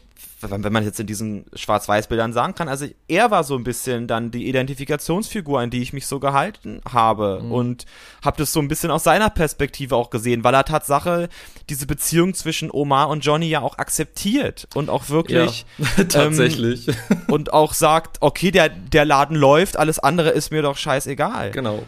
wenn 0.49 0.73
man 0.73 0.83
jetzt 0.83 0.99
in 0.99 1.07
diesen 1.07 1.45
Schwarz-Weiß-Bildern 1.53 2.33
sagen 2.33 2.55
kann, 2.55 2.67
also 2.67 2.85
er 3.07 3.31
war 3.31 3.43
so 3.43 3.55
ein 3.55 3.63
bisschen 3.63 4.07
dann 4.07 4.31
die 4.31 4.47
Identifikationsfigur, 4.47 5.59
an 5.59 5.69
die 5.69 5.81
ich 5.81 5.93
mich 5.93 6.07
so 6.07 6.19
gehalten 6.19 6.81
habe 6.91 7.39
und 7.39 7.85
habe 8.23 8.37
das 8.37 8.53
so 8.53 8.59
ein 8.59 8.67
bisschen 8.67 8.91
aus 8.91 9.03
seiner 9.03 9.29
Perspektive 9.29 9.95
auch 9.95 10.09
gesehen, 10.09 10.43
weil 10.43 10.53
er 10.53 10.65
Tatsache 10.65 11.29
diese 11.69 11.85
Beziehung 11.85 12.33
zwischen 12.33 12.71
Omar 12.71 13.09
und 13.09 13.25
Johnny 13.25 13.47
ja 13.47 13.61
auch 13.61 13.77
akzeptiert 13.77 14.67
und 14.73 14.89
auch 14.89 15.09
wirklich 15.09 15.65
Ja, 15.77 16.03
tatsächlich. 16.09 16.87
und 17.27 17.53
auch 17.53 17.73
sagt, 17.73 18.17
okay, 18.21 18.51
der, 18.51 18.69
der 18.69 19.05
Laden 19.05 19.35
läuft, 19.35 19.77
alles 19.77 19.99
andere 19.99 20.29
ist 20.29 20.51
mir 20.51 20.61
doch 20.61 20.77
scheißegal. 20.77 21.51
genau. 21.51 21.83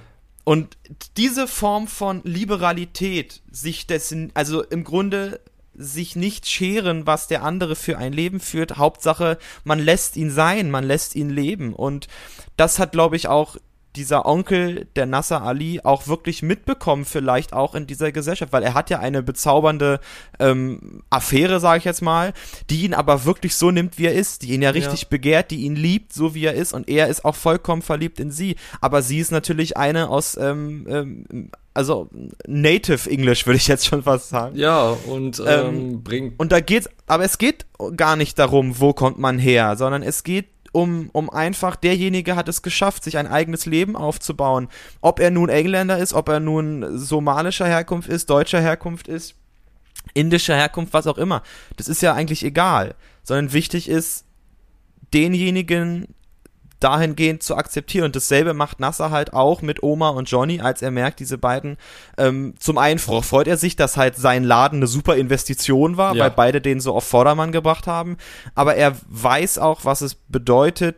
Und 0.45 0.77
diese 1.15 1.47
Form 1.47 1.87
von 1.87 2.21
Liberalität, 2.25 3.41
sich 3.49 3.87
dessen, 3.87 4.31
also 4.33 4.61
im 4.61 4.83
Grunde 4.83 5.39
sich 5.75 6.15
nicht 6.15 6.47
scheren, 6.47 7.07
was 7.07 7.27
der 7.27 7.43
andere 7.43 7.75
für 7.75 7.97
ein 7.97 8.13
Leben 8.13 8.39
führt. 8.39 8.77
Hauptsache, 8.77 9.37
man 9.63 9.79
lässt 9.79 10.17
ihn 10.17 10.31
sein, 10.31 10.71
man 10.71 10.83
lässt 10.83 11.15
ihn 11.15 11.29
leben. 11.29 11.73
Und 11.73 12.07
das 12.57 12.79
hat, 12.79 12.91
glaube 12.91 13.15
ich, 13.15 13.27
auch 13.27 13.57
dieser 13.95 14.25
Onkel, 14.25 14.87
der 14.95 15.05
Nasser 15.05 15.43
Ali, 15.43 15.81
auch 15.83 16.07
wirklich 16.07 16.41
mitbekommen, 16.41 17.05
vielleicht 17.05 17.53
auch 17.53 17.75
in 17.75 17.85
dieser 17.85 18.11
Gesellschaft, 18.11 18.51
weil 18.51 18.63
er 18.63 18.73
hat 18.73 18.89
ja 18.89 18.97
eine 18.97 19.21
bezaubernde 19.21 19.99
ähm, 20.39 21.03
Affäre, 21.11 21.59
sage 21.59 21.77
ich 21.77 21.85
jetzt 21.85 22.01
mal, 22.01 22.33
die 22.71 22.85
ihn 22.85 22.95
aber 22.95 23.23
wirklich 23.25 23.55
so 23.55 23.69
nimmt, 23.69 23.99
wie 23.99 24.07
er 24.07 24.15
ist, 24.15 24.41
die 24.41 24.53
ihn 24.53 24.63
ja 24.63 24.71
richtig 24.71 25.03
Ja. 25.03 25.07
begehrt, 25.11 25.51
die 25.51 25.61
ihn 25.61 25.75
liebt, 25.75 26.11
so 26.11 26.33
wie 26.33 26.45
er 26.45 26.55
ist, 26.55 26.73
und 26.73 26.89
er 26.89 27.07
ist 27.07 27.23
auch 27.23 27.35
vollkommen 27.35 27.83
verliebt 27.83 28.19
in 28.19 28.31
sie. 28.31 28.55
Aber 28.81 29.03
sie 29.03 29.19
ist 29.19 29.31
natürlich 29.31 29.77
eine 29.77 30.09
aus, 30.09 30.37
ähm, 30.37 30.87
ähm, 30.89 31.51
also 31.73 32.09
Native 32.47 33.09
English, 33.09 33.45
würde 33.45 33.57
ich 33.57 33.67
jetzt 33.67 33.85
schon 33.85 34.03
fast 34.03 34.29
sagen. 34.29 34.55
Ja, 34.55 34.95
und 35.07 35.39
ähm, 35.39 35.45
Ähm, 35.47 36.03
bringt. 36.03 36.39
Und 36.39 36.51
da 36.51 36.59
geht's, 36.59 36.89
aber 37.07 37.23
es 37.23 37.37
geht 37.37 37.65
gar 37.95 38.15
nicht 38.15 38.37
darum, 38.37 38.79
wo 38.79 38.93
kommt 38.93 39.17
man 39.17 39.39
her, 39.39 39.75
sondern 39.75 40.03
es 40.03 40.23
geht 40.23 40.47
um, 40.71 41.09
um 41.13 41.29
einfach, 41.29 41.75
derjenige 41.75 42.35
hat 42.35 42.49
es 42.49 42.63
geschafft, 42.63 43.03
sich 43.03 43.17
ein 43.17 43.27
eigenes 43.27 43.65
Leben 43.65 43.95
aufzubauen. 43.95 44.69
Ob 45.01 45.19
er 45.19 45.29
nun 45.29 45.49
Engländer 45.49 45.99
ist, 45.99 46.13
ob 46.13 46.29
er 46.29 46.39
nun 46.39 46.97
somalischer 46.97 47.67
Herkunft 47.67 48.09
ist, 48.09 48.29
deutscher 48.29 48.59
Herkunft 48.59 49.07
ist, 49.07 49.35
indischer 50.15 50.55
Herkunft, 50.55 50.93
was 50.93 51.07
auch 51.07 51.19
immer. 51.19 51.43
Das 51.77 51.87
ist 51.87 52.01
ja 52.01 52.13
eigentlich 52.13 52.43
egal. 52.43 52.95
Sondern 53.23 53.53
wichtig 53.53 53.87
ist, 53.87 54.25
denjenigen 55.13 56.07
dahingehend 56.83 57.43
zu 57.43 57.55
akzeptieren. 57.55 58.05
Und 58.05 58.15
dasselbe 58.15 58.53
macht 58.53 58.79
Nasser 58.79 59.11
halt 59.11 59.33
auch 59.33 59.61
mit 59.61 59.81
Oma 59.83 60.09
und 60.09 60.29
Johnny, 60.29 60.59
als 60.61 60.81
er 60.81 60.91
merkt, 60.91 61.19
diese 61.19 61.37
beiden, 61.37 61.77
ähm, 62.17 62.53
zum 62.59 62.77
einen 62.77 62.99
fre- 62.99 63.23
freut 63.23 63.47
er 63.47 63.57
sich, 63.57 63.75
dass 63.75 63.97
halt 63.97 64.15
sein 64.15 64.43
Laden 64.43 64.79
eine 64.79 64.87
super 64.87 65.15
Investition 65.15 65.97
war, 65.97 66.15
Ja. 66.15 66.23
weil 66.25 66.31
beide 66.31 66.61
den 66.61 66.79
so 66.79 66.93
auf 66.95 67.03
Vordermann 67.05 67.51
gebracht 67.51 67.87
haben. 67.87 68.17
Aber 68.55 68.75
er 68.75 68.95
weiß 69.07 69.57
auch, 69.59 69.85
was 69.85 70.01
es 70.01 70.15
bedeutet, 70.15 70.97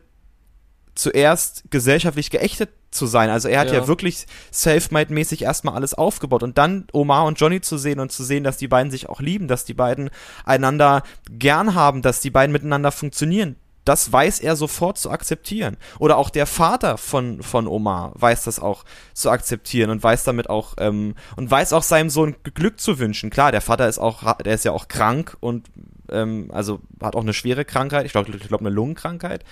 zuerst 0.95 1.65
gesellschaftlich 1.71 2.29
geächtet 2.29 2.69
zu 2.89 3.05
sein. 3.05 3.29
Also 3.29 3.49
er 3.49 3.59
hat 3.59 3.67
ja, 3.67 3.73
Ja. 3.81 3.87
wirklich 3.89 4.25
self-made-mäßig 4.53 5.41
erstmal 5.41 5.75
alles 5.75 5.93
aufgebaut. 5.93 6.41
Und 6.43 6.57
dann 6.57 6.87
Omar 6.93 7.25
und 7.25 7.37
Johnny 7.39 7.59
zu 7.59 7.77
sehen 7.77 7.99
und 7.99 8.13
zu 8.13 8.23
sehen, 8.23 8.45
dass 8.45 8.55
die 8.55 8.69
beiden 8.69 8.91
sich 8.91 9.09
auch 9.09 9.19
lieben, 9.19 9.49
dass 9.49 9.65
die 9.65 9.73
beiden 9.73 10.09
einander 10.45 11.03
gern 11.29 11.75
haben, 11.75 12.01
dass 12.01 12.21
die 12.21 12.29
beiden 12.29 12.53
miteinander 12.53 12.93
funktionieren. 12.93 13.57
Das 13.85 14.11
weiß 14.11 14.39
er 14.39 14.55
sofort 14.55 14.97
zu 14.97 15.11
akzeptieren. 15.11 15.77
Oder 15.99 16.17
auch 16.17 16.29
der 16.29 16.47
Vater 16.47 16.97
von, 16.97 17.41
von 17.41 17.67
Omar 17.67 18.11
weiß 18.15 18.43
das 18.43 18.59
auch 18.59 18.83
zu 19.13 19.29
akzeptieren 19.29 19.89
und 19.89 20.03
weiß 20.03 20.23
damit 20.23 20.49
auch, 20.49 20.73
ähm, 20.79 21.15
und 21.35 21.49
weiß 21.49 21.71
auch 21.73 21.83
seinem 21.83 22.09
Sohn 22.09 22.35
Glück 22.43 22.79
zu 22.79 22.99
wünschen. 22.99 23.29
Klar, 23.29 23.51
der 23.51 23.61
Vater 23.61 23.87
ist 23.87 23.99
auch, 23.99 24.37
der 24.37 24.55
ist 24.55 24.65
ja 24.65 24.71
auch 24.71 24.87
krank 24.87 25.37
und, 25.39 25.67
ähm, 26.09 26.49
also 26.51 26.81
hat 27.01 27.15
auch 27.15 27.21
eine 27.21 27.33
schwere 27.33 27.63
Krankheit. 27.63 28.05
Ich 28.05 28.11
glaube, 28.11 28.31
ich 28.35 28.47
glaube, 28.47 28.65
eine 28.65 28.75
Lungenkrankheit 28.75 29.45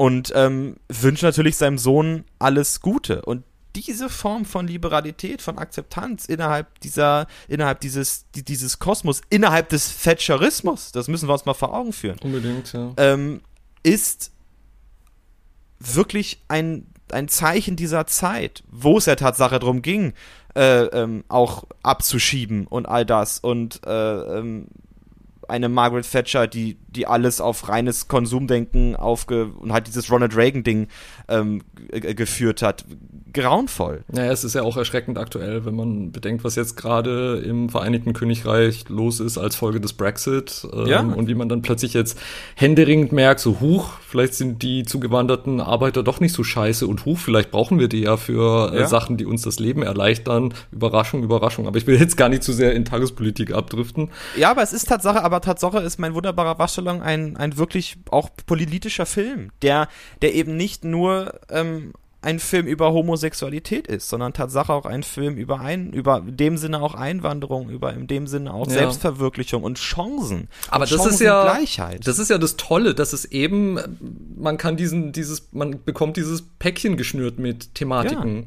und 0.00 0.32
ähm, 0.34 0.76
wünscht 0.88 1.22
natürlich 1.22 1.58
seinem 1.58 1.76
Sohn 1.76 2.24
alles 2.38 2.80
Gute. 2.80 3.20
Und 3.20 3.44
diese 3.76 4.08
Form 4.08 4.44
von 4.44 4.66
Liberalität, 4.66 5.42
von 5.42 5.58
Akzeptanz 5.58 6.26
innerhalb 6.26 6.80
dieser, 6.80 7.26
innerhalb 7.48 7.80
dieses, 7.80 8.26
die, 8.34 8.44
dieses 8.44 8.78
Kosmos, 8.78 9.20
innerhalb 9.30 9.68
des 9.68 10.02
Thatcherismus, 10.02 10.92
das 10.92 11.08
müssen 11.08 11.28
wir 11.28 11.32
uns 11.32 11.44
mal 11.44 11.54
vor 11.54 11.72
Augen 11.74 11.92
führen, 11.92 12.18
Unbedingt, 12.22 12.72
ja. 12.72 12.92
ähm, 12.96 13.40
ist 13.82 14.32
wirklich 15.78 16.42
ein, 16.48 16.86
ein 17.10 17.28
Zeichen 17.28 17.76
dieser 17.76 18.06
Zeit, 18.06 18.62
wo 18.70 18.98
es 18.98 19.06
ja 19.06 19.16
Tatsache 19.16 19.58
darum 19.58 19.82
ging, 19.82 20.12
äh, 20.54 20.84
ähm, 20.84 21.24
auch 21.28 21.64
abzuschieben 21.82 22.66
und 22.66 22.86
all 22.86 23.06
das 23.06 23.38
und 23.38 23.80
äh, 23.86 24.38
ähm, 24.38 24.66
eine 25.50 25.68
Margaret 25.68 26.10
Thatcher, 26.10 26.46
die 26.46 26.76
die 26.90 27.06
alles 27.06 27.40
auf 27.40 27.68
reines 27.68 28.08
Konsumdenken 28.08 28.96
aufge 28.96 29.46
und 29.46 29.72
halt 29.72 29.86
dieses 29.86 30.10
Ronald 30.10 30.36
Reagan-Ding 30.36 30.88
ähm, 31.28 31.62
geführt 31.88 32.62
hat. 32.62 32.84
Grauenvoll. 33.32 34.02
Naja, 34.08 34.32
es 34.32 34.42
ist 34.42 34.54
ja 34.54 34.62
auch 34.62 34.76
erschreckend 34.76 35.16
aktuell, 35.16 35.64
wenn 35.64 35.76
man 35.76 36.10
bedenkt, 36.10 36.42
was 36.42 36.56
jetzt 36.56 36.76
gerade 36.76 37.38
im 37.38 37.68
Vereinigten 37.68 38.12
Königreich 38.12 38.88
los 38.88 39.20
ist 39.20 39.38
als 39.38 39.54
Folge 39.54 39.80
des 39.80 39.92
Brexit. 39.92 40.66
Ähm, 40.72 40.86
ja. 40.86 41.00
Und 41.00 41.28
wie 41.28 41.34
man 41.34 41.48
dann 41.48 41.62
plötzlich 41.62 41.94
jetzt 41.94 42.18
händeringend 42.56 43.12
merkt, 43.12 43.38
so 43.38 43.60
huch, 43.60 43.92
vielleicht 44.00 44.34
sind 44.34 44.62
die 44.62 44.84
zugewanderten 44.84 45.60
Arbeiter 45.60 46.02
doch 46.02 46.18
nicht 46.18 46.34
so 46.34 46.42
scheiße 46.42 46.88
und 46.88 47.04
huch, 47.04 47.18
vielleicht 47.18 47.52
brauchen 47.52 47.78
wir 47.78 47.88
die 47.88 48.00
ja 48.00 48.16
für 48.16 48.72
äh, 48.72 48.80
ja. 48.80 48.86
Sachen, 48.88 49.16
die 49.16 49.26
uns 49.26 49.42
das 49.42 49.60
Leben 49.60 49.84
erleichtern. 49.84 50.52
Überraschung, 50.72 51.22
Überraschung. 51.22 51.68
Aber 51.68 51.78
ich 51.78 51.86
will 51.86 52.00
jetzt 52.00 52.16
gar 52.16 52.28
nicht 52.28 52.42
zu 52.42 52.52
sehr 52.52 52.72
in 52.72 52.84
Tagespolitik 52.84 53.52
abdriften. 53.52 54.10
Ja, 54.36 54.50
aber 54.50 54.62
es 54.62 54.72
ist 54.72 54.88
Tatsache, 54.88 55.22
aber 55.22 55.39
Tatsache 55.40 55.78
ist 55.80 55.98
mein 55.98 56.14
wunderbarer 56.14 56.58
Waschsalon 56.58 57.02
ein, 57.02 57.36
ein 57.36 57.56
wirklich 57.56 57.96
auch 58.10 58.30
politischer 58.46 59.06
Film, 59.06 59.50
der, 59.62 59.88
der 60.22 60.34
eben 60.34 60.56
nicht 60.56 60.84
nur 60.84 61.40
ähm, 61.50 61.92
ein 62.22 62.38
Film 62.38 62.66
über 62.66 62.92
Homosexualität 62.92 63.86
ist, 63.86 64.08
sondern 64.08 64.32
Tatsache 64.32 64.72
auch 64.72 64.84
ein 64.84 65.02
Film 65.02 65.36
über 65.36 65.60
ein, 65.60 65.92
über 65.92 66.18
in 66.18 66.36
dem 66.36 66.56
Sinne 66.58 66.82
auch 66.82 66.94
Einwanderung, 66.94 67.70
über 67.70 67.94
in 67.94 68.06
dem 68.06 68.26
Sinne 68.26 68.52
auch 68.52 68.66
ja. 68.66 68.74
Selbstverwirklichung 68.74 69.62
und 69.62 69.78
Chancen. 69.78 70.48
Aber 70.68 70.84
und 70.84 70.92
das 70.92 71.06
ist 71.06 71.20
ja 71.20 71.42
Gleichheit. 71.42 72.06
Das 72.06 72.18
ist 72.18 72.28
ja 72.28 72.36
das 72.36 72.56
Tolle, 72.56 72.94
dass 72.94 73.14
es 73.14 73.24
eben, 73.24 73.78
man 74.36 74.58
kann 74.58 74.76
diesen, 74.76 75.12
dieses, 75.12 75.48
man 75.52 75.82
bekommt 75.82 76.18
dieses 76.18 76.42
Päckchen 76.42 76.96
geschnürt 76.98 77.38
mit 77.38 77.74
Thematiken. 77.74 78.36
Ja. 78.36 78.44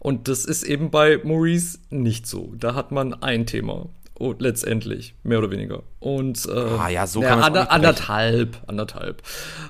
Und 0.00 0.28
das 0.28 0.44
ist 0.44 0.64
eben 0.64 0.90
bei 0.90 1.18
Maurice 1.24 1.78
nicht 1.88 2.26
so. 2.26 2.52
Da 2.58 2.74
hat 2.74 2.92
man 2.92 3.14
ein 3.14 3.46
Thema. 3.46 3.86
Oh, 4.16 4.32
letztendlich, 4.38 5.14
mehr 5.24 5.38
oder 5.38 5.50
weniger. 5.50 5.82
Und 5.98 6.46
äh, 6.46 6.52
ah, 6.52 6.88
ja, 6.88 7.04
so 7.08 7.20
kann 7.20 7.40
ja, 7.40 7.46
ander, 7.46 7.72
anderthalb, 7.72 8.58
anderthalb. 8.68 9.22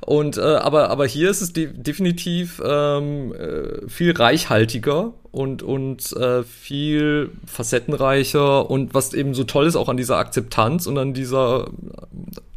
Und 0.04 0.36
äh, 0.36 0.42
aber 0.42 0.90
aber 0.90 1.06
hier 1.06 1.30
ist 1.30 1.40
es 1.40 1.54
de 1.54 1.72
definitiv 1.72 2.60
ähm, 2.62 3.34
äh, 3.34 3.88
viel 3.88 4.12
reichhaltiger 4.12 5.14
und 5.32 5.62
und 5.62 6.12
äh, 6.12 6.42
viel 6.42 7.30
facettenreicher 7.46 8.68
und 8.70 8.92
was 8.92 9.14
eben 9.14 9.32
so 9.32 9.44
toll 9.44 9.66
ist 9.66 9.76
auch 9.76 9.88
an 9.88 9.96
dieser 9.96 10.18
Akzeptanz 10.18 10.86
und 10.86 10.98
an 10.98 11.14
dieser 11.14 11.70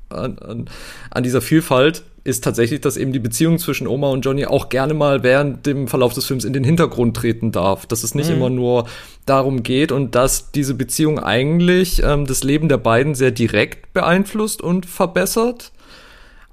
an, 0.10 0.38
an, 0.40 0.70
an 1.10 1.24
dieser 1.24 1.42
Vielfalt 1.42 2.04
ist 2.28 2.44
tatsächlich, 2.44 2.82
dass 2.82 2.98
eben 2.98 3.14
die 3.14 3.20
Beziehung 3.20 3.58
zwischen 3.58 3.88
Oma 3.88 4.10
und 4.10 4.26
Johnny 4.26 4.46
auch 4.46 4.68
gerne 4.68 4.94
mal 4.94 5.24
während 5.24 5.66
dem 5.66 5.88
Verlauf 5.88 6.14
des 6.14 6.26
Films 6.26 6.44
in 6.44 6.52
den 6.52 6.66
Hintergrund 6.66 7.16
treten 7.16 7.54
darf. 7.54 7.86
Dass 7.86 8.04
es 8.04 8.16
nicht 8.16 8.30
mhm. 8.30 8.36
immer 8.36 8.50
nur 8.50 8.86
darum 9.26 9.64
geht 9.64 9.94
und 9.94 10.14
dass 10.14 10.52
diese 10.52 10.74
Beziehung 10.74 11.20
eigentlich 11.20 12.04
ähm, 12.04 12.26
das 12.26 12.44
Leben 12.44 12.68
der 12.68 12.80
beiden 12.80 13.16
sehr 13.16 13.32
direkt 13.32 13.94
beeinflusst 13.94 14.62
und 14.62 14.86
verbessert. 14.86 15.72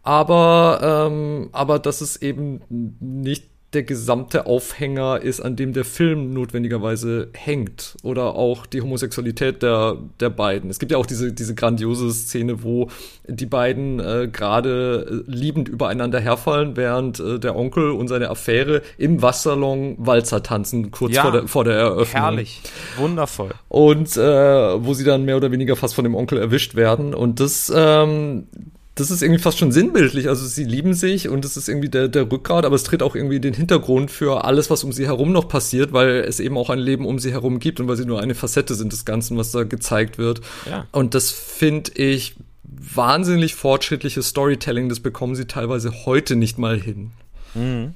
Aber, 0.04 1.08
ähm, 1.10 1.48
aber 1.50 1.80
dass 1.80 2.00
es 2.00 2.22
eben 2.22 2.60
nicht 3.00 3.46
der 3.74 3.82
gesamte 3.82 4.46
Aufhänger 4.46 5.20
ist, 5.20 5.40
an 5.40 5.56
dem 5.56 5.72
der 5.72 5.84
Film 5.84 6.32
notwendigerweise 6.32 7.28
hängt. 7.34 7.96
Oder 8.02 8.34
auch 8.34 8.66
die 8.66 8.80
Homosexualität 8.80 9.62
der, 9.62 9.98
der 10.20 10.30
beiden. 10.30 10.70
Es 10.70 10.78
gibt 10.78 10.92
ja 10.92 10.98
auch 10.98 11.06
diese, 11.06 11.32
diese 11.32 11.54
grandiose 11.54 12.12
Szene, 12.12 12.62
wo 12.62 12.88
die 13.26 13.46
beiden 13.46 14.00
äh, 14.00 14.28
gerade 14.30 15.24
äh, 15.26 15.30
liebend 15.30 15.68
übereinander 15.68 16.20
herfallen, 16.20 16.76
während 16.76 17.20
äh, 17.20 17.38
der 17.38 17.56
Onkel 17.56 17.90
und 17.90 18.08
seine 18.08 18.30
Affäre 18.30 18.82
im 18.98 19.22
Wassersalon 19.22 19.96
Walzer 19.98 20.42
tanzen, 20.42 20.90
kurz 20.90 21.14
ja, 21.14 21.22
vor, 21.22 21.32
der, 21.32 21.48
vor 21.48 21.64
der 21.64 21.74
Eröffnung. 21.74 22.22
Herrlich, 22.22 22.62
wundervoll. 22.96 23.50
Und 23.68 24.16
äh, 24.16 24.20
wo 24.22 24.94
sie 24.94 25.04
dann 25.04 25.24
mehr 25.24 25.36
oder 25.36 25.50
weniger 25.50 25.76
fast 25.76 25.94
von 25.94 26.04
dem 26.04 26.14
Onkel 26.14 26.38
erwischt 26.38 26.74
werden. 26.74 27.14
Und 27.14 27.40
das, 27.40 27.72
ähm, 27.74 28.46
das 28.94 29.10
ist 29.10 29.22
irgendwie 29.22 29.42
fast 29.42 29.58
schon 29.58 29.72
sinnbildlich. 29.72 30.28
Also 30.28 30.46
sie 30.46 30.64
lieben 30.64 30.94
sich 30.94 31.28
und 31.28 31.44
es 31.44 31.56
ist 31.56 31.68
irgendwie 31.68 31.88
der, 31.88 32.08
der 32.08 32.30
Rückgrat, 32.30 32.64
aber 32.64 32.76
es 32.76 32.84
tritt 32.84 33.02
auch 33.02 33.16
irgendwie 33.16 33.40
den 33.40 33.54
Hintergrund 33.54 34.10
für 34.10 34.44
alles, 34.44 34.70
was 34.70 34.84
um 34.84 34.92
sie 34.92 35.06
herum 35.06 35.32
noch 35.32 35.48
passiert, 35.48 35.92
weil 35.92 36.20
es 36.20 36.38
eben 36.38 36.56
auch 36.56 36.70
ein 36.70 36.78
Leben 36.78 37.04
um 37.04 37.18
sie 37.18 37.32
herum 37.32 37.58
gibt 37.58 37.80
und 37.80 37.88
weil 37.88 37.96
sie 37.96 38.06
nur 38.06 38.20
eine 38.20 38.36
Facette 38.36 38.74
sind 38.74 38.92
des 38.92 39.04
Ganzen, 39.04 39.36
was 39.36 39.50
da 39.50 39.64
gezeigt 39.64 40.16
wird. 40.18 40.42
Ja. 40.70 40.86
Und 40.92 41.14
das 41.14 41.32
finde 41.32 41.92
ich 41.94 42.36
wahnsinnig 42.62 43.56
fortschrittliches 43.56 44.28
Storytelling. 44.28 44.88
Das 44.88 45.00
bekommen 45.00 45.34
sie 45.34 45.46
teilweise 45.46 46.06
heute 46.06 46.36
nicht 46.36 46.58
mal 46.58 46.80
hin. 46.80 47.10
Mhm. 47.54 47.94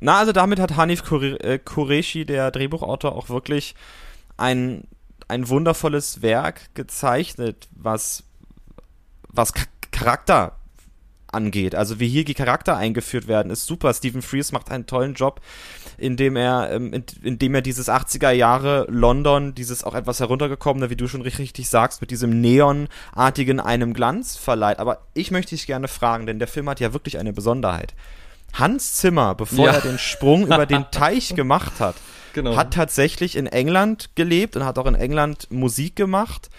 Na, 0.00 0.18
also 0.18 0.32
damit 0.32 0.58
hat 0.58 0.76
Hanif 0.76 1.02
äh, 1.12 1.58
Qureshi, 1.58 2.24
der 2.24 2.50
Drehbuchautor, 2.50 3.14
auch 3.14 3.28
wirklich 3.28 3.76
ein, 4.36 4.84
ein 5.28 5.48
wundervolles 5.48 6.22
Werk 6.22 6.74
gezeichnet, 6.74 7.68
was, 7.76 8.24
was 9.28 9.52
Charakter 9.90 10.56
angeht. 11.32 11.74
Also 11.74 12.00
wie 12.00 12.08
hier 12.08 12.24
die 12.24 12.34
Charakter 12.34 12.76
eingeführt 12.76 13.28
werden, 13.28 13.50
ist 13.50 13.66
super. 13.66 13.94
Stephen 13.94 14.22
Frears 14.22 14.52
macht 14.52 14.70
einen 14.70 14.86
tollen 14.86 15.14
Job, 15.14 15.40
indem 15.98 16.36
er, 16.36 16.70
ähm, 16.72 16.92
in, 16.92 17.04
indem 17.22 17.54
er 17.54 17.62
dieses 17.62 17.88
80er 17.88 18.30
Jahre 18.30 18.86
London, 18.88 19.54
dieses 19.54 19.84
auch 19.84 19.94
etwas 19.94 20.20
heruntergekommene, 20.20 20.90
wie 20.90 20.96
du 20.96 21.08
schon 21.08 21.22
richtig 21.22 21.68
sagst, 21.68 22.00
mit 22.00 22.10
diesem 22.10 22.40
Neonartigen 22.40 23.60
einem 23.60 23.94
Glanz 23.94 24.36
verleiht. 24.36 24.78
Aber 24.78 25.06
ich 25.14 25.30
möchte 25.30 25.54
dich 25.54 25.66
gerne 25.66 25.88
fragen, 25.88 26.26
denn 26.26 26.38
der 26.38 26.48
Film 26.48 26.68
hat 26.68 26.80
ja 26.80 26.92
wirklich 26.92 27.18
eine 27.18 27.32
Besonderheit. 27.32 27.94
Hans 28.52 28.96
Zimmer, 28.96 29.34
bevor 29.34 29.66
ja. 29.66 29.72
er 29.74 29.80
den 29.80 29.98
Sprung 29.98 30.46
über 30.46 30.66
den 30.66 30.86
Teich 30.90 31.36
gemacht 31.36 31.78
hat, 31.78 31.94
genau. 32.32 32.56
hat 32.56 32.74
tatsächlich 32.74 33.36
in 33.36 33.46
England 33.46 34.10
gelebt 34.16 34.56
und 34.56 34.64
hat 34.64 34.78
auch 34.78 34.86
in 34.86 34.96
England 34.96 35.50
Musik 35.50 35.94
gemacht 35.94 36.50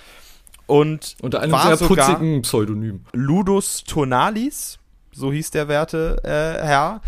und 0.72 1.17
unter 1.22 1.41
einem 1.41 1.53
sehr 1.53 1.86
putzigen 1.86 2.43
Pseudonym. 2.43 3.01
Ludus 3.11 3.84
Tonalis, 3.84 4.80
so 5.11 5.30
hieß 5.30 5.51
der 5.51 5.67
werte 5.67 6.22
äh, 6.24 6.65
Herr, 6.65 7.01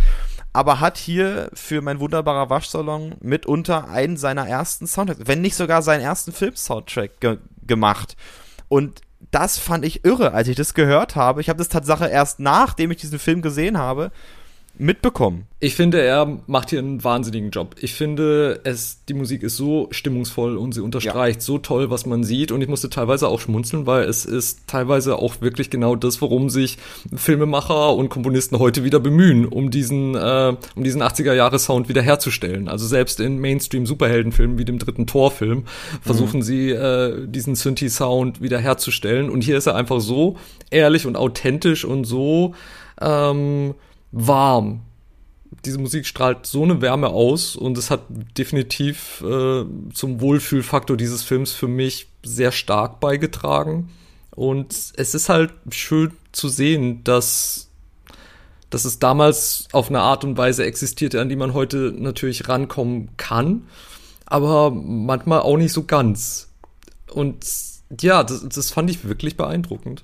aber 0.51 0.81
hat 0.81 0.97
hier 0.97 1.49
für 1.53 1.81
mein 1.81 2.01
wunderbarer 2.01 2.49
Waschsalon 2.49 3.15
mitunter 3.21 3.87
einen 3.87 4.17
seiner 4.17 4.49
ersten 4.49 4.85
Soundtracks, 4.85 5.21
wenn 5.27 5.39
nicht 5.39 5.55
sogar 5.55 5.81
seinen 5.81 6.01
ersten 6.01 6.33
Film-Soundtrack 6.33 7.21
ge 7.21 7.37
gemacht. 7.65 8.17
Und 8.67 8.99
das 9.31 9.57
fand 9.57 9.85
ich 9.85 10.03
irre, 10.03 10.33
als 10.33 10.49
ich 10.49 10.57
das 10.57 10.73
gehört 10.73 11.15
habe. 11.15 11.39
Ich 11.39 11.47
habe 11.47 11.57
das 11.57 11.69
Tatsache 11.69 12.09
erst 12.09 12.41
nachdem 12.41 12.91
ich 12.91 12.97
diesen 12.97 13.17
Film 13.17 13.41
gesehen 13.41 13.77
habe, 13.77 14.11
mitbekommen. 14.77 15.45
Ich 15.59 15.75
finde, 15.75 16.01
er 16.01 16.39
macht 16.47 16.71
hier 16.71 16.79
einen 16.79 17.03
wahnsinnigen 17.03 17.51
Job. 17.51 17.75
Ich 17.79 17.93
finde, 17.93 18.59
es, 18.63 19.05
die 19.05 19.13
Musik 19.13 19.43
ist 19.43 19.55
so 19.55 19.87
stimmungsvoll 19.91 20.57
und 20.57 20.73
sie 20.73 20.81
unterstreicht 20.81 21.39
ja. 21.39 21.45
so 21.45 21.57
toll, 21.59 21.91
was 21.91 22.05
man 22.07 22.23
sieht. 22.23 22.51
Und 22.51 22.61
ich 22.61 22.67
musste 22.67 22.89
teilweise 22.89 23.27
auch 23.27 23.39
schmunzeln, 23.39 23.85
weil 23.85 24.03
es 24.05 24.25
ist 24.25 24.67
teilweise 24.67 25.19
auch 25.19 25.41
wirklich 25.41 25.69
genau 25.69 25.95
das, 25.95 26.21
worum 26.21 26.49
sich 26.49 26.79
Filmemacher 27.15 27.93
und 27.95 28.09
Komponisten 28.09 28.57
heute 28.57 28.83
wieder 28.83 28.99
bemühen, 28.99 29.45
um 29.45 29.69
diesen, 29.69 30.15
äh, 30.15 30.55
um 30.75 30.83
diesen 30.83 31.03
80er-Jahre-Sound 31.03 31.87
wiederherzustellen. 31.87 32.67
Also 32.67 32.87
selbst 32.87 33.19
in 33.19 33.37
Mainstream-Superheldenfilmen 33.37 34.57
wie 34.57 34.65
dem 34.65 34.79
dritten 34.79 35.05
Torfilm 35.05 35.65
versuchen 36.01 36.39
mhm. 36.39 36.43
sie, 36.43 36.71
äh, 36.71 37.27
diesen 37.27 37.55
Synthi-Sound 37.55 38.41
wiederherzustellen. 38.41 39.29
Und 39.29 39.43
hier 39.43 39.57
ist 39.57 39.67
er 39.67 39.75
einfach 39.75 40.01
so 40.01 40.35
ehrlich 40.71 41.05
und 41.05 41.15
authentisch 41.15 41.85
und 41.85 42.05
so, 42.05 42.55
ähm, 42.99 43.75
warm. 44.13 44.81
Diese 45.65 45.79
Musik 45.79 46.05
strahlt 46.05 46.45
so 46.45 46.63
eine 46.63 46.81
Wärme 46.81 47.09
aus 47.09 47.55
und 47.55 47.77
es 47.77 47.91
hat 47.91 48.01
definitiv 48.37 49.21
äh, 49.21 49.65
zum 49.93 50.21
Wohlfühlfaktor 50.21 50.95
dieses 50.95 51.23
Films 51.23 51.51
für 51.51 51.67
mich 51.67 52.07
sehr 52.23 52.51
stark 52.51 52.99
beigetragen. 52.99 53.89
Und 54.31 54.71
es 54.71 55.13
ist 55.13 55.29
halt 55.29 55.53
schön 55.71 56.11
zu 56.31 56.47
sehen, 56.47 57.03
dass, 57.03 57.69
dass 58.69 58.85
es 58.85 58.99
damals 58.99 59.67
auf 59.71 59.89
eine 59.89 60.01
Art 60.01 60.23
und 60.23 60.37
Weise 60.37 60.65
existierte, 60.65 61.21
an 61.21 61.29
die 61.29 61.35
man 61.35 61.53
heute 61.53 61.93
natürlich 61.95 62.47
rankommen 62.49 63.09
kann, 63.17 63.67
aber 64.25 64.71
manchmal 64.71 65.41
auch 65.41 65.57
nicht 65.57 65.73
so 65.73 65.83
ganz. 65.83 66.49
Und 67.11 67.45
ja, 68.01 68.23
das, 68.23 68.47
das 68.47 68.71
fand 68.71 68.89
ich 68.89 69.07
wirklich 69.07 69.37
beeindruckend 69.37 70.03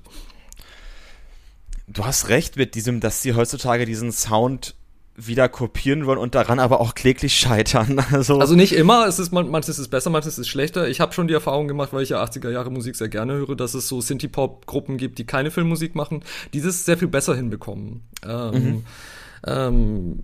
du 1.92 2.04
hast 2.04 2.28
recht 2.28 2.56
mit 2.56 2.74
diesem, 2.74 3.00
dass 3.00 3.22
sie 3.22 3.34
heutzutage 3.34 3.84
diesen 3.84 4.12
Sound 4.12 4.74
wieder 5.16 5.48
kopieren 5.48 6.06
wollen 6.06 6.18
und 6.18 6.34
daran 6.34 6.58
aber 6.58 6.80
auch 6.80 6.94
kläglich 6.94 7.36
scheitern. 7.36 8.00
Also, 8.10 8.38
also 8.38 8.54
nicht 8.54 8.72
immer, 8.72 9.06
es 9.06 9.18
ist 9.18 9.32
manches 9.32 9.70
ist 9.70 9.78
es 9.78 9.88
besser, 9.88 10.10
manches 10.10 10.38
ist 10.38 10.48
schlechter. 10.48 10.88
Ich 10.88 11.00
habe 11.00 11.12
schon 11.12 11.28
die 11.28 11.34
Erfahrung 11.34 11.68
gemacht, 11.68 11.92
weil 11.92 12.02
ich 12.02 12.10
ja 12.10 12.22
80er 12.22 12.50
Jahre 12.50 12.70
Musik 12.70 12.96
sehr 12.96 13.08
gerne 13.08 13.34
höre, 13.34 13.54
dass 13.54 13.74
es 13.74 13.88
so 13.88 14.00
Synthie-Pop-Gruppen 14.00 14.96
gibt, 14.96 15.18
die 15.18 15.24
keine 15.24 15.50
Filmmusik 15.50 15.94
machen, 15.94 16.22
die 16.54 16.60
das 16.60 16.84
sehr 16.84 16.96
viel 16.96 17.08
besser 17.08 17.34
hinbekommen. 17.34 18.02
Ähm, 18.26 18.52
mhm. 18.52 18.84
ähm, 19.46 20.18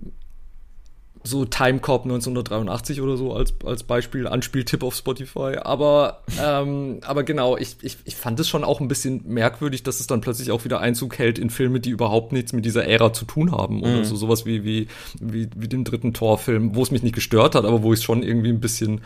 so 1.26 1.44
Timecop 1.44 2.04
1983 2.04 3.00
oder 3.00 3.16
so 3.16 3.32
als, 3.32 3.54
als 3.64 3.82
Beispiel, 3.82 4.26
Anspieltipp 4.26 4.82
auf 4.82 4.94
Spotify. 4.94 5.56
Aber, 5.62 6.22
ähm, 6.42 6.98
aber 7.02 7.24
genau, 7.24 7.56
ich, 7.56 7.76
ich, 7.82 7.98
ich 8.04 8.16
fand 8.16 8.38
es 8.40 8.48
schon 8.48 8.64
auch 8.64 8.80
ein 8.80 8.88
bisschen 8.88 9.22
merkwürdig, 9.26 9.82
dass 9.82 10.00
es 10.00 10.06
dann 10.06 10.20
plötzlich 10.20 10.50
auch 10.50 10.64
wieder 10.64 10.80
Einzug 10.80 11.18
hält 11.18 11.38
in 11.38 11.50
Filme, 11.50 11.80
die 11.80 11.90
überhaupt 11.90 12.32
nichts 12.32 12.52
mit 12.52 12.64
dieser 12.64 12.86
Ära 12.86 13.12
zu 13.12 13.24
tun 13.24 13.52
haben. 13.52 13.82
Oder 13.82 13.98
mhm. 13.98 14.04
so 14.04 14.16
sowas 14.16 14.46
wie, 14.46 14.64
wie, 14.64 14.88
wie, 15.20 15.48
wie 15.56 15.68
den 15.68 15.84
dritten 15.84 16.12
Torfilm, 16.12 16.74
wo 16.74 16.82
es 16.82 16.90
mich 16.90 17.02
nicht 17.02 17.14
gestört 17.14 17.54
hat, 17.54 17.64
aber 17.64 17.82
wo 17.82 17.92
ich 17.92 18.00
es 18.00 18.04
schon 18.04 18.22
irgendwie 18.22 18.50
ein 18.50 18.60
bisschen 18.60 19.00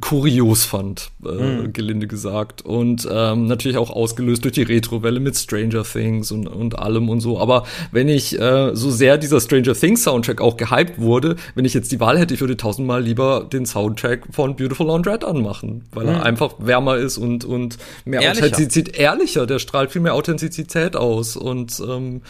kurios 0.00 0.64
fand, 0.64 1.10
äh, 1.24 1.28
mhm. 1.28 1.72
gelinde 1.72 2.06
gesagt. 2.06 2.62
Und 2.62 3.08
ähm, 3.10 3.46
natürlich 3.46 3.78
auch 3.78 3.90
ausgelöst 3.90 4.44
durch 4.44 4.54
die 4.54 4.62
Retrowelle 4.62 5.20
mit 5.20 5.36
Stranger 5.36 5.84
Things 5.84 6.30
und, 6.32 6.46
und 6.46 6.78
allem 6.78 7.08
und 7.08 7.20
so. 7.20 7.38
Aber 7.38 7.64
wenn 7.92 8.08
ich 8.08 8.38
äh, 8.38 8.74
so 8.74 8.90
sehr 8.90 9.18
dieser 9.18 9.40
Stranger 9.40 9.74
Things 9.74 10.02
Soundtrack 10.02 10.40
auch 10.40 10.56
gehypt 10.56 11.00
wurde, 11.00 11.36
wenn 11.54 11.64
ich 11.66 11.74
jetzt 11.74 11.92
die 11.92 12.00
Wahl 12.00 12.18
hätte, 12.18 12.34
ich 12.34 12.40
würde 12.40 12.56
tausendmal 12.56 13.02
lieber 13.02 13.46
den 13.50 13.66
Soundtrack 13.66 14.28
von 14.30 14.56
Beautiful 14.56 14.86
Laundrette 14.86 15.26
anmachen, 15.26 15.84
weil 15.92 16.04
mhm. 16.04 16.10
er 16.10 16.22
einfach 16.24 16.54
wärmer 16.58 16.96
ist 16.96 17.18
und, 17.18 17.44
und 17.44 17.78
mehr 18.04 18.22
ehrlicher. 18.22 18.46
Authentizität, 18.46 18.96
ehrlicher, 18.96 19.46
der 19.46 19.58
strahlt 19.58 19.92
viel 19.92 20.02
mehr 20.02 20.14
Authentizität 20.14 20.96
aus 20.96 21.36
und, 21.36 21.80
ähm, 21.80 22.22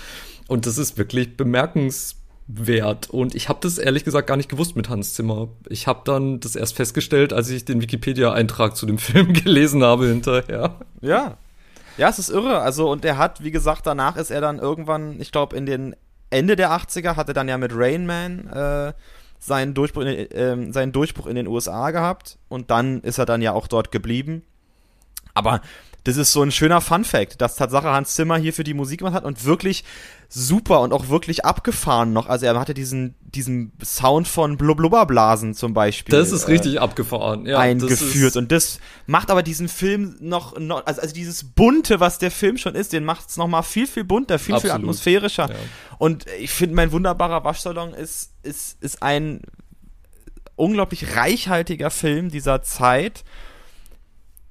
und 0.49 0.67
das 0.67 0.79
ist 0.79 0.99
wirklich 0.99 1.37
bemerkenswert. 1.37 3.11
Und 3.11 3.35
ich 3.35 3.49
habe 3.49 3.59
das 3.63 3.79
ehrlich 3.79 4.05
gesagt 4.05 4.27
gar 4.27 4.37
nicht 4.37 4.49
gewusst 4.49 4.77
mit 4.77 4.89
Hans 4.89 5.15
Zimmer. 5.15 5.49
Ich 5.69 5.87
habe 5.87 6.01
dann 6.05 6.41
das 6.41 6.57
erst 6.57 6.77
festgestellt, 6.77 7.33
als 7.33 7.51
ich 7.51 7.65
den 7.65 7.81
Wikipedia-Eintrag 7.81 8.77
zu 8.77 8.87
dem 8.87 8.99
Film 8.99 9.33
gelesen 9.33 9.83
habe 9.83 10.09
hinterher. 10.09 10.77
Ja. 11.01 11.39
Ja, 11.99 12.11
es 12.11 12.19
ist 12.19 12.29
irre. 12.29 12.61
Also, 12.61 12.91
und 12.91 13.05
er 13.05 13.17
hat, 13.17 13.43
wie 13.43 13.51
gesagt, 13.51 13.87
danach 13.87 14.17
ist 14.17 14.31
er 14.31 14.43
dann 14.43 14.59
irgendwann, 14.59 15.19
ich 15.19 15.33
glaube, 15.33 15.57
in 15.57 15.65
den 15.65 15.97
Ende 16.31 16.57
der 16.57 16.71
80er 16.71 17.17
hat 17.17 17.29
er 17.29 17.35
dann 17.35 17.49
ja 17.49 17.57
mit 17.57 17.73
Rain 17.75 18.07
Man 18.07 18.49
äh, 18.49 18.93
seinen, 19.39 19.75
Durchbruch 19.75 20.03
in, 20.03 20.09
äh, 20.09 20.73
seinen 20.73 20.93
Durchbruch 20.93 21.27
in 21.27 21.37
den 21.37 21.47
USA 21.47 21.91
gehabt 21.91 22.39
und 22.49 22.71
dann 22.71 23.01
ist 23.03 23.19
er 23.19 23.27
dann 23.27 23.43
ja 23.43 23.53
auch 23.53 23.69
dort 23.69 23.93
geblieben. 23.93 24.43
Aber 25.35 25.61
das 26.07 26.17
ist 26.17 26.33
so 26.33 26.41
ein 26.41 26.53
schöner 26.53 26.81
Fun-Fact, 26.81 27.41
dass 27.41 27.57
Tatsache 27.57 27.89
Hans 27.89 28.15
Zimmer 28.15 28.37
hier 28.37 28.53
für 28.53 28.63
die 28.63 28.75
Musik 28.75 29.01
gemacht 29.01 29.15
hat 29.15 29.25
und 29.25 29.45
wirklich 29.45 29.83
super 30.29 30.81
und 30.81 30.93
auch 30.93 31.09
wirklich 31.09 31.45
abgefahren 31.45 32.13
noch. 32.13 32.29
Also 32.29 32.47
er 32.47 32.57
hatte 32.61 32.75
diesen, 32.75 33.17
diesen 33.23 33.73
Sound 33.85 34.29
von 34.29 34.57
Blubblubberblasen 34.57 35.55
zum 35.55 35.75
Beispiel. 35.75 36.17
Das 36.17 36.31
ist 36.31 36.45
äh, 36.45 36.53
richtig 36.53 36.81
abgefahren, 36.81 37.45
ja. 37.45 37.59
Eingeführt. 37.59 38.37
Das 38.37 38.37
und 38.37 38.53
das 38.53 38.79
macht 39.07 39.33
aber 39.33 39.43
diesen 39.43 39.69
Film 39.69 40.17
noch, 40.21 40.57
noch 40.61 40.87
also, 40.87 41.01
also 41.01 41.13
dieses 41.13 41.43
Bunte, 41.43 41.99
was 41.99 42.19
der 42.19 42.31
Film 42.31 42.57
schon 42.57 42.77
ist, 42.77 42.93
den 42.93 43.05
macht 43.05 43.29
es 43.29 43.37
nochmal 43.37 43.65
viel, 43.65 43.89
viel 43.89 44.05
bunter, 44.05 44.39
viel, 44.39 44.55
Absolut. 44.55 44.75
viel 44.77 44.81
atmosphärischer. 44.81 45.51
Ja. 45.51 45.57
Und 45.99 46.27
ich 46.39 46.53
finde, 46.53 46.77
mein 46.77 46.93
wunderbarer 46.93 47.43
Waschsalon 47.43 47.95
ist, 47.95 48.31
ist, 48.45 48.81
ist 48.81 49.03
ein 49.03 49.41
unglaublich 50.55 51.17
reichhaltiger 51.17 51.91
Film 51.91 52.31
dieser 52.31 52.63
Zeit, 52.63 53.25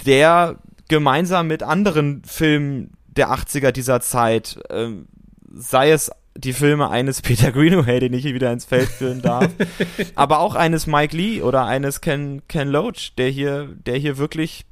der 0.05 0.59
gemeinsam 0.87 1.47
mit 1.47 1.63
anderen 1.63 2.23
Filmen 2.23 2.91
der 3.07 3.29
80er 3.31 3.71
dieser 3.71 4.01
Zeit, 4.01 4.59
ähm, 4.69 5.07
sei 5.53 5.91
es 5.91 6.11
die 6.37 6.53
Filme 6.53 6.89
eines 6.89 7.21
Peter 7.23 7.51
Greenaway, 7.51 7.99
den 7.99 8.13
ich 8.13 8.23
hier 8.23 8.33
wieder 8.33 8.51
ins 8.51 8.65
Feld 8.65 8.89
führen 8.89 9.21
darf, 9.21 9.49
aber 10.15 10.39
auch 10.39 10.55
eines 10.55 10.87
Mike 10.87 11.15
Lee 11.15 11.41
oder 11.41 11.65
eines 11.65 12.01
Ken, 12.01 12.41
Ken 12.47 12.67
Loach, 12.67 13.13
der 13.17 13.29
hier, 13.29 13.69
der 13.85 13.97
hier 13.97 14.17
wirklich 14.17 14.65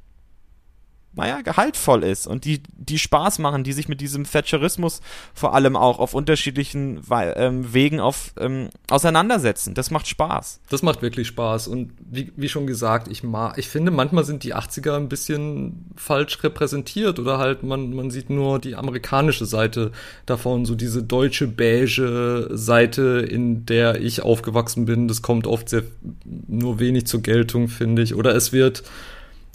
naja, 1.16 1.42
gehaltvoll 1.42 2.02
ist 2.02 2.26
und 2.26 2.44
die, 2.44 2.62
die 2.76 2.98
Spaß 2.98 3.38
machen, 3.38 3.64
die 3.64 3.72
sich 3.72 3.88
mit 3.88 4.00
diesem 4.00 4.24
Thatcherismus 4.24 5.00
vor 5.32 5.54
allem 5.54 5.76
auch 5.76 5.98
auf 5.98 6.14
unterschiedlichen 6.14 7.00
ähm, 7.10 7.72
Wegen 7.72 8.00
auf, 8.00 8.32
ähm, 8.38 8.68
auseinandersetzen. 8.90 9.74
Das 9.74 9.90
macht 9.90 10.08
Spaß. 10.08 10.60
Das 10.70 10.82
macht 10.82 11.02
wirklich 11.02 11.28
Spaß. 11.28 11.68
Und 11.68 11.92
wie, 11.98 12.32
wie 12.36 12.48
schon 12.48 12.66
gesagt, 12.66 13.08
ich, 13.08 13.22
mag, 13.22 13.58
ich 13.58 13.68
finde, 13.68 13.90
manchmal 13.90 14.24
sind 14.24 14.42
die 14.42 14.54
80er 14.54 14.96
ein 14.96 15.08
bisschen 15.08 15.90
falsch 15.96 16.42
repräsentiert 16.42 17.18
oder 17.18 17.38
halt 17.38 17.62
man, 17.62 17.94
man 17.94 18.10
sieht 18.10 18.30
nur 18.30 18.58
die 18.58 18.74
amerikanische 18.74 19.46
Seite 19.46 19.92
davon, 20.26 20.64
so 20.64 20.74
diese 20.74 21.02
deutsche 21.02 21.46
beige 21.46 22.48
Seite, 22.50 23.26
in 23.28 23.66
der 23.66 24.00
ich 24.00 24.22
aufgewachsen 24.22 24.84
bin. 24.84 25.08
Das 25.08 25.22
kommt 25.22 25.46
oft 25.46 25.68
sehr 25.68 25.84
nur 26.46 26.78
wenig 26.80 27.06
zur 27.06 27.22
Geltung, 27.22 27.68
finde 27.68 28.02
ich. 28.02 28.14
Oder 28.14 28.34
es 28.34 28.52
wird 28.52 28.82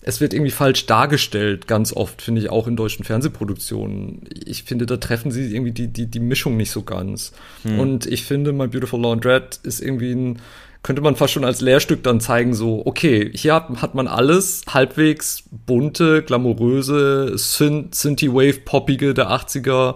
es 0.02 0.22
wird 0.22 0.34
irgendwie 0.34 0.52
falsch 0.52 0.86
dargestellt, 0.86 1.68
ganz 1.68 1.93
oft, 1.93 2.22
finde 2.22 2.41
ich, 2.41 2.50
auch 2.50 2.68
in 2.68 2.76
deutschen 2.76 3.04
Fernsehproduktionen. 3.04 4.22
Ich 4.45 4.64
finde, 4.64 4.86
da 4.86 4.97
treffen 4.97 5.32
sie 5.32 5.54
irgendwie 5.54 5.72
die, 5.72 5.88
die, 5.88 6.06
die 6.08 6.20
Mischung 6.20 6.58
nicht 6.58 6.72
so 6.72 6.84
ganz. 6.84 7.34
Hm. 7.64 7.80
Und 7.80 8.06
ich 8.06 8.24
finde, 8.24 8.54
My 8.54 8.68
Beautiful 8.68 9.02
Laundrette 9.02 9.60
ist 9.64 9.82
irgendwie 9.82 10.14
ein, 10.14 10.39
könnte 10.84 11.02
man 11.02 11.18
fast 11.18 11.34
schon 11.34 11.43
als 11.43 11.60
Lehrstück 11.60 12.04
dann 12.04 12.22
zeigen, 12.22 12.54
so, 12.54 12.86
okay, 12.86 13.30
hier 13.34 13.54
hat, 13.54 13.82
hat 13.82 13.95
man 13.95 14.08
alles 14.08 14.62
halbwegs 14.70 15.43
bunte, 15.66 16.24
glamouröse, 16.24 17.38
Synthie-Wave-Poppige 17.38 19.14
der 19.14 19.30
80er, 19.32 19.95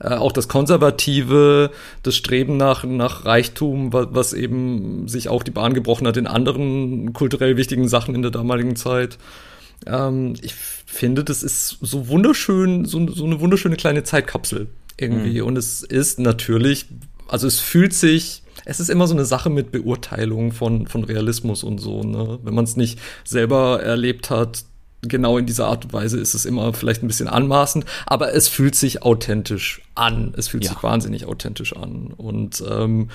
äh, 0.00 0.14
auch 0.14 0.32
das 0.32 0.48
Konservative, 0.48 1.70
das 2.02 2.16
Streben 2.16 2.56
nach, 2.56 2.84
nach 2.84 3.24
Reichtum, 3.24 3.92
was, 3.92 4.08
was 4.10 4.32
eben 4.32 5.08
sich 5.08 5.28
auch 5.28 5.42
die 5.42 5.50
Bahn 5.50 5.74
gebrochen 5.74 6.06
hat 6.06 6.16
in 6.16 6.26
anderen 6.26 7.12
kulturell 7.12 7.56
wichtigen 7.56 7.88
Sachen 7.88 8.14
in 8.14 8.22
der 8.22 8.30
damaligen 8.30 8.76
Zeit. 8.76 9.18
Ähm, 9.86 10.34
ich 10.40 10.54
finde, 10.54 11.24
das 11.24 11.42
ist 11.42 11.78
so 11.80 12.08
wunderschön, 12.08 12.84
so, 12.84 13.06
so 13.10 13.24
eine 13.24 13.40
wunderschöne 13.40 13.76
kleine 13.76 14.04
Zeitkapsel 14.04 14.68
irgendwie. 14.96 15.40
Mhm. 15.40 15.46
Und 15.46 15.58
es 15.58 15.82
ist 15.82 16.18
natürlich, 16.18 16.86
also 17.28 17.46
es 17.46 17.60
fühlt 17.60 17.92
sich, 17.92 18.42
es 18.64 18.80
ist 18.80 18.90
immer 18.90 19.06
so 19.06 19.14
eine 19.14 19.24
Sache 19.24 19.50
mit 19.50 19.72
Beurteilung 19.72 20.52
von, 20.52 20.86
von 20.86 21.04
Realismus 21.04 21.64
und 21.64 21.78
so, 21.78 22.02
ne? 22.02 22.38
Wenn 22.42 22.54
man 22.54 22.64
es 22.64 22.76
nicht 22.76 22.98
selber 23.24 23.82
erlebt 23.82 24.30
hat, 24.30 24.64
genau 25.02 25.38
in 25.38 25.46
dieser 25.46 25.66
Art 25.66 25.84
und 25.84 25.92
Weise 25.92 26.18
ist 26.18 26.34
es 26.34 26.44
immer 26.44 26.72
vielleicht 26.72 27.02
ein 27.02 27.08
bisschen 27.08 27.28
anmaßend, 27.28 27.84
aber 28.06 28.34
es 28.34 28.48
fühlt 28.48 28.74
sich 28.74 29.02
authentisch 29.02 29.82
an. 29.94 30.34
Es 30.36 30.48
fühlt 30.48 30.64
ja. 30.64 30.70
sich 30.70 30.82
wahnsinnig 30.82 31.26
authentisch 31.26 31.76
an. 31.76 32.12
Und 32.16 32.62
ähm, 32.68 33.08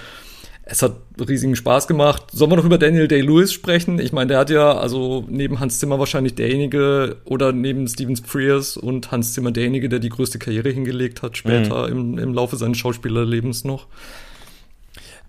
es 0.66 0.82
hat 0.82 0.96
riesigen 1.20 1.58
Spaß 1.58 1.88
gemacht. 1.88 2.24
Sollen 2.32 2.52
wir 2.52 2.56
noch 2.56 2.66
über 2.66 2.78
Daniel 2.78 3.10
Day-Lewis 3.10 3.52
sprechen? 3.52 4.00
Ich 4.00 4.14
meine, 4.14 4.28
der 4.28 4.40
hat 4.40 4.50
ja, 4.50 4.78
also 4.78 5.26
neben 5.28 5.60
Hans 5.60 5.80
Zimmer 5.80 6.00
wahrscheinlich 6.00 6.36
derjenige 6.36 7.18
oder 7.26 7.52
neben 7.52 7.86
Steven 7.88 8.16
Frears 8.16 8.78
und 8.78 9.12
Hans 9.12 9.34
Zimmer 9.34 9.52
derjenige, 9.52 9.90
der 9.90 10.00
die 10.00 10.10
größte 10.10 10.40
Karriere 10.40 10.70
hingelegt 10.70 11.22
hat, 11.22 11.36
später 11.36 11.88
mhm. 11.88 11.92
im, 11.92 12.18
im 12.18 12.34
Laufe 12.34 12.56
seines 12.56 12.78
Schauspielerlebens 12.78 13.66
noch. 13.66 13.88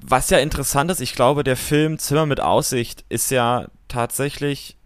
Was 0.00 0.30
ja 0.30 0.38
interessant 0.38 0.90
ist, 0.90 1.00
ich 1.00 1.14
glaube, 1.14 1.42
der 1.42 1.56
Film 1.56 1.98
Zimmer 1.98 2.26
mit 2.26 2.38
Aussicht 2.38 3.04
ist 3.08 3.30
ja 3.30 3.66
tatsächlich 3.88 4.76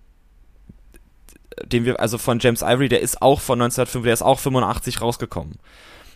den 1.73 1.85
wir, 1.85 2.01
also 2.01 2.19
von 2.19 2.39
James 2.39 2.62
Ivory, 2.62 2.89
der 2.89 3.01
ist 3.01 3.23
auch 3.23 3.41
von 3.41 3.61
1905, 3.61 4.05
der 4.05 4.12
ist 4.12 4.23
auch 4.23 4.39
85 4.39 5.01
rausgekommen. 5.01 5.59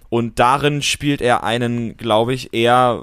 Und 0.08 0.38
darin 0.38 0.82
spielt 0.82 1.22
er 1.22 1.42
einen, 1.42 1.96
glaube 1.96 2.34
ich, 2.34 2.52
eher 2.52 3.02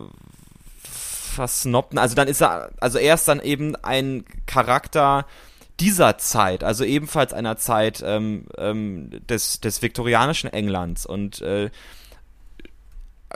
versnobten, 0.83 1.97
also 1.97 2.15
dann 2.15 2.27
ist 2.27 2.41
er, 2.41 2.71
also 2.79 2.97
er 2.97 3.15
ist 3.15 3.27
dann 3.27 3.39
eben 3.39 3.75
ein 3.77 4.25
Charakter 4.45 5.25
dieser 5.79 6.17
Zeit, 6.17 6.63
also 6.63 6.83
ebenfalls 6.83 7.33
einer 7.33 7.57
Zeit 7.57 8.03
ähm, 8.05 8.45
ähm, 8.57 9.09
des, 9.27 9.61
des 9.61 9.81
viktorianischen 9.81 10.51
Englands 10.51 11.05
und 11.05 11.41
äh, 11.41 11.69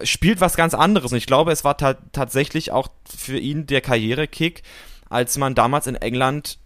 spielt 0.04 0.42
was 0.42 0.58
ganz 0.58 0.74
anderes. 0.74 1.12
Und 1.12 1.18
ich 1.18 1.28
glaube, 1.28 1.52
es 1.52 1.64
war 1.64 1.78
ta 1.78 1.96
tatsächlich 2.12 2.72
auch 2.72 2.90
für 3.06 3.38
ihn 3.38 3.66
der 3.68 3.82
Karrierekick, 3.82 4.64
als 5.10 5.38
man 5.38 5.56
damals 5.56 5.88
in 5.88 5.96
England 5.96 6.58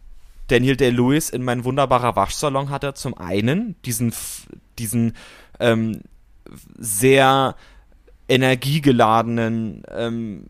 Daniel 0.47 0.77
Day-Lewis 0.77 1.29
in 1.29 1.43
mein 1.43 1.63
wunderbarer 1.63 2.15
Waschsalon 2.15 2.69
hatte 2.69 2.93
zum 2.93 3.17
einen 3.17 3.75
diesen, 3.83 4.13
diesen 4.79 5.13
ähm, 5.59 6.01
sehr 6.77 7.55
energiegeladenen, 8.29 9.83
ähm, 9.91 10.45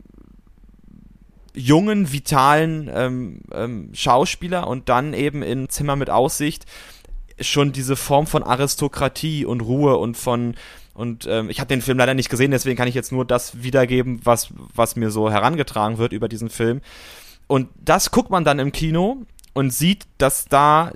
jungen, 1.53 2.11
vitalen 2.11 2.89
ähm, 2.93 3.41
ähm, 3.51 3.89
Schauspieler 3.93 4.67
und 4.67 4.89
dann 4.89 5.13
eben 5.13 5.41
in 5.41 5.69
Zimmer 5.69 5.95
mit 5.95 6.09
Aussicht 6.09 6.65
schon 7.39 7.71
diese 7.71 7.95
Form 7.95 8.27
von 8.27 8.43
Aristokratie 8.43 9.45
und 9.45 9.61
Ruhe 9.61 9.97
und 9.97 10.17
von 10.17 10.55
und 10.93 11.27
ähm, 11.29 11.51
ich 11.51 11.59
habe 11.59 11.67
den 11.67 11.83
Film 11.83 11.99
leider 11.99 12.15
nicht 12.15 12.29
gesehen, 12.29 12.49
deswegen 12.49 12.75
kann 12.75 12.87
ich 12.87 12.95
jetzt 12.95 13.11
nur 13.11 13.23
das 13.23 13.61
wiedergeben, 13.61 14.19
was 14.23 14.49
was 14.73 14.95
mir 14.95 15.11
so 15.11 15.29
herangetragen 15.29 15.99
wird 15.99 16.11
über 16.11 16.27
diesen 16.27 16.49
Film. 16.49 16.81
Und 17.45 17.69
das 17.79 18.11
guckt 18.11 18.29
man 18.29 18.43
dann 18.43 18.59
im 18.59 18.71
Kino 18.71 19.23
und 19.57 19.71
sieht, 19.71 20.05
dass 20.19 20.45
da 20.45 20.91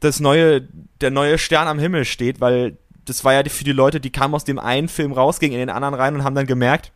das 0.00 0.18
neue, 0.18 0.62
der 1.02 1.10
neue 1.10 1.36
Stern 1.36 1.68
am 1.68 1.78
Himmel 1.78 2.06
steht, 2.06 2.40
weil 2.40 2.78
das 3.04 3.22
war 3.22 3.34
ja 3.34 3.44
für 3.50 3.64
die 3.64 3.72
Leute, 3.72 4.00
die 4.00 4.08
kamen 4.08 4.34
aus 4.34 4.44
dem 4.44 4.58
einen 4.58 4.88
Film 4.88 5.12
raus, 5.12 5.40
gingen 5.40 5.52
in 5.52 5.58
den 5.58 5.68
anderen 5.68 5.92
rein 5.92 6.14
und 6.14 6.24
haben 6.24 6.34
dann 6.34 6.46
gemerkt, 6.46 6.90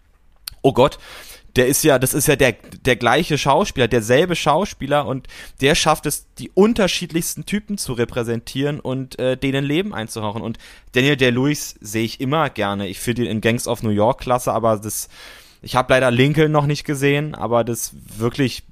oh 0.63 0.73
Gott, 0.73 0.99
der 1.55 1.67
ist 1.67 1.85
ja, 1.85 1.99
das 1.99 2.15
ist 2.15 2.29
ja 2.29 2.37
der, 2.37 2.53
der 2.53 2.97
gleiche 2.97 3.37
Schauspieler, 3.37 3.89
derselbe 3.89 4.37
Schauspieler 4.37 5.07
und 5.07 5.29
der 5.61 5.75
schafft 5.75 6.07
es, 6.07 6.33
die 6.39 6.51
unterschiedlichsten 6.55 7.45
Typen 7.45 7.77
zu 7.77 7.93
repräsentieren 7.93 8.81
und 8.81 9.19
äh, 9.19 9.37
denen 9.37 9.67
Leben 9.67 9.93
einzuhauchen. 9.93 10.41
Und 10.41 10.57
Daniel 10.93 11.19
Day-Lewis 11.19 11.75
sehe 11.83 12.05
ich 12.05 12.23
immer 12.23 12.49
gerne. 12.49 12.89
Ich 12.89 13.01
finde 13.01 13.25
ihn 13.25 13.31
in 13.31 13.41
Gangs 13.43 13.69
of 13.69 13.83
New 13.83 13.91
York 13.91 14.23
klasse, 14.23 14.51
aber 14.51 14.79
das 14.79 15.11
Ich 15.61 15.77
habe 15.77 15.93
leider 15.93 16.11
Lincoln 16.11 16.53
noch 16.53 16.65
nicht 16.65 16.85
gesehen, 16.85 17.35
aber 17.35 17.65
das 17.65 17.93
wirklich 18.17 18.63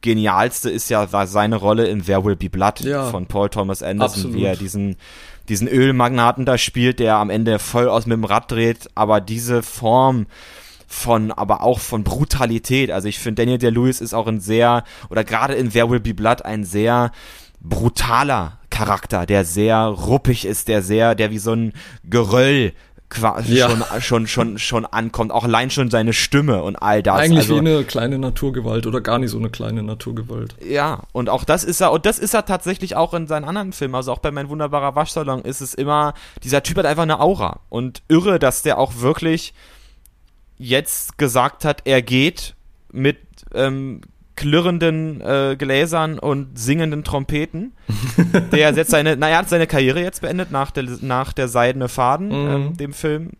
genialste 0.00 0.70
ist 0.70 0.88
ja 0.88 1.06
seine 1.26 1.56
Rolle 1.56 1.86
in 1.86 2.04
There 2.04 2.24
Will 2.24 2.36
Be 2.36 2.50
Blood 2.50 2.80
ja, 2.80 3.10
von 3.10 3.26
Paul 3.26 3.50
Thomas 3.50 3.82
Anderson, 3.82 4.20
absolut. 4.20 4.36
wie 4.36 4.44
er 4.44 4.56
diesen 4.56 4.96
diesen 5.48 5.68
Ölmagnaten 5.68 6.46
da 6.46 6.56
spielt, 6.56 7.00
der 7.00 7.16
am 7.16 7.28
Ende 7.28 7.58
voll 7.58 7.88
aus 7.88 8.06
mit 8.06 8.16
dem 8.16 8.24
Rad 8.24 8.50
dreht, 8.50 8.88
aber 8.94 9.20
diese 9.20 9.62
Form 9.62 10.26
von, 10.86 11.32
aber 11.32 11.62
auch 11.62 11.80
von 11.80 12.04
Brutalität. 12.04 12.90
Also 12.90 13.08
ich 13.08 13.18
finde, 13.18 13.42
Daniel 13.42 13.58
Day-Lewis 13.58 14.00
ist 14.00 14.14
auch 14.14 14.26
ein 14.26 14.40
sehr, 14.40 14.84
oder 15.08 15.24
gerade 15.24 15.54
in 15.54 15.70
There 15.72 15.90
Will 15.90 16.00
Be 16.00 16.14
Blood 16.14 16.44
ein 16.44 16.64
sehr 16.64 17.10
brutaler 17.60 18.58
Charakter, 18.70 19.26
der 19.26 19.44
sehr 19.44 19.76
ruppig 19.78 20.46
ist, 20.46 20.68
der 20.68 20.82
sehr, 20.82 21.14
der 21.14 21.30
wie 21.30 21.38
so 21.38 21.52
ein 21.52 21.72
Geröll 22.04 22.72
quasi 23.10 23.56
ja. 23.56 23.68
schon, 23.68 24.00
schon, 24.00 24.26
schon, 24.26 24.58
schon 24.58 24.86
ankommt. 24.86 25.32
Auch 25.32 25.44
allein 25.44 25.70
schon 25.70 25.90
seine 25.90 26.12
Stimme 26.12 26.62
und 26.62 26.76
all 26.76 27.02
das. 27.02 27.18
Eigentlich 27.18 27.40
also, 27.40 27.56
wie 27.56 27.58
eine 27.58 27.84
kleine 27.84 28.18
Naturgewalt 28.18 28.86
oder 28.86 29.00
gar 29.00 29.18
nicht 29.18 29.30
so 29.30 29.38
eine 29.38 29.50
kleine 29.50 29.82
Naturgewalt. 29.82 30.54
Ja, 30.64 31.02
und 31.12 31.28
auch 31.28 31.44
das 31.44 31.64
ist 31.64 31.80
er, 31.80 31.92
und 31.92 32.06
das 32.06 32.18
ist 32.18 32.34
er 32.34 32.46
tatsächlich 32.46 32.96
auch 32.96 33.12
in 33.12 33.26
seinen 33.26 33.44
anderen 33.44 33.72
Filmen. 33.72 33.96
Also 33.96 34.12
auch 34.12 34.20
bei 34.20 34.30
Mein 34.30 34.48
wunderbarer 34.48 34.94
Waschsalon 34.94 35.42
ist 35.42 35.60
es 35.60 35.74
immer, 35.74 36.14
dieser 36.42 36.62
Typ 36.62 36.78
hat 36.78 36.86
einfach 36.86 37.02
eine 37.02 37.20
Aura. 37.20 37.60
Und 37.68 38.02
irre, 38.08 38.38
dass 38.38 38.62
der 38.62 38.78
auch 38.78 39.00
wirklich 39.00 39.52
jetzt 40.56 41.18
gesagt 41.18 41.64
hat, 41.64 41.82
er 41.84 42.02
geht 42.02 42.54
mit 42.92 43.18
ähm, 43.54 44.02
klirrenden 44.40 45.20
äh, 45.20 45.54
Gläsern 45.58 46.18
und 46.18 46.58
singenden 46.58 47.04
Trompeten. 47.04 47.72
der 48.52 48.72
jetzt 48.72 48.90
seine, 48.90 49.14
naja, 49.16 49.36
hat 49.36 49.50
seine 49.50 49.66
Karriere 49.66 50.00
jetzt 50.00 50.22
beendet 50.22 50.50
nach 50.50 50.70
der, 50.70 50.84
nach 51.02 51.34
der 51.34 51.46
Seidene 51.46 51.88
Faden, 51.88 52.28
mhm. 52.28 52.50
ähm, 52.50 52.76
dem 52.78 52.94
Film. 52.94 53.32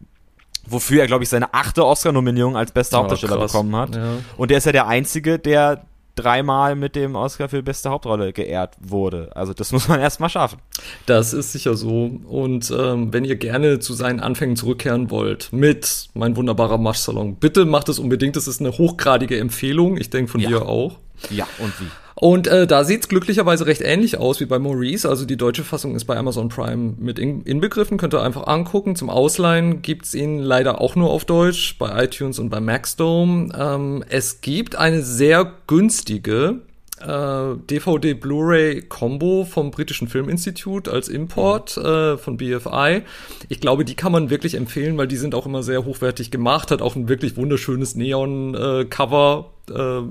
Wofür 0.67 1.01
er, 1.01 1.07
glaube 1.07 1.25
ich, 1.25 1.31
seine 1.31 1.55
achte 1.55 1.87
Oscar-Nominierung 1.87 2.55
als 2.55 2.73
bester 2.73 2.99
oh, 2.99 3.01
Hauptdarsteller 3.01 3.39
krass. 3.39 3.53
bekommen 3.53 3.75
hat. 3.75 3.97
Ja. 3.97 4.13
Und 4.37 4.51
der 4.51 4.59
ist 4.59 4.67
ja 4.67 4.73
der 4.73 4.89
Einzige, 4.89 5.39
der 5.39 5.87
dreimal 6.21 6.77
mit 6.77 6.97
dem 6.97 7.15
Oscar 7.15 7.49
für 7.49 7.63
beste 7.63 7.91
Hauptrolle 7.91 8.33
geehrt 8.33 8.77
wurde. 8.81 9.31
Also 9.35 9.53
das 9.53 9.73
muss 9.73 9.89
man 9.89 10.01
erstmal 10.01 10.31
schaffen. 10.31 10.59
Das 11.07 11.33
ist 11.33 11.53
sicher 11.53 11.75
so. 11.77 12.11
Und 12.29 12.71
ähm, 12.77 13.13
wenn 13.13 13.25
ihr 13.25 13.37
gerne 13.37 13.79
zu 13.79 13.95
seinen 13.95 14.21
Anfängen 14.21 14.57
zurückkehren 14.57 15.11
wollt 15.11 15.53
mit 15.53 16.09
Mein 16.15 16.37
wunderbarer 16.37 16.79
Maschsalon, 16.79 17.37
bitte 17.37 17.65
macht 17.65 17.89
es 17.89 17.99
unbedingt. 17.99 18.37
Das 18.37 18.49
ist 18.49 18.61
eine 18.61 18.73
hochgradige 18.73 19.39
Empfehlung. 19.39 19.97
Ich 19.97 20.11
denke 20.11 20.31
von 20.31 20.41
ja. 20.41 20.49
dir 20.49 20.67
auch. 20.67 20.99
Ja, 21.31 21.47
und 21.59 21.79
wie? 21.81 21.87
Und 22.21 22.47
äh, 22.49 22.67
da 22.67 22.85
sieht's 22.85 23.09
glücklicherweise 23.09 23.67
recht 23.67 23.81
ähnlich 23.81 24.19
aus 24.19 24.41
wie 24.41 24.45
bei 24.45 24.59
Maurice. 24.59 25.09
Also 25.09 25.25
die 25.25 25.39
deutsche 25.39 25.65
Fassung 25.65 25.97
ist 25.97 26.05
bei 26.05 26.19
Amazon 26.19 26.51
Prime 26.51 26.95
mit 26.99 27.19
in 27.19 27.43
inbegriffen. 27.43 27.97
Könnt 27.97 28.15
ihr 28.15 28.23
einfach 28.23 28.47
angucken. 28.47 28.95
Zum 28.95 29.09
Ausleihen 29.09 29.81
gibt's 29.81 30.15
ihn 30.15 30.39
leider 30.39 30.83
auch 30.83 30.97
nur 30.97 31.11
auf 31.11 31.25
Deutsch 31.25 31.79
bei 31.79 32.05
iTunes 32.05 32.39
und 32.39 32.51
bei 32.51 32.61
Maxdome. 32.61 33.49
Ähm, 33.59 34.05
es 34.11 34.43
gibt 34.43 34.77
eine 34.77 35.03
sehr 35.03 35.51
günstige 35.67 36.61
äh, 37.01 37.57
DVD 37.57 38.15
Blu-ray 38.15 38.83
Combo 38.83 39.47
vom 39.47 39.71
britischen 39.71 40.09
Filminstitut 40.09 40.89
als 40.89 41.09
Import 41.09 41.77
mhm. 41.77 41.85
äh, 41.85 42.19
von 42.19 42.37
BFI. 42.37 43.03
Ich 43.49 43.61
glaube, 43.61 43.85
die 43.85 43.95
kann 43.95 44.13
man 44.13 44.29
wirklich 44.29 44.55
empfehlen, 44.55 44.99
weil 44.99 45.09
die 45.09 45.17
sind 45.17 45.35
auch 45.35 45.47
immer 45.47 45.63
sehr 45.63 45.87
hochwertig 45.87 46.31
gemacht, 46.31 46.71
hat 46.71 46.83
auch 46.83 46.97
ein 46.97 47.09
wirklich 47.09 47.37
wunderschönes 47.37 47.95
Neon 47.95 48.55
äh, 48.55 48.85
Cover. 48.85 49.53
Äh, 49.71 50.03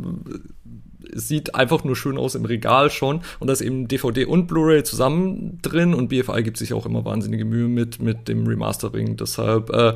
es 1.14 1.28
sieht 1.28 1.56
einfach 1.56 1.84
nur 1.84 1.96
schön 1.96 2.18
aus 2.18 2.36
im 2.36 2.46
Regal 2.46 2.90
schon 2.90 3.22
und 3.40 3.48
da 3.48 3.54
ist 3.54 3.62
eben 3.62 3.88
DVD 3.88 4.26
und 4.26 4.48
Blu-ray 4.48 4.84
zusammen 4.84 5.60
drin 5.62 5.94
und 5.94 6.10
BFI 6.10 6.44
gibt 6.44 6.58
sich 6.58 6.74
auch 6.74 6.86
immer 6.86 7.06
wahnsinnige 7.06 7.46
Mühe 7.46 7.68
mit, 7.68 8.02
mit 8.02 8.28
dem 8.28 8.48
Remastering. 8.48 9.18
Deshalb, 9.18 9.70
äh, 9.72 9.94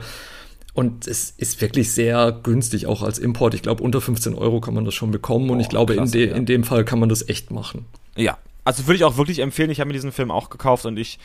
und 0.73 1.07
es 1.07 1.31
ist 1.31 1.61
wirklich 1.61 1.91
sehr 1.91 2.31
günstig, 2.43 2.87
auch 2.87 3.03
als 3.03 3.19
Import. 3.19 3.53
Ich 3.53 3.61
glaube, 3.61 3.83
unter 3.83 4.01
15 4.01 4.33
Euro 4.33 4.59
kann 4.59 4.73
man 4.73 4.85
das 4.85 4.93
schon 4.93 5.11
bekommen 5.11 5.49
und 5.49 5.57
oh, 5.57 5.61
ich 5.61 5.69
glaube, 5.69 5.93
klasse, 5.93 6.17
in, 6.17 6.21
de 6.23 6.29
ja. 6.31 6.35
in 6.35 6.45
dem 6.45 6.63
Fall 6.63 6.83
kann 6.83 6.99
man 6.99 7.09
das 7.09 7.27
echt 7.29 7.51
machen. 7.51 7.85
Ja, 8.15 8.37
also 8.65 8.87
würde 8.87 8.95
ich 8.95 9.03
auch 9.03 9.17
wirklich 9.17 9.39
empfehlen. 9.39 9.69
Ich 9.69 9.79
habe 9.79 9.89
mir 9.89 9.93
diesen 9.93 10.11
Film 10.11 10.31
auch 10.31 10.49
gekauft 10.49 10.85
und 10.85 10.97
ich 10.97 11.19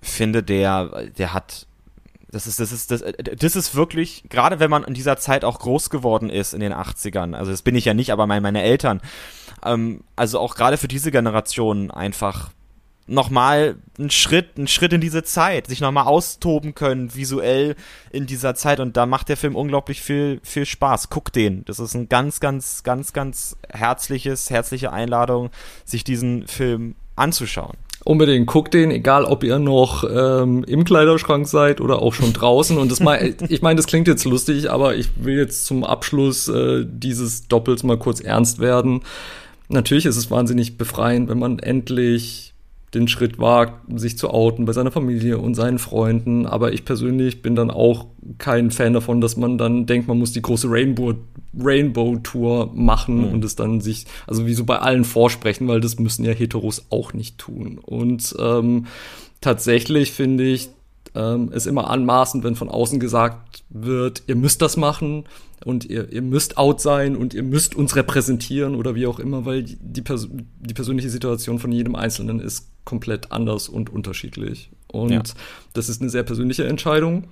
finde, 0.00 0.42
der, 0.42 1.06
der 1.16 1.32
hat 1.32 1.66
das 2.32 2.46
ist, 2.46 2.58
das 2.58 2.72
ist, 2.72 2.90
das, 2.90 3.04
das 3.36 3.56
ist 3.56 3.74
wirklich, 3.74 4.24
gerade 4.28 4.58
wenn 4.58 4.70
man 4.70 4.84
in 4.84 4.94
dieser 4.94 5.18
Zeit 5.18 5.44
auch 5.44 5.58
groß 5.58 5.90
geworden 5.90 6.30
ist 6.30 6.54
in 6.54 6.60
den 6.60 6.72
80ern, 6.72 7.34
also 7.34 7.50
das 7.50 7.62
bin 7.62 7.76
ich 7.76 7.84
ja 7.84 7.94
nicht, 7.94 8.10
aber 8.10 8.26
meine, 8.26 8.40
meine 8.40 8.62
Eltern, 8.62 9.00
ähm, 9.64 10.02
also 10.16 10.40
auch 10.40 10.54
gerade 10.54 10.78
für 10.78 10.88
diese 10.88 11.10
Generation 11.10 11.90
einfach 11.90 12.50
nochmal 13.06 13.76
einen 13.98 14.10
Schritt, 14.10 14.56
einen 14.56 14.68
Schritt 14.68 14.94
in 14.94 15.02
diese 15.02 15.22
Zeit, 15.24 15.66
sich 15.66 15.80
nochmal 15.80 16.06
austoben 16.06 16.74
können, 16.74 17.14
visuell 17.14 17.76
in 18.10 18.26
dieser 18.26 18.54
Zeit 18.54 18.80
und 18.80 18.96
da 18.96 19.04
macht 19.04 19.28
der 19.28 19.36
Film 19.36 19.54
unglaublich 19.54 20.00
viel, 20.00 20.40
viel 20.42 20.64
Spaß. 20.64 21.10
Guck 21.10 21.32
den. 21.32 21.64
Das 21.66 21.78
ist 21.78 21.94
ein 21.94 22.08
ganz, 22.08 22.40
ganz, 22.40 22.82
ganz, 22.82 23.12
ganz 23.12 23.56
herzliches, 23.68 24.48
herzliche 24.48 24.92
Einladung, 24.92 25.50
sich 25.84 26.04
diesen 26.04 26.46
Film 26.46 26.94
anzuschauen. 27.16 27.76
Unbedingt, 28.04 28.48
guckt 28.48 28.74
den, 28.74 28.90
egal 28.90 29.24
ob 29.24 29.44
ihr 29.44 29.58
noch 29.58 30.04
ähm, 30.04 30.64
im 30.64 30.84
Kleiderschrank 30.84 31.46
seid 31.46 31.80
oder 31.80 32.02
auch 32.02 32.14
schon 32.14 32.32
draußen. 32.32 32.76
Und 32.78 32.90
das 32.90 33.00
mal, 33.00 33.34
ich 33.48 33.62
meine, 33.62 33.76
das 33.76 33.86
klingt 33.86 34.08
jetzt 34.08 34.24
lustig, 34.24 34.70
aber 34.70 34.96
ich 34.96 35.10
will 35.16 35.36
jetzt 35.36 35.66
zum 35.66 35.84
Abschluss 35.84 36.48
äh, 36.48 36.84
dieses 36.86 37.46
Doppels 37.46 37.84
mal 37.84 37.98
kurz 37.98 38.20
ernst 38.20 38.58
werden. 38.58 39.02
Natürlich 39.68 40.06
ist 40.06 40.16
es 40.16 40.30
wahnsinnig 40.30 40.76
befreiend, 40.76 41.28
wenn 41.28 41.38
man 41.38 41.58
endlich 41.58 42.51
den 42.94 43.08
Schritt 43.08 43.38
wagt, 43.38 43.98
sich 43.98 44.18
zu 44.18 44.30
outen 44.30 44.66
bei 44.66 44.72
seiner 44.72 44.90
Familie 44.90 45.38
und 45.38 45.54
seinen 45.54 45.78
Freunden. 45.78 46.46
Aber 46.46 46.72
ich 46.72 46.84
persönlich 46.84 47.40
bin 47.40 47.56
dann 47.56 47.70
auch 47.70 48.06
kein 48.38 48.70
Fan 48.70 48.92
davon, 48.92 49.20
dass 49.20 49.36
man 49.36 49.56
dann 49.56 49.86
denkt, 49.86 50.08
man 50.08 50.18
muss 50.18 50.32
die 50.32 50.42
große 50.42 50.68
Rainbow, 50.70 51.14
Rainbow 51.58 52.16
Tour 52.22 52.70
machen 52.74 53.28
mhm. 53.28 53.32
und 53.32 53.44
es 53.44 53.56
dann 53.56 53.80
sich, 53.80 54.06
also 54.26 54.46
wie 54.46 54.54
so 54.54 54.64
bei 54.64 54.78
allen 54.78 55.04
vorsprechen, 55.04 55.68
weil 55.68 55.80
das 55.80 55.98
müssen 55.98 56.24
ja 56.24 56.32
Heteros 56.32 56.86
auch 56.90 57.14
nicht 57.14 57.38
tun. 57.38 57.78
Und 57.78 58.34
ähm, 58.38 58.86
tatsächlich 59.40 60.12
finde 60.12 60.44
ich 60.44 60.68
ähm, 61.14 61.50
es 61.52 61.66
immer 61.66 61.88
anmaßend, 61.88 62.44
wenn 62.44 62.56
von 62.56 62.68
außen 62.68 63.00
gesagt 63.00 63.64
wird, 63.70 64.24
ihr 64.26 64.36
müsst 64.36 64.62
das 64.62 64.76
machen 64.76 65.24
und 65.64 65.84
ihr, 65.84 66.12
ihr 66.12 66.22
müsst 66.22 66.58
out 66.58 66.80
sein 66.80 67.16
und 67.16 67.34
ihr 67.34 67.42
müsst 67.42 67.74
uns 67.74 67.96
repräsentieren 67.96 68.74
oder 68.74 68.94
wie 68.94 69.06
auch 69.06 69.18
immer, 69.18 69.44
weil 69.44 69.62
die, 69.62 70.02
Pers 70.02 70.28
die 70.60 70.74
persönliche 70.74 71.10
Situation 71.10 71.58
von 71.58 71.72
jedem 71.72 71.94
Einzelnen 71.94 72.40
ist 72.40 72.71
komplett 72.84 73.32
anders 73.32 73.68
und 73.68 73.90
unterschiedlich. 73.90 74.70
Und 74.88 75.10
ja. 75.10 75.22
das 75.72 75.88
ist 75.88 76.00
eine 76.00 76.10
sehr 76.10 76.22
persönliche 76.22 76.66
Entscheidung 76.66 77.28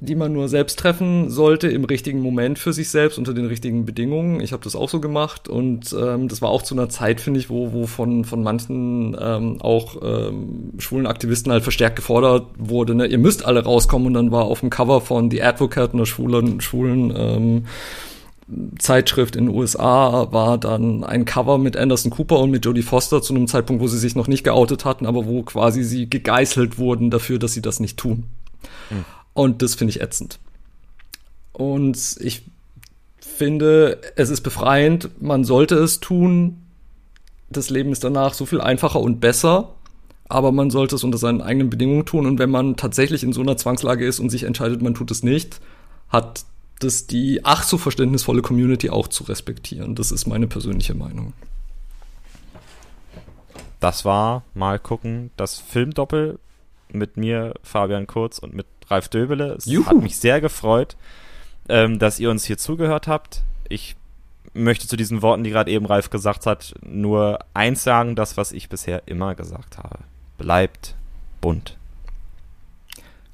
die 0.00 0.16
man 0.16 0.32
nur 0.32 0.48
selbst 0.48 0.78
treffen 0.78 1.30
sollte 1.30 1.68
im 1.68 1.84
richtigen 1.84 2.20
Moment 2.20 2.58
für 2.58 2.72
sich 2.72 2.90
selbst 2.90 3.16
unter 3.16 3.32
den 3.32 3.46
richtigen 3.46 3.84
Bedingungen. 3.84 4.40
Ich 4.40 4.52
habe 4.52 4.64
das 4.64 4.74
auch 4.74 4.88
so 4.88 5.00
gemacht 5.00 5.48
und 5.48 5.94
ähm, 5.98 6.26
das 6.28 6.42
war 6.42 6.50
auch 6.50 6.62
zu 6.62 6.74
einer 6.74 6.88
Zeit, 6.88 7.20
finde 7.20 7.38
ich, 7.38 7.48
wo, 7.48 7.72
wo 7.72 7.86
von, 7.86 8.24
von 8.24 8.42
manchen 8.42 9.16
ähm, 9.20 9.60
auch 9.60 9.96
ähm, 10.02 10.72
schwulen 10.78 11.06
Aktivisten 11.06 11.52
halt 11.52 11.62
verstärkt 11.62 11.96
gefordert 11.96 12.46
wurde, 12.58 12.94
ne? 12.94 13.06
ihr 13.06 13.18
müsst 13.18 13.44
alle 13.44 13.62
rauskommen 13.62 14.08
und 14.08 14.14
dann 14.14 14.32
war 14.32 14.44
auf 14.44 14.60
dem 14.60 14.70
Cover 14.70 15.00
von 15.00 15.30
The 15.30 15.42
Advocate, 15.42 15.94
einer 15.94 16.06
schwulen, 16.06 16.60
schwulen 16.60 17.12
ähm, 17.16 17.64
Zeitschrift 18.78 19.36
in 19.36 19.46
den 19.46 19.54
USA 19.54 20.30
war 20.32 20.58
dann 20.58 21.02
ein 21.02 21.24
Cover 21.24 21.56
mit 21.56 21.76
Anderson 21.76 22.10
Cooper 22.10 22.38
und 22.40 22.50
mit 22.50 22.64
Jodie 22.64 22.82
Foster 22.82 23.22
zu 23.22 23.34
einem 23.34 23.48
Zeitpunkt, 23.48 23.82
wo 23.82 23.86
sie 23.86 23.98
sich 23.98 24.14
noch 24.16 24.28
nicht 24.28 24.44
geoutet 24.44 24.84
hatten, 24.84 25.06
aber 25.06 25.26
wo 25.26 25.42
quasi 25.42 25.82
sie 25.82 26.10
gegeißelt 26.10 26.78
wurden 26.78 27.10
dafür, 27.10 27.38
dass 27.38 27.52
sie 27.52 27.62
das 27.62 27.80
nicht 27.80 27.96
tun. 27.96 28.24
Hm. 28.90 29.04
Und 29.32 29.62
das 29.62 29.74
finde 29.74 29.92
ich 29.92 30.02
ätzend. 30.02 30.38
Und 31.52 32.16
ich 32.20 32.42
finde, 33.20 34.00
es 34.16 34.28
ist 34.28 34.42
befreiend, 34.42 35.10
man 35.22 35.44
sollte 35.44 35.76
es 35.76 36.00
tun. 36.00 36.62
Das 37.48 37.70
Leben 37.70 37.92
ist 37.92 38.04
danach 38.04 38.34
so 38.34 38.44
viel 38.44 38.60
einfacher 38.60 39.00
und 39.00 39.20
besser, 39.20 39.74
aber 40.28 40.52
man 40.52 40.70
sollte 40.70 40.96
es 40.96 41.04
unter 41.04 41.18
seinen 41.18 41.40
eigenen 41.40 41.70
Bedingungen 41.70 42.04
tun. 42.04 42.26
Und 42.26 42.38
wenn 42.38 42.50
man 42.50 42.76
tatsächlich 42.76 43.22
in 43.22 43.32
so 43.32 43.40
einer 43.40 43.56
Zwangslage 43.56 44.06
ist 44.06 44.20
und 44.20 44.30
sich 44.30 44.44
entscheidet, 44.44 44.82
man 44.82 44.94
tut 44.94 45.10
es 45.10 45.22
nicht, 45.22 45.60
hat 46.08 46.44
das 46.80 47.06
die 47.06 47.40
ach 47.44 47.62
so 47.62 47.78
verständnisvolle 47.78 48.42
Community 48.42 48.90
auch 48.90 49.08
zu 49.08 49.24
respektieren. 49.24 49.94
Das 49.94 50.10
ist 50.10 50.26
meine 50.26 50.46
persönliche 50.46 50.94
Meinung. 50.94 51.32
Das 53.80 54.04
war 54.04 54.44
mal 54.54 54.78
gucken, 54.78 55.30
das 55.36 55.58
Filmdoppel 55.58 56.38
mit 56.90 57.16
mir, 57.16 57.54
Fabian 57.62 58.06
Kurz 58.06 58.38
und 58.38 58.54
mit 58.54 58.66
Ralf 58.88 59.08
Döbele. 59.08 59.54
Es 59.54 59.66
Juhu. 59.66 59.86
hat 59.86 60.00
mich 60.00 60.16
sehr 60.16 60.40
gefreut, 60.40 60.96
ähm, 61.68 61.98
dass 61.98 62.18
ihr 62.20 62.30
uns 62.30 62.44
hier 62.44 62.58
zugehört 62.58 63.08
habt. 63.08 63.42
Ich 63.68 63.96
möchte 64.54 64.86
zu 64.86 64.96
diesen 64.96 65.22
Worten, 65.22 65.44
die 65.44 65.50
gerade 65.50 65.70
eben 65.70 65.86
Ralf 65.86 66.10
gesagt 66.10 66.46
hat, 66.46 66.74
nur 66.82 67.40
eins 67.54 67.82
sagen, 67.82 68.14
das, 68.14 68.36
was 68.36 68.52
ich 68.52 68.68
bisher 68.68 69.02
immer 69.06 69.34
gesagt 69.34 69.78
habe. 69.78 69.98
Bleibt 70.38 70.94
bunt. 71.40 71.76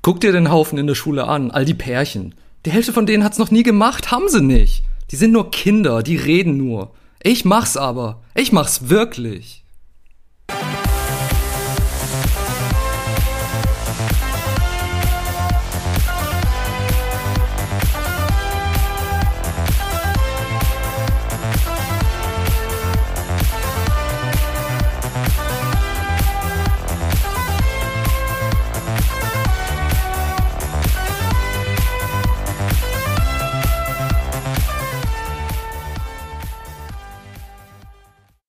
Guck 0.03 0.21
dir 0.21 0.33
den 0.33 0.51
Haufen 0.51 0.79
in 0.79 0.87
der 0.87 0.95
Schule 0.95 1.27
an, 1.29 1.51
all 1.51 1.65
die 1.65 1.75
Pärchen. 1.75 2.35
Die 2.67 2.73
Hälfte 2.73 2.93
von 2.93 3.07
denen 3.07 3.25
hat's 3.25 3.39
noch 3.39 3.51
nie 3.51 3.63
gemacht, 3.63 4.11
haben 4.11 4.29
sie 4.29 4.43
nicht. 4.43 4.85
Die 5.11 5.17
sind 5.17 5.33
nur 5.33 5.51
Kinder, 5.51 6.03
die 6.03 6.17
reden 6.17 6.59
nur. 6.59 6.93
Ich 7.23 7.47
mach's 7.47 7.79
aber. 7.79 8.23
Ich 8.35 8.53
mach's 8.53 8.91
wirklich. 8.91 9.65